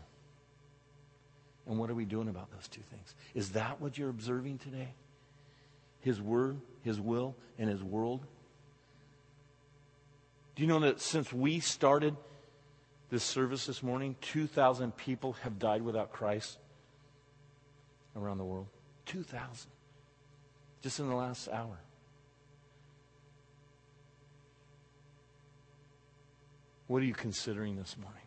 And 1.67 1.77
what 1.77 1.89
are 1.89 1.95
we 1.95 2.05
doing 2.05 2.27
about 2.27 2.51
those 2.51 2.67
two 2.67 2.81
things? 2.81 3.15
Is 3.33 3.51
that 3.51 3.79
what 3.81 3.97
you're 3.97 4.09
observing 4.09 4.59
today? 4.59 4.89
His 6.01 6.21
word, 6.21 6.59
His 6.83 6.99
will, 6.99 7.35
and 7.57 7.69
His 7.69 7.81
world? 7.81 8.21
Do 10.55 10.61
you 10.61 10.67
know 10.67 10.81
that 10.81 11.01
since 11.01 11.31
we 11.31 11.61
started 11.61 12.15
this 13.13 13.23
service 13.23 13.67
this 13.67 13.83
morning, 13.83 14.15
2,000 14.21 14.97
people 14.97 15.33
have 15.43 15.59
died 15.59 15.83
without 15.83 16.11
Christ 16.11 16.57
around 18.15 18.39
the 18.39 18.43
world? 18.43 18.65
2,000. 19.05 19.69
Just 20.81 20.99
in 20.99 21.07
the 21.07 21.15
last 21.15 21.47
hour. 21.47 21.77
What 26.87 27.03
are 27.03 27.05
you 27.05 27.13
considering 27.13 27.75
this 27.75 27.95
morning? 28.01 28.19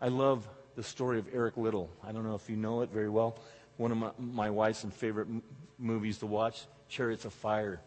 I 0.00 0.08
love 0.08 0.48
the 0.74 0.82
story 0.82 1.18
of 1.18 1.26
Eric 1.34 1.58
Liddell. 1.58 1.90
I 2.02 2.12
don't 2.12 2.24
know 2.24 2.34
if 2.34 2.48
you 2.48 2.56
know 2.56 2.80
it 2.80 2.88
very 2.90 3.10
well. 3.10 3.38
One 3.76 3.92
of 3.92 3.98
my, 3.98 4.10
my 4.18 4.48
wife's 4.48 4.86
favorite 4.94 5.28
m- 5.28 5.42
movies 5.78 6.16
to 6.18 6.26
watch, 6.26 6.62
Chariots 6.88 7.26
of 7.26 7.34
Fire. 7.34 7.78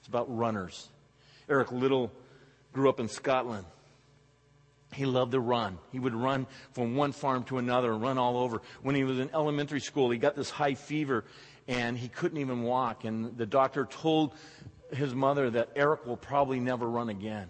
It's 0.00 0.08
about 0.08 0.36
runners. 0.36 0.88
Eric 1.48 1.70
Liddell 1.70 2.10
grew 2.78 2.88
up 2.88 3.00
in 3.00 3.08
Scotland. 3.08 3.64
He 4.92 5.04
loved 5.04 5.32
to 5.32 5.40
run. 5.40 5.78
He 5.90 5.98
would 5.98 6.14
run 6.14 6.46
from 6.70 6.94
one 6.94 7.10
farm 7.10 7.42
to 7.44 7.58
another 7.58 7.92
and 7.92 8.00
run 8.00 8.18
all 8.18 8.38
over. 8.38 8.62
When 8.82 8.94
he 8.94 9.02
was 9.02 9.18
in 9.18 9.30
elementary 9.34 9.80
school, 9.80 10.10
he 10.10 10.16
got 10.16 10.36
this 10.36 10.48
high 10.48 10.74
fever 10.74 11.24
and 11.66 11.98
he 11.98 12.06
couldn't 12.06 12.38
even 12.38 12.62
walk. 12.62 13.04
And 13.04 13.36
the 13.36 13.46
doctor 13.46 13.84
told 13.84 14.32
his 14.92 15.12
mother 15.12 15.50
that 15.50 15.70
Eric 15.74 16.06
will 16.06 16.16
probably 16.16 16.60
never 16.60 16.88
run 16.88 17.08
again. 17.08 17.48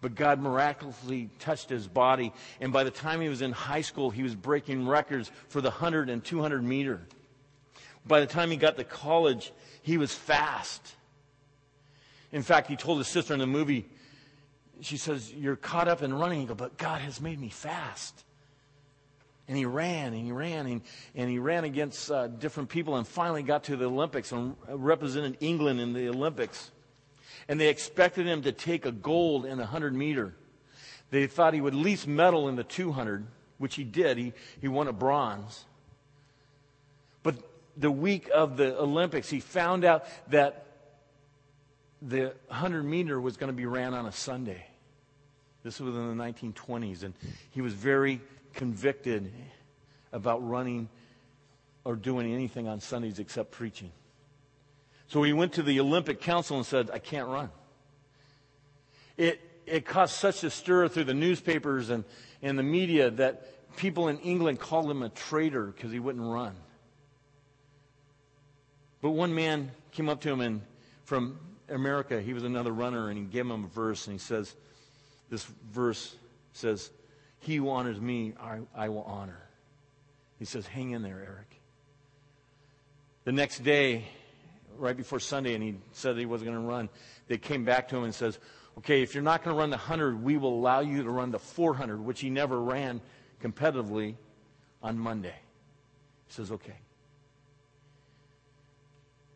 But 0.00 0.14
God 0.14 0.40
miraculously 0.40 1.30
touched 1.40 1.68
his 1.68 1.88
body. 1.88 2.32
And 2.60 2.72
by 2.72 2.84
the 2.84 2.92
time 2.92 3.20
he 3.20 3.28
was 3.28 3.42
in 3.42 3.50
high 3.50 3.80
school, 3.80 4.08
he 4.08 4.22
was 4.22 4.36
breaking 4.36 4.86
records 4.86 5.32
for 5.48 5.60
the 5.60 5.70
100 5.70 6.10
and 6.10 6.24
200 6.24 6.62
meter. 6.62 7.00
By 8.06 8.20
the 8.20 8.26
time 8.26 8.52
he 8.52 8.56
got 8.56 8.76
to 8.76 8.84
college, 8.84 9.52
he 9.82 9.98
was 9.98 10.14
fast. 10.14 10.94
In 12.30 12.44
fact, 12.44 12.68
he 12.68 12.76
told 12.76 12.98
his 12.98 13.08
sister 13.08 13.34
in 13.34 13.40
the 13.40 13.46
movie, 13.46 13.88
she 14.80 14.96
says, 14.96 15.32
You're 15.32 15.56
caught 15.56 15.88
up 15.88 16.02
in 16.02 16.12
running. 16.12 16.40
He 16.40 16.46
goes, 16.46 16.56
But 16.56 16.76
God 16.76 17.00
has 17.00 17.20
made 17.20 17.40
me 17.40 17.48
fast. 17.48 18.24
And 19.46 19.56
he 19.56 19.64
ran 19.64 20.12
and 20.12 20.26
he 20.26 20.30
ran 20.30 20.66
and, 20.66 20.82
and 21.14 21.30
he 21.30 21.38
ran 21.38 21.64
against 21.64 22.10
uh, 22.10 22.26
different 22.26 22.68
people 22.68 22.96
and 22.96 23.08
finally 23.08 23.42
got 23.42 23.64
to 23.64 23.76
the 23.76 23.86
Olympics 23.86 24.30
and 24.30 24.54
represented 24.68 25.38
England 25.40 25.80
in 25.80 25.94
the 25.94 26.10
Olympics 26.10 26.70
and 27.48 27.58
they 27.58 27.68
expected 27.68 28.26
him 28.26 28.42
to 28.42 28.52
take 28.52 28.84
a 28.84 28.92
gold 28.92 29.46
in 29.46 29.56
the 29.56 29.64
100 29.64 29.94
meter. 29.94 30.34
They 31.10 31.26
thought 31.26 31.54
he 31.54 31.60
would 31.60 31.74
at 31.74 31.80
least 31.80 32.06
medal 32.06 32.48
in 32.48 32.56
the 32.56 32.64
200, 32.64 33.26
which 33.56 33.74
he 33.74 33.84
did. 33.84 34.18
He, 34.18 34.34
he 34.60 34.68
won 34.68 34.86
a 34.86 34.92
bronze. 34.92 35.64
But 37.22 37.36
the 37.76 37.90
week 37.90 38.28
of 38.32 38.58
the 38.58 38.78
Olympics, 38.78 39.30
he 39.30 39.40
found 39.40 39.84
out 39.84 40.04
that 40.30 40.66
the 42.02 42.34
100 42.48 42.82
meter 42.82 43.18
was 43.18 43.38
going 43.38 43.48
to 43.48 43.56
be 43.56 43.66
ran 43.66 43.94
on 43.94 44.04
a 44.04 44.12
Sunday. 44.12 44.66
This 45.62 45.80
was 45.80 45.94
in 45.94 46.16
the 46.16 46.24
1920s, 46.24 47.02
and 47.02 47.14
he 47.50 47.60
was 47.60 47.72
very 47.72 48.20
convicted 48.54 49.32
about 50.12 50.46
running 50.48 50.88
or 51.84 51.96
doing 51.96 52.32
anything 52.32 52.68
on 52.68 52.80
Sundays 52.80 53.18
except 53.18 53.50
preaching. 53.50 53.90
So 55.08 55.22
he 55.22 55.32
went 55.32 55.54
to 55.54 55.62
the 55.62 55.80
Olympic 55.80 56.20
Council 56.20 56.56
and 56.56 56.66
said, 56.66 56.90
I 56.92 56.98
can't 56.98 57.28
run. 57.28 57.50
It, 59.16 59.40
it 59.66 59.86
caused 59.86 60.14
such 60.14 60.44
a 60.44 60.50
stir 60.50 60.88
through 60.88 61.04
the 61.04 61.14
newspapers 61.14 61.90
and, 61.90 62.04
and 62.42 62.58
the 62.58 62.62
media 62.62 63.10
that 63.12 63.76
people 63.76 64.08
in 64.08 64.18
England 64.18 64.60
called 64.60 64.90
him 64.90 65.02
a 65.02 65.08
traitor 65.08 65.66
because 65.66 65.90
he 65.90 65.98
wouldn't 65.98 66.24
run. 66.24 66.54
But 69.00 69.10
one 69.10 69.34
man 69.34 69.70
came 69.92 70.08
up 70.08 70.20
to 70.22 70.30
him 70.30 70.40
and 70.40 70.62
from 71.04 71.38
America, 71.70 72.20
he 72.20 72.34
was 72.34 72.44
another 72.44 72.72
runner, 72.72 73.08
and 73.08 73.18
he 73.18 73.24
gave 73.24 73.46
him 73.46 73.64
a 73.64 73.68
verse, 73.68 74.06
and 74.06 74.14
he 74.14 74.18
says, 74.18 74.54
This 75.30 75.44
verse 75.70 76.16
says, 76.52 76.90
He 77.40 77.56
who 77.56 77.70
honors 77.70 78.00
me, 78.00 78.34
I, 78.40 78.60
I 78.74 78.88
will 78.88 79.02
honor. 79.02 79.40
He 80.38 80.44
says, 80.44 80.66
Hang 80.66 80.90
in 80.90 81.02
there, 81.02 81.20
Eric. 81.20 81.60
The 83.24 83.32
next 83.32 83.62
day, 83.62 84.04
right 84.78 84.96
before 84.96 85.20
Sunday 85.20 85.54
and 85.54 85.62
he 85.62 85.76
said 85.92 86.16
he 86.16 86.26
wasn't 86.26 86.50
going 86.50 86.62
to 86.62 86.66
run, 86.66 86.88
they 87.26 87.36
came 87.36 87.64
back 87.64 87.88
to 87.88 87.96
him 87.96 88.04
and 88.04 88.14
says, 88.14 88.38
okay, 88.78 89.02
if 89.02 89.12
you're 89.12 89.22
not 89.22 89.42
going 89.42 89.54
to 89.54 89.60
run 89.60 89.70
the 89.70 89.76
100, 89.76 90.22
we 90.22 90.38
will 90.38 90.54
allow 90.54 90.80
you 90.80 91.02
to 91.02 91.10
run 91.10 91.30
the 91.30 91.38
400, 91.38 92.00
which 92.00 92.20
he 92.20 92.30
never 92.30 92.60
ran 92.60 93.00
competitively 93.42 94.14
on 94.82 94.98
Monday. 94.98 95.34
He 96.26 96.32
says, 96.32 96.52
okay. 96.52 96.76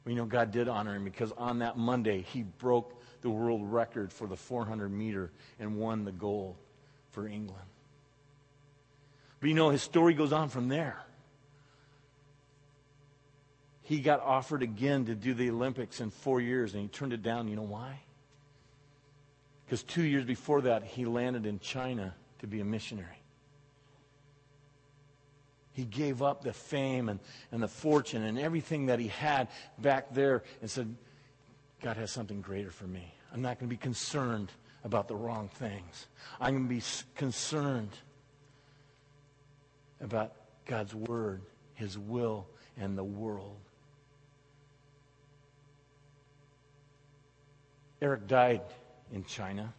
We 0.04 0.14
know 0.14 0.24
God 0.24 0.50
did 0.50 0.68
honor 0.68 0.96
him 0.96 1.04
because 1.04 1.32
on 1.32 1.58
that 1.60 1.76
Monday, 1.76 2.22
he 2.22 2.42
broke 2.42 3.01
the 3.22 3.30
world 3.30 3.62
record 3.72 4.12
for 4.12 4.26
the 4.26 4.36
400 4.36 4.90
meter 4.90 5.30
and 5.58 5.78
won 5.78 6.04
the 6.04 6.12
gold 6.12 6.56
for 7.10 7.26
England. 7.26 7.64
But 9.40 9.48
you 9.48 9.54
know, 9.54 9.70
his 9.70 9.82
story 9.82 10.14
goes 10.14 10.32
on 10.32 10.48
from 10.48 10.68
there 10.68 11.02
he 13.82 14.00
got 14.00 14.20
offered 14.20 14.62
again 14.62 15.06
to 15.06 15.14
do 15.14 15.34
the 15.34 15.50
Olympics 15.50 16.00
in 16.00 16.10
four 16.10 16.40
years, 16.40 16.72
and 16.72 16.82
he 16.82 16.88
turned 16.88 17.12
it 17.12 17.22
down. 17.22 17.48
You 17.48 17.56
know 17.56 17.62
why? 17.62 18.00
Because 19.66 19.82
two 19.82 20.02
years 20.02 20.24
before 20.24 20.62
that, 20.62 20.84
he 20.84 21.04
landed 21.04 21.46
in 21.46 21.58
China 21.58 22.14
to 22.38 22.46
be 22.46 22.60
a 22.60 22.64
missionary. 22.64 23.20
He 25.72 25.84
gave 25.84 26.22
up 26.22 26.42
the 26.42 26.52
fame 26.52 27.08
and, 27.08 27.18
and 27.50 27.62
the 27.62 27.68
fortune 27.68 28.22
and 28.22 28.38
everything 28.38 28.86
that 28.86 28.98
he 28.98 29.08
had 29.08 29.48
back 29.78 30.14
there 30.14 30.42
and 30.60 30.70
said, 30.70 30.94
God 31.82 31.96
has 31.96 32.10
something 32.10 32.40
greater 32.40 32.70
for 32.70 32.86
me. 32.86 33.12
I'm 33.32 33.42
not 33.42 33.58
going 33.58 33.68
to 33.68 33.74
be 33.74 33.76
concerned 33.76 34.52
about 34.84 35.08
the 35.08 35.16
wrong 35.16 35.48
things. 35.48 36.06
I'm 36.40 36.54
going 36.54 36.68
to 36.68 36.74
be 36.74 36.82
concerned 37.16 37.90
about 40.00 40.32
God's 40.66 40.94
word, 40.94 41.42
his 41.74 41.98
will, 41.98 42.46
and 42.76 42.96
the 42.96 43.04
world. 43.04 43.56
Eric 48.00 48.26
died 48.26 48.62
in 49.12 49.24
China 49.24 49.72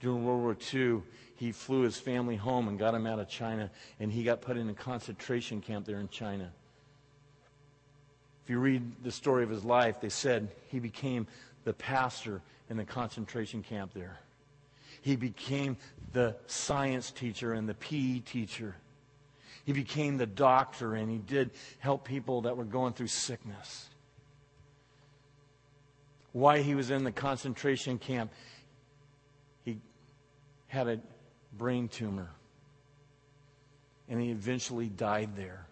During 0.00 0.24
World 0.24 0.42
War 0.42 0.56
II, 0.74 1.02
he 1.36 1.52
flew 1.52 1.82
his 1.82 1.96
family 1.96 2.34
home 2.34 2.66
and 2.66 2.76
got 2.76 2.92
him 2.92 3.06
out 3.06 3.20
of 3.20 3.28
China, 3.28 3.70
and 4.00 4.12
he 4.12 4.24
got 4.24 4.40
put 4.40 4.56
in 4.56 4.68
a 4.68 4.74
concentration 4.74 5.60
camp 5.60 5.86
there 5.86 6.00
in 6.00 6.08
China. 6.08 6.52
If 8.44 8.50
you 8.50 8.58
read 8.58 9.04
the 9.04 9.12
story 9.12 9.44
of 9.44 9.50
his 9.50 9.64
life, 9.64 10.00
they 10.00 10.08
said 10.08 10.48
he 10.68 10.80
became 10.80 11.26
the 11.64 11.72
pastor 11.72 12.42
in 12.68 12.76
the 12.76 12.84
concentration 12.84 13.62
camp 13.62 13.92
there. 13.94 14.18
He 15.00 15.16
became 15.16 15.76
the 16.12 16.36
science 16.46 17.10
teacher 17.10 17.52
and 17.52 17.68
the 17.68 17.74
PE 17.74 18.20
teacher. 18.20 18.76
He 19.64 19.72
became 19.72 20.16
the 20.16 20.26
doctor 20.26 20.94
and 20.94 21.10
he 21.10 21.18
did 21.18 21.50
help 21.78 22.04
people 22.04 22.42
that 22.42 22.56
were 22.56 22.64
going 22.64 22.94
through 22.94 23.08
sickness. 23.08 23.88
Why 26.32 26.62
he 26.62 26.74
was 26.74 26.90
in 26.90 27.04
the 27.04 27.12
concentration 27.12 27.98
camp, 27.98 28.32
he 29.64 29.78
had 30.66 30.88
a 30.88 31.00
brain 31.52 31.88
tumor. 31.88 32.30
And 34.08 34.20
he 34.20 34.30
eventually 34.30 34.88
died 34.88 35.36
there. 35.36 35.66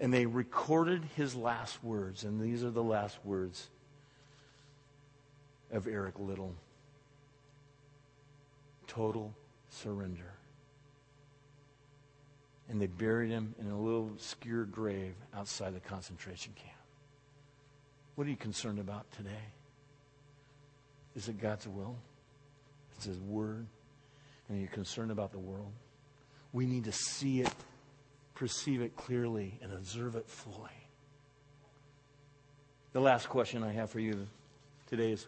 And 0.00 0.12
they 0.12 0.26
recorded 0.26 1.02
his 1.16 1.34
last 1.34 1.82
words, 1.82 2.24
and 2.24 2.40
these 2.40 2.62
are 2.62 2.70
the 2.70 2.82
last 2.82 3.18
words 3.24 3.68
of 5.72 5.86
Eric 5.86 6.18
Liddell 6.18 6.54
total 8.86 9.34
surrender. 9.70 10.32
And 12.68 12.80
they 12.80 12.86
buried 12.86 13.30
him 13.30 13.54
in 13.60 13.70
a 13.70 13.78
little 13.78 14.08
obscure 14.08 14.64
grave 14.64 15.14
outside 15.34 15.74
the 15.74 15.80
concentration 15.80 16.52
camp. 16.54 16.74
What 18.14 18.26
are 18.26 18.30
you 18.30 18.36
concerned 18.36 18.78
about 18.78 19.10
today? 19.12 19.44
Is 21.14 21.28
it 21.28 21.40
God's 21.40 21.68
will? 21.68 21.96
It's 22.96 23.06
His 23.06 23.20
Word? 23.20 23.66
And 24.48 24.58
are 24.58 24.60
you 24.60 24.66
concerned 24.66 25.10
about 25.10 25.30
the 25.30 25.38
world? 25.38 25.70
We 26.52 26.66
need 26.66 26.84
to 26.84 26.92
see 26.92 27.42
it, 27.42 27.54
perceive 28.38 28.80
it 28.80 28.96
clearly, 28.96 29.58
and 29.62 29.72
observe 29.72 30.14
it 30.14 30.28
fully. 30.28 30.70
The 32.92 33.00
last 33.00 33.28
question 33.28 33.64
I 33.64 33.72
have 33.72 33.90
for 33.90 33.98
you 33.98 34.28
today 34.86 35.10
is 35.10 35.26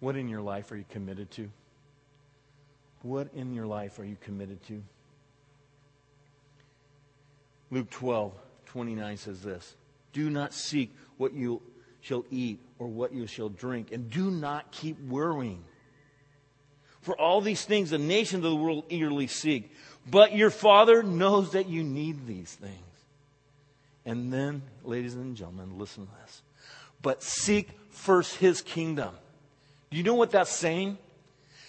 what 0.00 0.16
in 0.16 0.28
your 0.28 0.42
life 0.42 0.72
are 0.72 0.76
you 0.76 0.84
committed 0.90 1.30
to? 1.32 1.48
What 3.02 3.28
in 3.34 3.54
your 3.54 3.66
life 3.66 3.98
are 4.00 4.04
you 4.04 4.16
committed 4.20 4.62
to? 4.66 4.82
Luke 7.70 7.90
12, 7.90 8.32
29 8.66 9.16
says 9.16 9.40
this 9.40 9.76
Do 10.12 10.30
not 10.30 10.52
seek 10.52 10.92
what 11.16 11.32
you 11.32 11.62
shall 12.00 12.24
eat 12.30 12.58
or 12.80 12.88
what 12.88 13.14
you 13.14 13.28
shall 13.28 13.48
drink, 13.48 13.92
and 13.92 14.10
do 14.10 14.32
not 14.32 14.72
keep 14.72 15.00
worrying. 15.00 15.62
For 17.04 17.20
all 17.20 17.42
these 17.42 17.64
things 17.64 17.90
the 17.90 17.98
nations 17.98 18.44
of 18.44 18.50
the 18.50 18.56
world 18.56 18.86
eagerly 18.88 19.26
seek. 19.26 19.70
But 20.10 20.34
your 20.34 20.50
Father 20.50 21.02
knows 21.02 21.52
that 21.52 21.68
you 21.68 21.82
need 21.82 22.26
these 22.26 22.52
things. 22.52 22.74
And 24.04 24.32
then, 24.32 24.62
ladies 24.82 25.14
and 25.14 25.34
gentlemen, 25.34 25.78
listen 25.78 26.06
to 26.06 26.12
this. 26.22 26.42
But 27.00 27.22
seek 27.22 27.70
first 27.90 28.36
his 28.36 28.60
kingdom 28.60 29.14
do 29.94 29.98
you 29.98 30.02
know 30.02 30.14
what 30.14 30.32
that's 30.32 30.50
saying? 30.50 30.98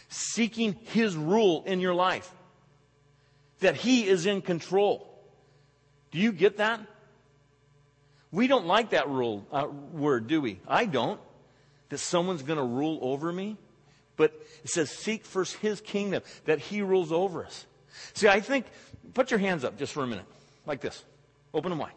Seeking 0.09 0.75
His 0.85 1.15
rule 1.15 1.63
in 1.67 1.79
your 1.79 1.93
life. 1.93 2.27
That 3.59 3.75
He 3.75 4.07
is 4.07 4.25
in 4.25 4.41
control. 4.41 5.07
Do 6.09 6.17
you 6.17 6.31
get 6.31 6.57
that? 6.57 6.79
We 8.31 8.47
don't 8.47 8.65
like 8.65 8.89
that 8.89 9.07
rule, 9.09 9.45
uh, 9.51 9.67
word, 9.93 10.25
do 10.25 10.41
we? 10.41 10.59
I 10.67 10.85
don't. 10.85 11.21
That 11.89 11.99
someone's 11.99 12.41
going 12.41 12.57
to 12.57 12.65
rule 12.65 12.97
over 13.03 13.31
me. 13.31 13.57
But 14.17 14.33
it 14.63 14.71
says, 14.71 14.89
seek 14.89 15.23
first 15.23 15.57
His 15.57 15.79
kingdom, 15.79 16.23
that 16.45 16.57
He 16.57 16.81
rules 16.81 17.11
over 17.11 17.45
us. 17.45 17.67
See, 18.13 18.27
I 18.27 18.39
think, 18.39 18.65
put 19.13 19.31
your 19.31 19.39
hands 19.39 19.63
up 19.63 19.77
just 19.77 19.93
for 19.93 20.03
a 20.03 20.07
minute, 20.07 20.25
like 20.65 20.81
this. 20.81 21.03
Open 21.53 21.69
them 21.69 21.79
wide. 21.79 21.93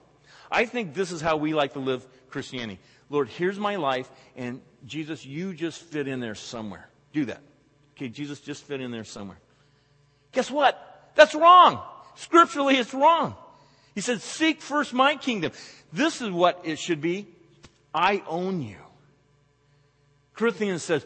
I 0.50 0.64
think 0.64 0.94
this 0.94 1.12
is 1.12 1.20
how 1.20 1.36
we 1.36 1.54
like 1.54 1.74
to 1.74 1.78
live 1.78 2.06
Christianity. 2.30 2.78
Lord, 3.10 3.28
here's 3.28 3.58
my 3.58 3.76
life, 3.76 4.10
and 4.36 4.60
Jesus, 4.86 5.24
you 5.24 5.54
just 5.54 5.80
fit 5.80 6.08
in 6.08 6.20
there 6.20 6.34
somewhere. 6.34 6.88
Do 7.12 7.24
that. 7.26 7.40
Okay, 7.96 8.08
Jesus, 8.08 8.40
just 8.40 8.64
fit 8.64 8.80
in 8.80 8.90
there 8.90 9.04
somewhere. 9.04 9.38
Guess 10.32 10.50
what? 10.50 11.10
That's 11.14 11.34
wrong. 11.34 11.82
Scripturally, 12.16 12.76
it's 12.76 12.94
wrong. 12.94 13.34
He 13.94 14.00
said, 14.00 14.20
Seek 14.20 14.60
first 14.60 14.92
my 14.92 15.16
kingdom. 15.16 15.52
This 15.92 16.20
is 16.20 16.30
what 16.30 16.60
it 16.64 16.78
should 16.78 17.00
be. 17.00 17.26
I 17.94 18.22
own 18.26 18.62
you. 18.62 18.76
Corinthians 20.34 20.84
says, 20.84 21.04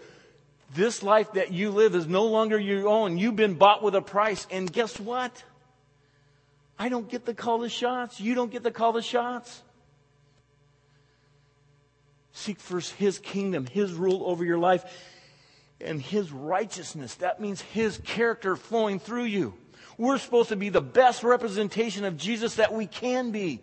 This 0.75 1.03
life 1.03 1.33
that 1.33 1.53
you 1.53 1.71
live 1.71 1.95
is 1.95 2.07
no 2.07 2.25
longer 2.25 2.59
your 2.59 2.89
own. 2.89 3.19
You've 3.19 3.37
been 3.37 3.55
bought 3.55 3.83
with 3.83 3.95
a 3.95 4.01
price. 4.01 4.47
And 4.51 4.73
guess 4.73 4.99
what? 4.99 5.45
I 6.79 6.89
don't 6.89 7.09
get 7.09 7.27
to 7.27 7.35
call 7.35 7.59
the 7.59 7.69
shots. 7.69 8.21
You 8.21 8.35
don't 8.35 8.51
get 8.51 8.65
to 8.65 8.71
call 8.71 8.93
the 8.93 9.03
shots. 9.03 9.63
Seek 12.33 12.59
first 12.59 12.93
His 12.95 13.19
kingdom, 13.19 13.67
His 13.67 13.93
rule 13.93 14.23
over 14.25 14.45
your 14.45 14.59
life, 14.59 14.85
and 15.81 16.01
His 16.01 16.33
righteousness. 16.33 17.17
That 17.17 17.41
means 17.41 17.61
His 17.61 17.99
character 17.99 18.57
flowing 18.57 18.99
through 18.99 19.25
you. 19.25 19.55
We're 19.99 20.17
supposed 20.17 20.49
to 20.49 20.57
be 20.57 20.71
the 20.71 20.81
best 20.81 21.23
representation 21.23 22.07
of 22.07 22.17
Jesus 22.17 22.55
that 22.55 22.73
we 22.73 22.87
can 22.87 23.31
be. 23.31 23.61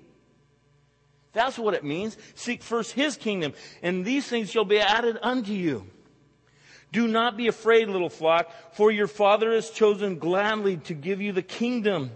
That's 1.33 1.57
what 1.57 1.73
it 1.73 1.83
means. 1.83 2.17
Seek 2.35 2.61
first 2.61 2.91
His 2.91 3.17
kingdom, 3.17 3.53
and 3.81 4.05
these 4.05 4.27
things 4.27 4.51
shall 4.51 4.65
be 4.65 4.79
added 4.79 5.17
unto 5.23 5.53
you. 5.53 5.87
Do 6.91 7.07
not 7.07 7.37
be 7.37 7.47
afraid, 7.47 7.87
little 7.87 8.09
flock, 8.09 8.51
for 8.73 8.91
your 8.91 9.07
Father 9.07 9.51
has 9.53 9.69
chosen 9.69 10.17
gladly 10.17 10.77
to 10.77 10.93
give 10.93 11.21
you 11.21 11.31
the 11.31 11.43
kingdom. 11.43 12.11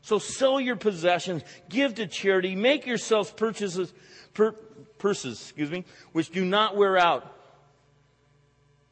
So 0.00 0.18
sell 0.18 0.60
your 0.60 0.76
possessions, 0.76 1.42
give 1.68 1.96
to 1.96 2.06
charity, 2.06 2.54
make 2.54 2.86
yourselves 2.86 3.30
purchases, 3.30 3.92
purses, 4.98 5.40
excuse 5.40 5.70
me, 5.70 5.84
which 6.12 6.30
do 6.30 6.44
not 6.44 6.76
wear 6.76 6.96
out. 6.96 7.32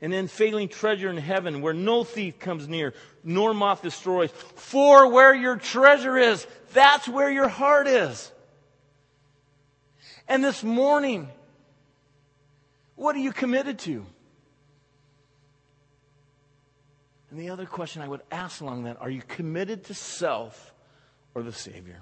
And 0.01 0.13
then 0.13 0.27
failing 0.27 0.69
treasure 0.69 1.09
in 1.09 1.17
heaven 1.17 1.63
where 1.63 1.73
no 1.73 2.05
thief 2.05 2.39
comes 2.39 2.69
near, 2.69 2.93
nor 3.23 3.55
moth 3.55 3.81
destroys. 3.81 4.31
For 4.33 5.11
where 5.11 5.35
your 5.35 5.57
treasure 5.57 6.19
is, 6.19 6.47
that's 6.75 7.09
where 7.09 7.31
your 7.31 7.49
heart 7.49 7.87
is. 7.87 8.31
And 10.29 10.45
this 10.45 10.63
morning, 10.63 11.29
what 12.97 13.17
are 13.17 13.21
you 13.21 13.33
committed 13.33 13.79
to? 13.81 14.05
And 17.35 17.43
the 17.43 17.51
other 17.51 17.67
question 17.67 18.01
I 18.01 18.07
would 18.07 18.21
ask 18.31 18.61
along 18.61 18.85
that 18.85 18.97
are 19.01 19.11
you 19.11 19.21
committed 19.27 19.83
to 19.87 19.95
self 19.95 20.73
or 21.35 21.43
the 21.43 21.51
Savior? 21.51 21.99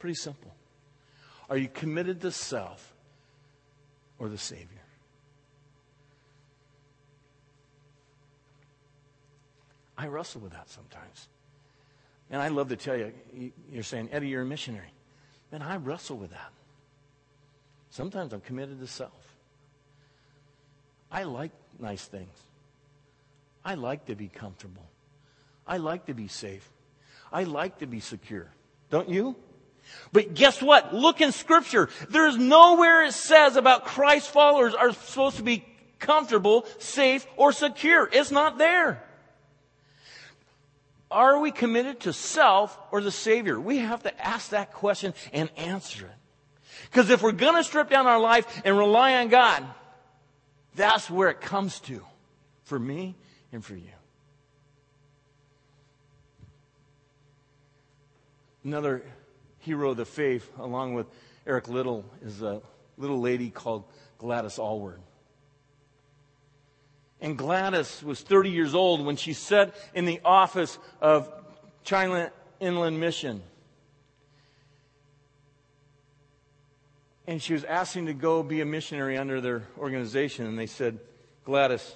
Pretty 0.00 0.16
simple. 0.16 0.52
Are 1.48 1.56
you 1.56 1.68
committed 1.68 2.20
to 2.22 2.32
self 2.32 2.92
or 4.18 4.28
the 4.28 4.36
Savior? 4.36 4.66
I 9.96 10.08
wrestle 10.08 10.40
with 10.40 10.54
that 10.54 10.68
sometimes. 10.68 11.28
And 12.30 12.42
I 12.42 12.48
love 12.48 12.70
to 12.70 12.76
tell 12.76 12.96
you, 12.96 13.12
you're 13.70 13.84
saying, 13.84 14.08
Eddie, 14.10 14.26
you're 14.26 14.42
a 14.42 14.44
missionary. 14.44 14.92
Man, 15.52 15.62
I 15.62 15.76
wrestle 15.76 16.16
with 16.16 16.32
that. 16.32 16.50
Sometimes 17.90 18.32
I'm 18.32 18.40
committed 18.40 18.80
to 18.80 18.88
self. 18.88 19.36
I 21.12 21.22
like 21.22 21.52
nice 21.78 22.06
things. 22.06 22.36
I 23.64 23.74
like 23.74 24.06
to 24.06 24.14
be 24.14 24.28
comfortable. 24.28 24.84
I 25.66 25.78
like 25.78 26.06
to 26.06 26.14
be 26.14 26.28
safe. 26.28 26.68
I 27.32 27.44
like 27.44 27.78
to 27.78 27.86
be 27.86 28.00
secure. 28.00 28.48
Don't 28.90 29.08
you? 29.08 29.36
But 30.12 30.34
guess 30.34 30.62
what? 30.62 30.94
Look 30.94 31.20
in 31.20 31.32
scripture. 31.32 31.88
There's 32.08 32.36
nowhere 32.36 33.04
it 33.04 33.12
says 33.12 33.56
about 33.56 33.84
Christ 33.84 34.30
followers 34.30 34.74
are 34.74 34.92
supposed 34.92 35.36
to 35.36 35.42
be 35.42 35.64
comfortable, 35.98 36.66
safe, 36.78 37.26
or 37.36 37.52
secure. 37.52 38.08
It's 38.12 38.30
not 38.30 38.58
there. 38.58 39.02
Are 41.10 41.38
we 41.38 41.50
committed 41.50 42.00
to 42.00 42.12
self 42.12 42.78
or 42.90 43.00
the 43.00 43.10
Savior? 43.10 43.60
We 43.60 43.78
have 43.78 44.02
to 44.02 44.26
ask 44.26 44.50
that 44.50 44.72
question 44.72 45.14
and 45.32 45.50
answer 45.56 46.06
it. 46.06 46.12
Because 46.90 47.10
if 47.10 47.22
we're 47.22 47.32
going 47.32 47.56
to 47.56 47.64
strip 47.64 47.88
down 47.88 48.06
our 48.06 48.18
life 48.18 48.62
and 48.64 48.76
rely 48.76 49.14
on 49.14 49.28
God, 49.28 49.64
that's 50.74 51.08
where 51.08 51.30
it 51.30 51.40
comes 51.40 51.80
to 51.80 52.02
for 52.64 52.78
me 52.78 53.14
and 53.54 53.64
for 53.64 53.76
you. 53.76 53.92
Another 58.64 59.02
hero 59.60 59.90
of 59.90 59.96
the 59.96 60.04
faith, 60.04 60.50
along 60.58 60.94
with 60.94 61.06
Eric 61.46 61.68
Liddell, 61.68 62.04
is 62.24 62.42
a 62.42 62.60
little 62.98 63.20
lady 63.20 63.50
called 63.50 63.84
Gladys 64.18 64.58
Aylward. 64.58 65.00
And 67.20 67.38
Gladys 67.38 68.02
was 68.02 68.20
30 68.22 68.50
years 68.50 68.74
old 68.74 69.06
when 69.06 69.14
she 69.16 69.32
sat 69.32 69.74
in 69.94 70.04
the 70.04 70.20
office 70.24 70.76
of 71.00 71.30
China 71.84 72.32
Inland 72.58 72.98
Mission. 72.98 73.40
And 77.28 77.40
she 77.40 77.52
was 77.52 77.62
asking 77.62 78.06
to 78.06 78.14
go 78.14 78.42
be 78.42 78.60
a 78.60 78.66
missionary 78.66 79.16
under 79.16 79.40
their 79.40 79.62
organization. 79.78 80.46
And 80.46 80.58
they 80.58 80.66
said, 80.66 80.98
Gladys, 81.44 81.94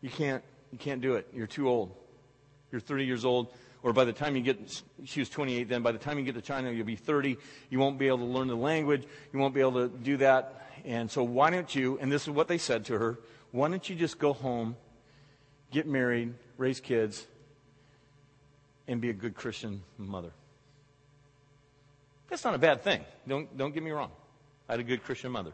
You 0.00 0.10
can't, 0.10 0.42
you 0.72 0.78
can't 0.78 1.00
do 1.00 1.14
it. 1.14 1.28
You're 1.32 1.46
too 1.46 1.68
old. 1.68 1.94
You're 2.72 2.80
30 2.80 3.04
years 3.04 3.24
old. 3.24 3.52
Or 3.82 3.92
by 3.92 4.04
the 4.04 4.12
time 4.12 4.36
you 4.36 4.42
get, 4.42 4.82
she 5.04 5.20
was 5.20 5.28
28 5.30 5.68
then, 5.68 5.82
by 5.82 5.92
the 5.92 5.98
time 5.98 6.18
you 6.18 6.24
get 6.24 6.34
to 6.34 6.42
China, 6.42 6.70
you'll 6.70 6.86
be 6.86 6.96
30. 6.96 7.38
You 7.70 7.78
won't 7.78 7.98
be 7.98 8.08
able 8.08 8.18
to 8.18 8.24
learn 8.24 8.48
the 8.48 8.56
language. 8.56 9.04
You 9.32 9.38
won't 9.38 9.54
be 9.54 9.60
able 9.60 9.88
to 9.88 9.88
do 9.88 10.18
that. 10.18 10.66
And 10.84 11.10
so 11.10 11.22
why 11.22 11.50
don't 11.50 11.74
you, 11.74 11.98
and 12.00 12.12
this 12.12 12.22
is 12.22 12.30
what 12.30 12.48
they 12.48 12.58
said 12.58 12.84
to 12.86 12.98
her, 12.98 13.18
why 13.52 13.68
don't 13.68 13.88
you 13.88 13.96
just 13.96 14.18
go 14.18 14.32
home, 14.32 14.76
get 15.70 15.86
married, 15.86 16.34
raise 16.56 16.80
kids, 16.80 17.26
and 18.86 19.00
be 19.00 19.10
a 19.10 19.14
good 19.14 19.34
Christian 19.34 19.82
mother? 19.98 20.30
That's 22.28 22.44
not 22.44 22.54
a 22.54 22.58
bad 22.58 22.82
thing. 22.82 23.04
Don't, 23.26 23.56
don't 23.56 23.74
get 23.74 23.82
me 23.82 23.90
wrong. 23.90 24.10
I 24.68 24.74
had 24.74 24.80
a 24.80 24.84
good 24.84 25.02
Christian 25.02 25.32
mother. 25.32 25.52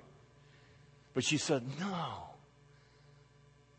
But 1.14 1.24
she 1.24 1.38
said, 1.38 1.62
no. 1.80 2.35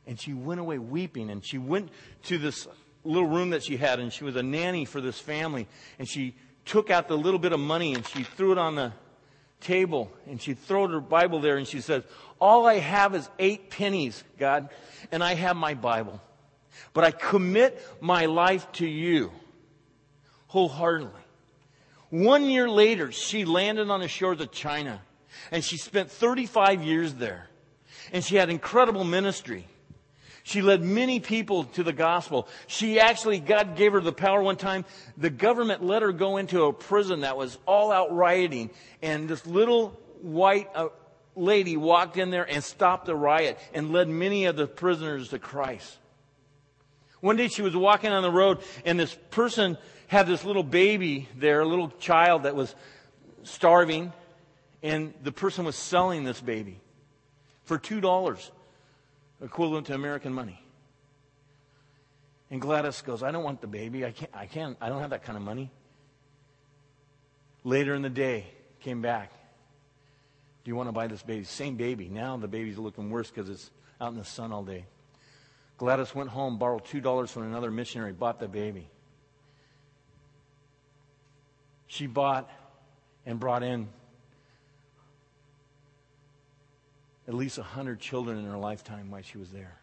And 0.08 0.20
she 0.20 0.34
went 0.34 0.60
away 0.60 0.78
weeping, 0.78 1.30
and 1.30 1.46
she 1.46 1.58
went 1.58 1.90
to 2.24 2.38
this 2.38 2.68
little 3.04 3.28
room 3.28 3.52
that 3.52 3.64
she 3.64 3.78
had, 3.78 4.00
and 4.00 4.12
she 4.12 4.24
was 4.24 4.36
a 4.36 4.44
nanny 4.44 4.86
for 4.86 5.02
this 5.02 5.20
family. 5.20 5.68
And 6.00 6.08
she 6.08 6.36
took 6.66 6.90
out 6.90 7.08
the 7.08 7.18
little 7.18 7.40
bit 7.40 7.54
of 7.54 7.60
money 7.60 7.94
and 7.94 8.06
she 8.06 8.24
threw 8.24 8.52
it 8.52 8.58
on 8.58 8.76
the 8.76 8.92
table, 9.60 10.12
and 10.28 10.42
she 10.42 10.54
threw 10.54 10.88
her 10.88 11.00
Bible 11.00 11.40
there, 11.40 11.58
and 11.58 11.68
she 11.68 11.82
says, 11.82 12.04
All 12.40 12.66
I 12.68 12.76
have 12.76 13.16
is 13.16 13.30
eight 13.40 13.70
pennies, 13.70 14.24
God, 14.38 14.70
and 15.12 15.24
I 15.24 15.34
have 15.34 15.56
my 15.56 15.74
Bible. 15.74 16.22
But 16.94 17.04
I 17.04 17.12
commit 17.12 17.84
my 18.00 18.28
life 18.28 18.72
to 18.74 18.88
you 18.88 19.32
wholeheartedly. 20.48 21.12
One 22.10 22.46
year 22.46 22.70
later, 22.70 23.12
she 23.12 23.46
landed 23.46 23.90
on 23.90 24.00
the 24.00 24.08
shores 24.08 24.40
of 24.40 24.52
China 24.52 25.02
and 25.52 25.64
she 25.64 25.78
spent 25.78 26.12
35 26.12 26.84
years 26.84 27.14
there. 27.16 27.50
And 28.14 28.24
she 28.24 28.36
had 28.36 28.50
incredible 28.50 29.04
ministry. 29.04 29.68
She 30.48 30.62
led 30.62 30.82
many 30.82 31.20
people 31.20 31.66
to 31.66 31.84
the 31.84 31.92
gospel. 31.92 32.48
She 32.68 33.02
actually, 33.02 33.42
God 33.42 33.76
gave 33.76 33.92
her 33.92 34.00
the 34.00 34.14
power 34.14 34.42
one 34.42 34.56
time. 34.56 34.86
The 35.18 35.30
government 35.30 35.84
let 35.84 36.04
her 36.04 36.14
go 36.14 36.38
into 36.38 36.64
a 36.64 36.72
prison 36.72 37.20
that 37.20 37.36
was 37.36 37.58
all 37.66 37.92
out 37.92 38.16
rioting. 38.16 38.70
And 39.02 39.28
this 39.28 39.46
little 39.46 39.90
white 40.22 40.70
uh, 40.74 40.88
lady 41.36 41.76
walked 41.76 42.16
in 42.16 42.30
there 42.30 42.50
and 42.50 42.64
stopped 42.64 43.08
the 43.08 43.16
riot 43.16 43.60
and 43.74 43.92
led 43.92 44.08
many 44.08 44.46
of 44.46 44.56
the 44.56 44.68
prisoners 44.68 45.28
to 45.32 45.40
Christ. 45.40 45.98
One 47.20 47.36
day 47.36 47.50
she 47.50 47.62
was 47.62 47.76
walking 47.76 48.14
on 48.14 48.24
the 48.24 48.32
road 48.32 48.60
and 48.86 48.98
this 48.98 49.18
person 49.32 49.78
had 50.08 50.28
this 50.28 50.46
little 50.46 50.64
baby 50.64 51.28
there, 51.36 51.60
a 51.60 51.68
little 51.68 51.90
child 52.00 52.44
that 52.44 52.56
was 52.56 52.74
starving, 53.44 54.14
and 54.82 55.14
the 55.24 55.34
person 55.34 55.66
was 55.66 55.76
selling 55.76 56.24
this 56.24 56.40
baby 56.40 56.80
for 57.66 57.78
$2, 57.78 58.50
equivalent 59.42 59.88
to 59.88 59.94
American 59.94 60.34
money. 60.34 60.62
And 62.50 62.62
Gladys 62.62 63.02
goes, 63.02 63.24
I 63.24 63.32
don't 63.32 63.44
want 63.44 63.62
the 63.62 63.68
baby. 63.68 64.06
I 64.06 64.12
can't, 64.12 64.32
I 64.34 64.46
can't, 64.46 64.78
I 64.80 64.90
don't 64.90 65.02
have 65.02 65.10
that 65.10 65.24
kind 65.24 65.38
of 65.38 65.44
money. 65.44 65.70
Later 67.64 67.94
in 67.94 68.02
the 68.02 68.10
day, 68.10 68.48
came 68.80 69.02
back. 69.02 69.32
Do 70.64 70.70
you 70.70 70.76
want 70.76 70.88
to 70.88 70.94
buy 70.94 71.08
this 71.08 71.24
baby? 71.24 71.44
Same 71.44 71.76
baby. 71.76 72.08
Now 72.10 72.38
the 72.38 72.48
baby's 72.48 72.78
looking 72.78 73.10
worse 73.10 73.30
because 73.30 73.50
it's 73.50 73.70
out 74.00 74.12
in 74.12 74.18
the 74.18 74.26
sun 74.26 74.52
all 74.52 74.64
day. 74.64 74.86
Gladys 75.78 76.16
went 76.16 76.30
home, 76.30 76.58
borrowed 76.58 76.86
$2 76.86 77.30
from 77.30 77.44
another 77.44 77.70
missionary, 77.70 78.14
bought 78.14 78.40
the 78.40 78.48
baby. 78.48 78.90
She 81.88 82.08
bought 82.08 82.50
and 83.26 83.40
brought 83.40 83.64
in 83.64 83.88
at 87.28 87.34
least 87.34 87.58
100 87.58 88.00
children 88.00 88.38
in 88.38 88.46
her 88.46 88.58
lifetime 88.58 89.12
while 89.12 89.22
she 89.22 89.38
was 89.38 89.50
there. 89.50 89.78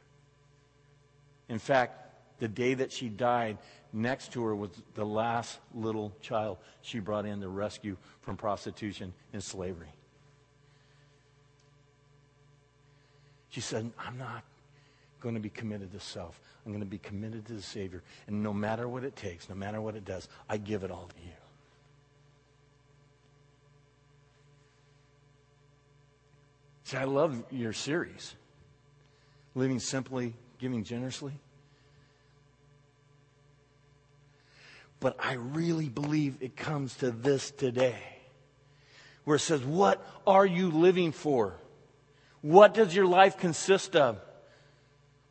In 1.48 1.58
fact, 1.58 2.00
the 2.38 2.48
day 2.48 2.74
that 2.74 2.90
she 2.90 3.08
died, 3.08 3.58
next 3.92 4.32
to 4.32 4.42
her 4.44 4.54
was 4.56 4.70
the 4.94 5.04
last 5.04 5.58
little 5.74 6.12
child 6.20 6.58
she 6.82 6.98
brought 6.98 7.26
in 7.26 7.40
to 7.40 7.48
rescue 7.48 7.96
from 8.22 8.36
prostitution 8.36 9.12
and 9.32 9.42
slavery. 9.42 9.92
She 13.50 13.60
said, 13.60 13.90
I'm 13.98 14.18
not 14.18 14.42
going 15.20 15.36
to 15.36 15.40
be 15.40 15.48
committed 15.48 15.92
to 15.92 16.00
self. 16.00 16.40
I'm 16.66 16.72
going 16.72 16.82
to 16.82 16.90
be 16.90 16.98
committed 16.98 17.46
to 17.46 17.52
the 17.52 17.62
Savior. 17.62 18.02
And 18.26 18.42
no 18.42 18.52
matter 18.52 18.88
what 18.88 19.04
it 19.04 19.14
takes, 19.14 19.48
no 19.48 19.54
matter 19.54 19.80
what 19.80 19.94
it 19.94 20.04
does, 20.04 20.28
I 20.48 20.56
give 20.56 20.82
it 20.82 20.90
all 20.90 21.08
to 21.08 21.22
you. 21.24 21.43
See, 26.84 26.96
I 26.96 27.04
love 27.04 27.42
your 27.50 27.72
series. 27.72 28.34
Living 29.54 29.80
simply, 29.80 30.34
giving 30.58 30.84
generously. 30.84 31.32
But 35.00 35.16
I 35.18 35.34
really 35.34 35.88
believe 35.88 36.36
it 36.40 36.56
comes 36.56 36.96
to 36.96 37.10
this 37.10 37.50
today, 37.50 37.98
where 39.24 39.36
it 39.36 39.40
says, 39.40 39.62
What 39.62 40.06
are 40.26 40.46
you 40.46 40.70
living 40.70 41.12
for? 41.12 41.54
What 42.40 42.74
does 42.74 42.94
your 42.94 43.06
life 43.06 43.38
consist 43.38 43.96
of? 43.96 44.20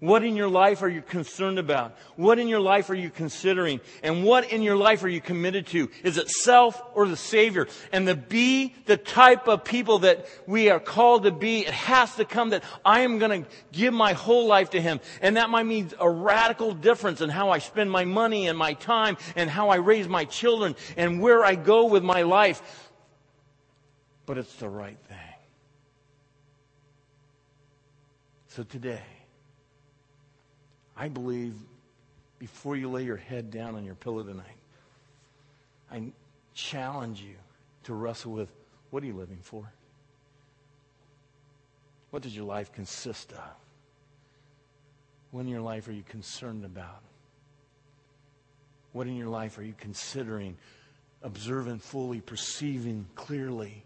What 0.04 0.26
in 0.26 0.36
your 0.36 0.49
life 0.49 0.82
are 0.84 0.89
you 0.89 1.01
concerned 1.01 1.58
about? 1.58 1.97
What 2.18 2.38
in 2.38 2.49
your 2.49 2.60
life 2.60 2.89
are 2.89 2.93
you 2.93 3.10
considering? 3.10 3.80
And 4.04 4.26
what 4.26 4.51
in 4.51 4.62
your 4.62 4.76
life 4.76 5.01
are 5.06 5.08
you 5.08 5.22
committed 5.22 5.68
to? 5.68 5.89
Is 6.04 6.18
it 6.18 6.30
self 6.30 6.84
or 6.93 7.08
the 7.08 7.16
Savior? 7.16 7.70
And 7.93 8.06
to 8.08 8.14
be 8.14 8.76
the 8.86 8.97
type 8.97 9.47
of 9.47 9.64
people 9.64 9.99
that 9.99 10.28
we 10.45 10.70
are 10.70 10.82
called 10.82 11.24
to 11.24 11.32
be, 11.32 11.62
it 11.62 11.74
has 11.74 12.14
to 12.18 12.26
come 12.26 12.49
that 12.49 12.66
I 12.84 12.99
am 13.04 13.18
going 13.18 13.45
to 13.45 13.49
give 13.72 13.93
my 13.93 14.12
whole 14.12 14.45
life 14.45 14.72
to 14.72 14.82
Him. 14.82 14.99
And 15.22 15.38
that 15.38 15.49
might 15.49 15.64
mean 15.64 15.89
a 16.01 16.10
radical 16.10 16.74
difference 16.74 17.22
in 17.22 17.30
how 17.30 17.51
I 17.51 17.60
spend 17.60 17.89
my 17.89 18.04
money 18.04 18.49
and 18.49 18.58
my 18.58 18.74
time 18.74 19.16
and 19.38 19.49
how 19.49 19.70
I 19.70 19.78
raise 19.78 20.10
my 20.10 20.26
children 20.26 20.76
and 20.97 21.22
where 21.22 21.45
I 21.45 21.56
go 21.56 21.86
with 21.86 22.04
my 22.04 22.24
life. 22.24 22.91
But 24.26 24.38
it's 24.38 24.56
the 24.56 24.68
right 24.68 24.99
thing. 25.08 25.18
So 28.49 28.64
today, 28.64 28.99
I 30.96 31.08
believe 31.08 31.54
before 32.39 32.76
you 32.76 32.89
lay 32.89 33.04
your 33.04 33.18
head 33.18 33.52
down 33.52 33.76
on 33.76 33.84
your 33.84 33.96
pillow 33.96 34.24
tonight, 34.24 34.58
I 35.91 36.12
challenge 36.54 37.22
you 37.22 37.36
to 37.84 37.94
wrestle 37.94 38.32
with 38.32 38.50
what 38.91 39.02
are 39.04 39.06
you 39.06 39.14
living 39.14 39.39
for? 39.41 39.72
What 42.12 42.22
does 42.22 42.36
your 42.36 42.46
life 42.46 42.72
consist 42.72 43.32
of? 43.32 43.39
What 45.32 45.41
in 45.41 45.48
your 45.48 45.62
life 45.62 45.88
are 45.88 45.94
you 45.94 46.04
concerned 46.04 46.64
about? 46.64 47.02
What 48.91 49.08
in 49.08 49.16
your 49.16 49.30
life 49.30 49.58
are 49.58 49.64
you 49.64 49.74
considering, 49.76 50.56
observing 51.24 51.80
fully, 51.80 52.22
perceiving 52.22 53.08
clearly? 53.16 53.84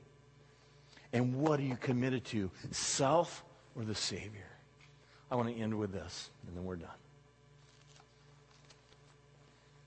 And 1.13 1.35
what 1.35 1.61
are 1.61 1.63
you 1.63 1.77
committed 1.77 2.25
to, 2.25 2.51
self 2.71 3.45
or 3.77 3.85
the 3.85 3.95
Savior? 3.95 4.46
I 5.29 5.35
want 5.35 5.49
to 5.49 5.61
end 5.61 5.77
with 5.77 5.91
this, 5.91 6.29
and 6.47 6.55
then 6.55 6.63
we're 6.63 6.77
done. 6.77 6.89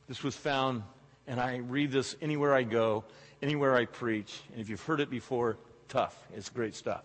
This 0.06 0.22
was 0.22 0.36
found, 0.36 0.82
and 1.26 1.40
I 1.40 1.58
read 1.58 1.92
this 1.92 2.16
anywhere 2.20 2.52
I 2.52 2.62
go, 2.62 3.04
anywhere 3.40 3.76
I 3.76 3.86
preach. 3.86 4.40
And 4.52 4.60
if 4.60 4.68
you've 4.68 4.82
heard 4.82 5.00
it 5.00 5.08
before, 5.08 5.56
tough. 5.88 6.18
It's 6.34 6.48
great 6.48 6.74
stuff. 6.74 7.04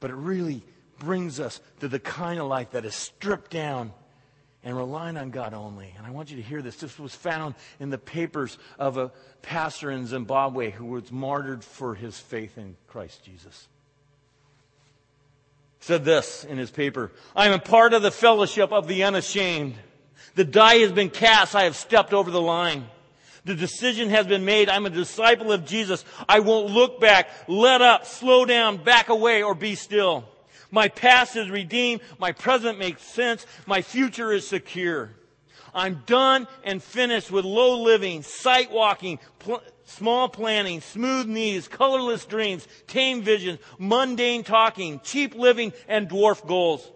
But 0.00 0.10
it 0.10 0.16
really 0.16 0.62
brings 0.98 1.40
us 1.40 1.60
to 1.80 1.88
the 1.88 2.00
kind 2.00 2.40
of 2.40 2.48
life 2.48 2.72
that 2.72 2.84
is 2.84 2.94
stripped 2.94 3.52
down 3.52 3.92
and 4.64 4.76
relying 4.76 5.16
on 5.16 5.30
God 5.30 5.54
only. 5.54 5.92
And 5.96 6.06
I 6.06 6.10
want 6.10 6.30
you 6.30 6.36
to 6.36 6.42
hear 6.42 6.60
this. 6.60 6.76
This 6.76 6.98
was 6.98 7.14
found 7.14 7.54
in 7.80 7.90
the 7.90 7.98
papers 7.98 8.58
of 8.78 8.98
a 8.98 9.12
pastor 9.40 9.90
in 9.90 10.06
Zimbabwe 10.06 10.70
who 10.70 10.86
was 10.86 11.10
martyred 11.10 11.64
for 11.64 11.94
his 11.94 12.18
faith 12.18 12.58
in 12.58 12.76
Christ 12.86 13.24
Jesus 13.24 13.68
said 15.82 16.04
this 16.04 16.44
in 16.44 16.58
his 16.58 16.70
paper 16.70 17.12
I 17.36 17.46
am 17.46 17.52
a 17.52 17.58
part 17.58 17.92
of 17.92 18.02
the 18.02 18.10
fellowship 18.10 18.72
of 18.72 18.88
the 18.88 19.04
unashamed. 19.04 19.74
The 20.34 20.44
die 20.44 20.76
has 20.76 20.92
been 20.92 21.10
cast. 21.10 21.54
I 21.54 21.64
have 21.64 21.76
stepped 21.76 22.14
over 22.14 22.30
the 22.30 22.40
line. 22.40 22.86
The 23.44 23.54
decision 23.54 24.08
has 24.10 24.26
been 24.26 24.44
made. 24.44 24.68
I'm 24.68 24.86
a 24.86 24.90
disciple 24.90 25.52
of 25.52 25.66
Jesus. 25.66 26.04
I 26.28 26.40
won't 26.40 26.72
look 26.72 27.00
back, 27.00 27.28
let 27.48 27.82
up, 27.82 28.06
slow 28.06 28.44
down, 28.44 28.82
back 28.82 29.08
away, 29.08 29.42
or 29.42 29.54
be 29.54 29.74
still. 29.74 30.24
My 30.70 30.88
past 30.88 31.36
is 31.36 31.50
redeemed. 31.50 32.00
My 32.18 32.32
present 32.32 32.78
makes 32.78 33.02
sense. 33.02 33.44
My 33.66 33.82
future 33.82 34.32
is 34.32 34.46
secure. 34.46 35.10
I'm 35.74 36.02
done 36.06 36.46
and 36.64 36.82
finished 36.82 37.30
with 37.30 37.44
low 37.44 37.82
living, 37.82 38.22
sight 38.22 38.70
walking, 38.70 39.18
pl- 39.38 39.62
small 39.84 40.28
planning, 40.28 40.80
smooth 40.80 41.26
knees, 41.26 41.68
colorless 41.68 42.24
dreams, 42.24 42.66
tame 42.86 43.22
visions, 43.22 43.58
mundane 43.78 44.44
talking, 44.44 45.00
cheap 45.02 45.34
living, 45.34 45.72
and 45.88 46.08
dwarf 46.08 46.46
goals. 46.46 46.90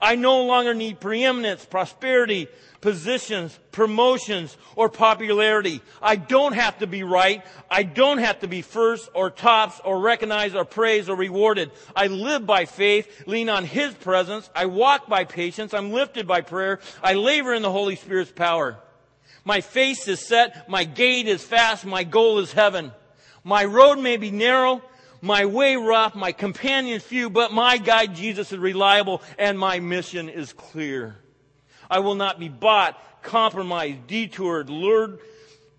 I 0.00 0.16
no 0.16 0.44
longer 0.44 0.74
need 0.74 1.00
preeminence, 1.00 1.64
prosperity, 1.64 2.48
positions, 2.80 3.58
promotions, 3.72 4.56
or 4.76 4.88
popularity. 4.88 5.80
I 6.00 6.16
don't 6.16 6.54
have 6.54 6.78
to 6.78 6.86
be 6.86 7.02
right. 7.02 7.44
I 7.70 7.82
don't 7.82 8.18
have 8.18 8.40
to 8.40 8.48
be 8.48 8.62
first 8.62 9.08
or 9.14 9.30
tops 9.30 9.80
or 9.84 10.00
recognized 10.00 10.56
or 10.56 10.64
praised 10.64 11.08
or 11.08 11.16
rewarded. 11.16 11.70
I 11.94 12.06
live 12.06 12.46
by 12.46 12.64
faith, 12.64 13.24
lean 13.26 13.48
on 13.48 13.64
His 13.64 13.94
presence. 13.94 14.48
I 14.54 14.66
walk 14.66 15.08
by 15.08 15.24
patience. 15.24 15.74
I'm 15.74 15.92
lifted 15.92 16.26
by 16.26 16.40
prayer. 16.40 16.80
I 17.02 17.14
labor 17.14 17.54
in 17.54 17.62
the 17.62 17.72
Holy 17.72 17.96
Spirit's 17.96 18.32
power. 18.32 18.78
My 19.44 19.60
face 19.60 20.08
is 20.08 20.20
set. 20.20 20.68
My 20.68 20.84
gait 20.84 21.26
is 21.26 21.42
fast. 21.42 21.84
My 21.84 22.04
goal 22.04 22.38
is 22.38 22.52
heaven. 22.52 22.92
My 23.44 23.64
road 23.64 23.98
may 23.98 24.16
be 24.16 24.30
narrow, 24.30 24.82
my 25.20 25.46
way 25.46 25.76
rough, 25.76 26.14
my 26.14 26.32
companions 26.32 27.02
few, 27.02 27.28
but 27.28 27.52
my 27.52 27.76
guide 27.76 28.14
Jesus 28.14 28.52
is 28.52 28.58
reliable 28.58 29.20
and 29.38 29.58
my 29.58 29.80
mission 29.80 30.28
is 30.28 30.52
clear. 30.52 31.16
I 31.90 31.98
will 31.98 32.14
not 32.14 32.38
be 32.38 32.48
bought, 32.48 32.96
compromised, 33.22 34.06
detoured, 34.06 34.70
lured, 34.70 35.18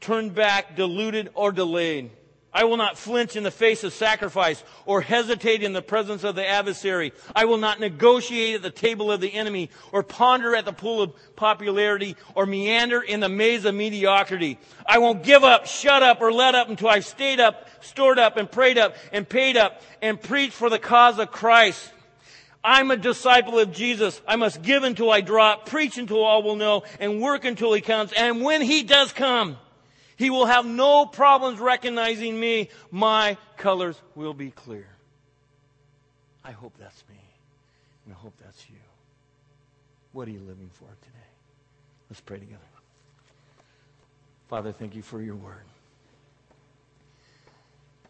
turned 0.01 0.35
back, 0.35 0.75
deluded, 0.75 1.29
or 1.33 1.51
delayed. 1.51 2.11
I 2.53 2.65
will 2.65 2.77
not 2.77 2.97
flinch 2.97 3.35
in 3.35 3.43
the 3.43 3.51
face 3.51 3.83
of 3.83 3.93
sacrifice 3.93 4.63
or 4.85 5.01
hesitate 5.01 5.63
in 5.63 5.73
the 5.73 5.81
presence 5.81 6.23
of 6.23 6.35
the 6.35 6.47
adversary. 6.47 7.11
I 7.35 7.45
will 7.45 7.57
not 7.57 7.79
negotiate 7.79 8.55
at 8.55 8.61
the 8.61 8.69
table 8.69 9.11
of 9.11 9.21
the 9.21 9.33
enemy 9.33 9.71
or 9.91 10.03
ponder 10.03 10.55
at 10.55 10.65
the 10.65 10.71
pool 10.71 11.01
of 11.01 11.35
popularity 11.35 12.15
or 12.35 12.45
meander 12.45 13.01
in 13.01 13.21
the 13.21 13.29
maze 13.29 13.65
of 13.65 13.73
mediocrity. 13.73 14.59
I 14.85 14.99
won't 14.99 15.23
give 15.23 15.43
up, 15.43 15.65
shut 15.65 16.03
up, 16.03 16.21
or 16.21 16.31
let 16.31 16.53
up 16.53 16.69
until 16.69 16.89
I've 16.89 17.05
stayed 17.05 17.39
up, 17.39 17.67
stored 17.83 18.19
up, 18.19 18.37
and 18.37 18.51
prayed 18.51 18.77
up, 18.77 18.95
and 19.11 19.27
paid 19.27 19.57
up, 19.57 19.81
and 20.01 20.21
preached 20.21 20.53
for 20.53 20.69
the 20.69 20.79
cause 20.79 21.17
of 21.17 21.31
Christ. 21.31 21.91
I'm 22.63 22.91
a 22.91 22.97
disciple 22.97 23.59
of 23.59 23.73
Jesus. 23.73 24.21
I 24.27 24.35
must 24.37 24.61
give 24.61 24.83
until 24.83 25.11
I 25.11 25.21
drop, 25.21 25.65
preach 25.65 25.97
until 25.97 26.23
all 26.23 26.43
will 26.43 26.55
know, 26.55 26.83
and 26.99 27.19
work 27.19 27.43
until 27.45 27.73
he 27.73 27.81
comes. 27.81 28.13
And 28.13 28.41
when 28.41 28.61
he 28.61 28.83
does 28.83 29.11
come, 29.11 29.57
he 30.15 30.29
will 30.29 30.45
have 30.45 30.65
no 30.65 31.05
problems 31.05 31.59
recognizing 31.59 32.39
me. 32.39 32.69
My 32.91 33.37
colors 33.57 33.99
will 34.15 34.33
be 34.33 34.51
clear. 34.51 34.87
I 36.43 36.51
hope 36.51 36.73
that's 36.77 37.03
me. 37.09 37.19
And 38.05 38.13
I 38.13 38.17
hope 38.17 38.33
that's 38.43 38.69
you. 38.69 38.75
What 40.11 40.27
are 40.27 40.31
you 40.31 40.39
living 40.39 40.69
for 40.73 40.85
today? 41.01 41.27
Let's 42.09 42.21
pray 42.21 42.37
together. 42.37 42.59
Father, 44.49 44.71
thank 44.71 44.95
you 44.95 45.01
for 45.01 45.21
your 45.21 45.35
word. 45.35 45.63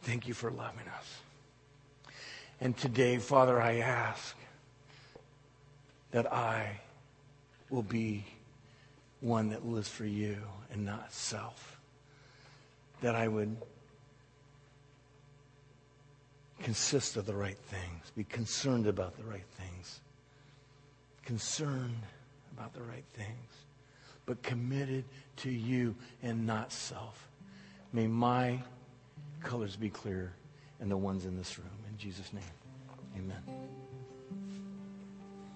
Thank 0.02 0.28
you 0.28 0.34
for 0.34 0.52
loving 0.52 0.88
us. 0.98 1.18
And 2.60 2.76
today, 2.76 3.18
Father, 3.18 3.62
I 3.62 3.78
ask 3.78 4.36
that 6.12 6.32
I 6.32 6.82
will 7.70 7.84
be 7.84 8.26
one 9.22 9.50
that 9.50 9.66
lives 9.66 9.88
for 9.88 10.06
you 10.06 10.38
and 10.72 10.86
not 10.86 11.14
self 11.14 11.73
that 13.04 13.16
I 13.16 13.28
would 13.28 13.58
consist 16.62 17.18
of 17.18 17.26
the 17.26 17.36
right 17.36 17.58
things, 17.58 18.12
be 18.16 18.24
concerned 18.24 18.88
about 18.88 19.18
the 19.18 19.24
right 19.26 19.46
things, 19.60 20.00
concerned 21.26 22.02
about 22.58 22.74
the 22.74 22.82
right 22.82 23.04
things, 23.14 23.66
but 24.26 24.42
committed 24.42 25.04
to 25.36 25.52
you 25.52 25.94
and 26.24 26.48
not 26.48 26.72
self. 26.72 27.28
May 27.92 28.08
my 28.08 28.62
colors 29.42 29.76
be 29.76 29.90
clear 29.90 30.32
and 30.80 30.90
the 30.90 30.96
ones 30.96 31.26
in 31.26 31.36
this 31.36 31.60
room. 31.60 31.68
In 31.92 31.98
Jesus' 31.98 32.32
name, 32.32 32.44
amen. 33.18 33.83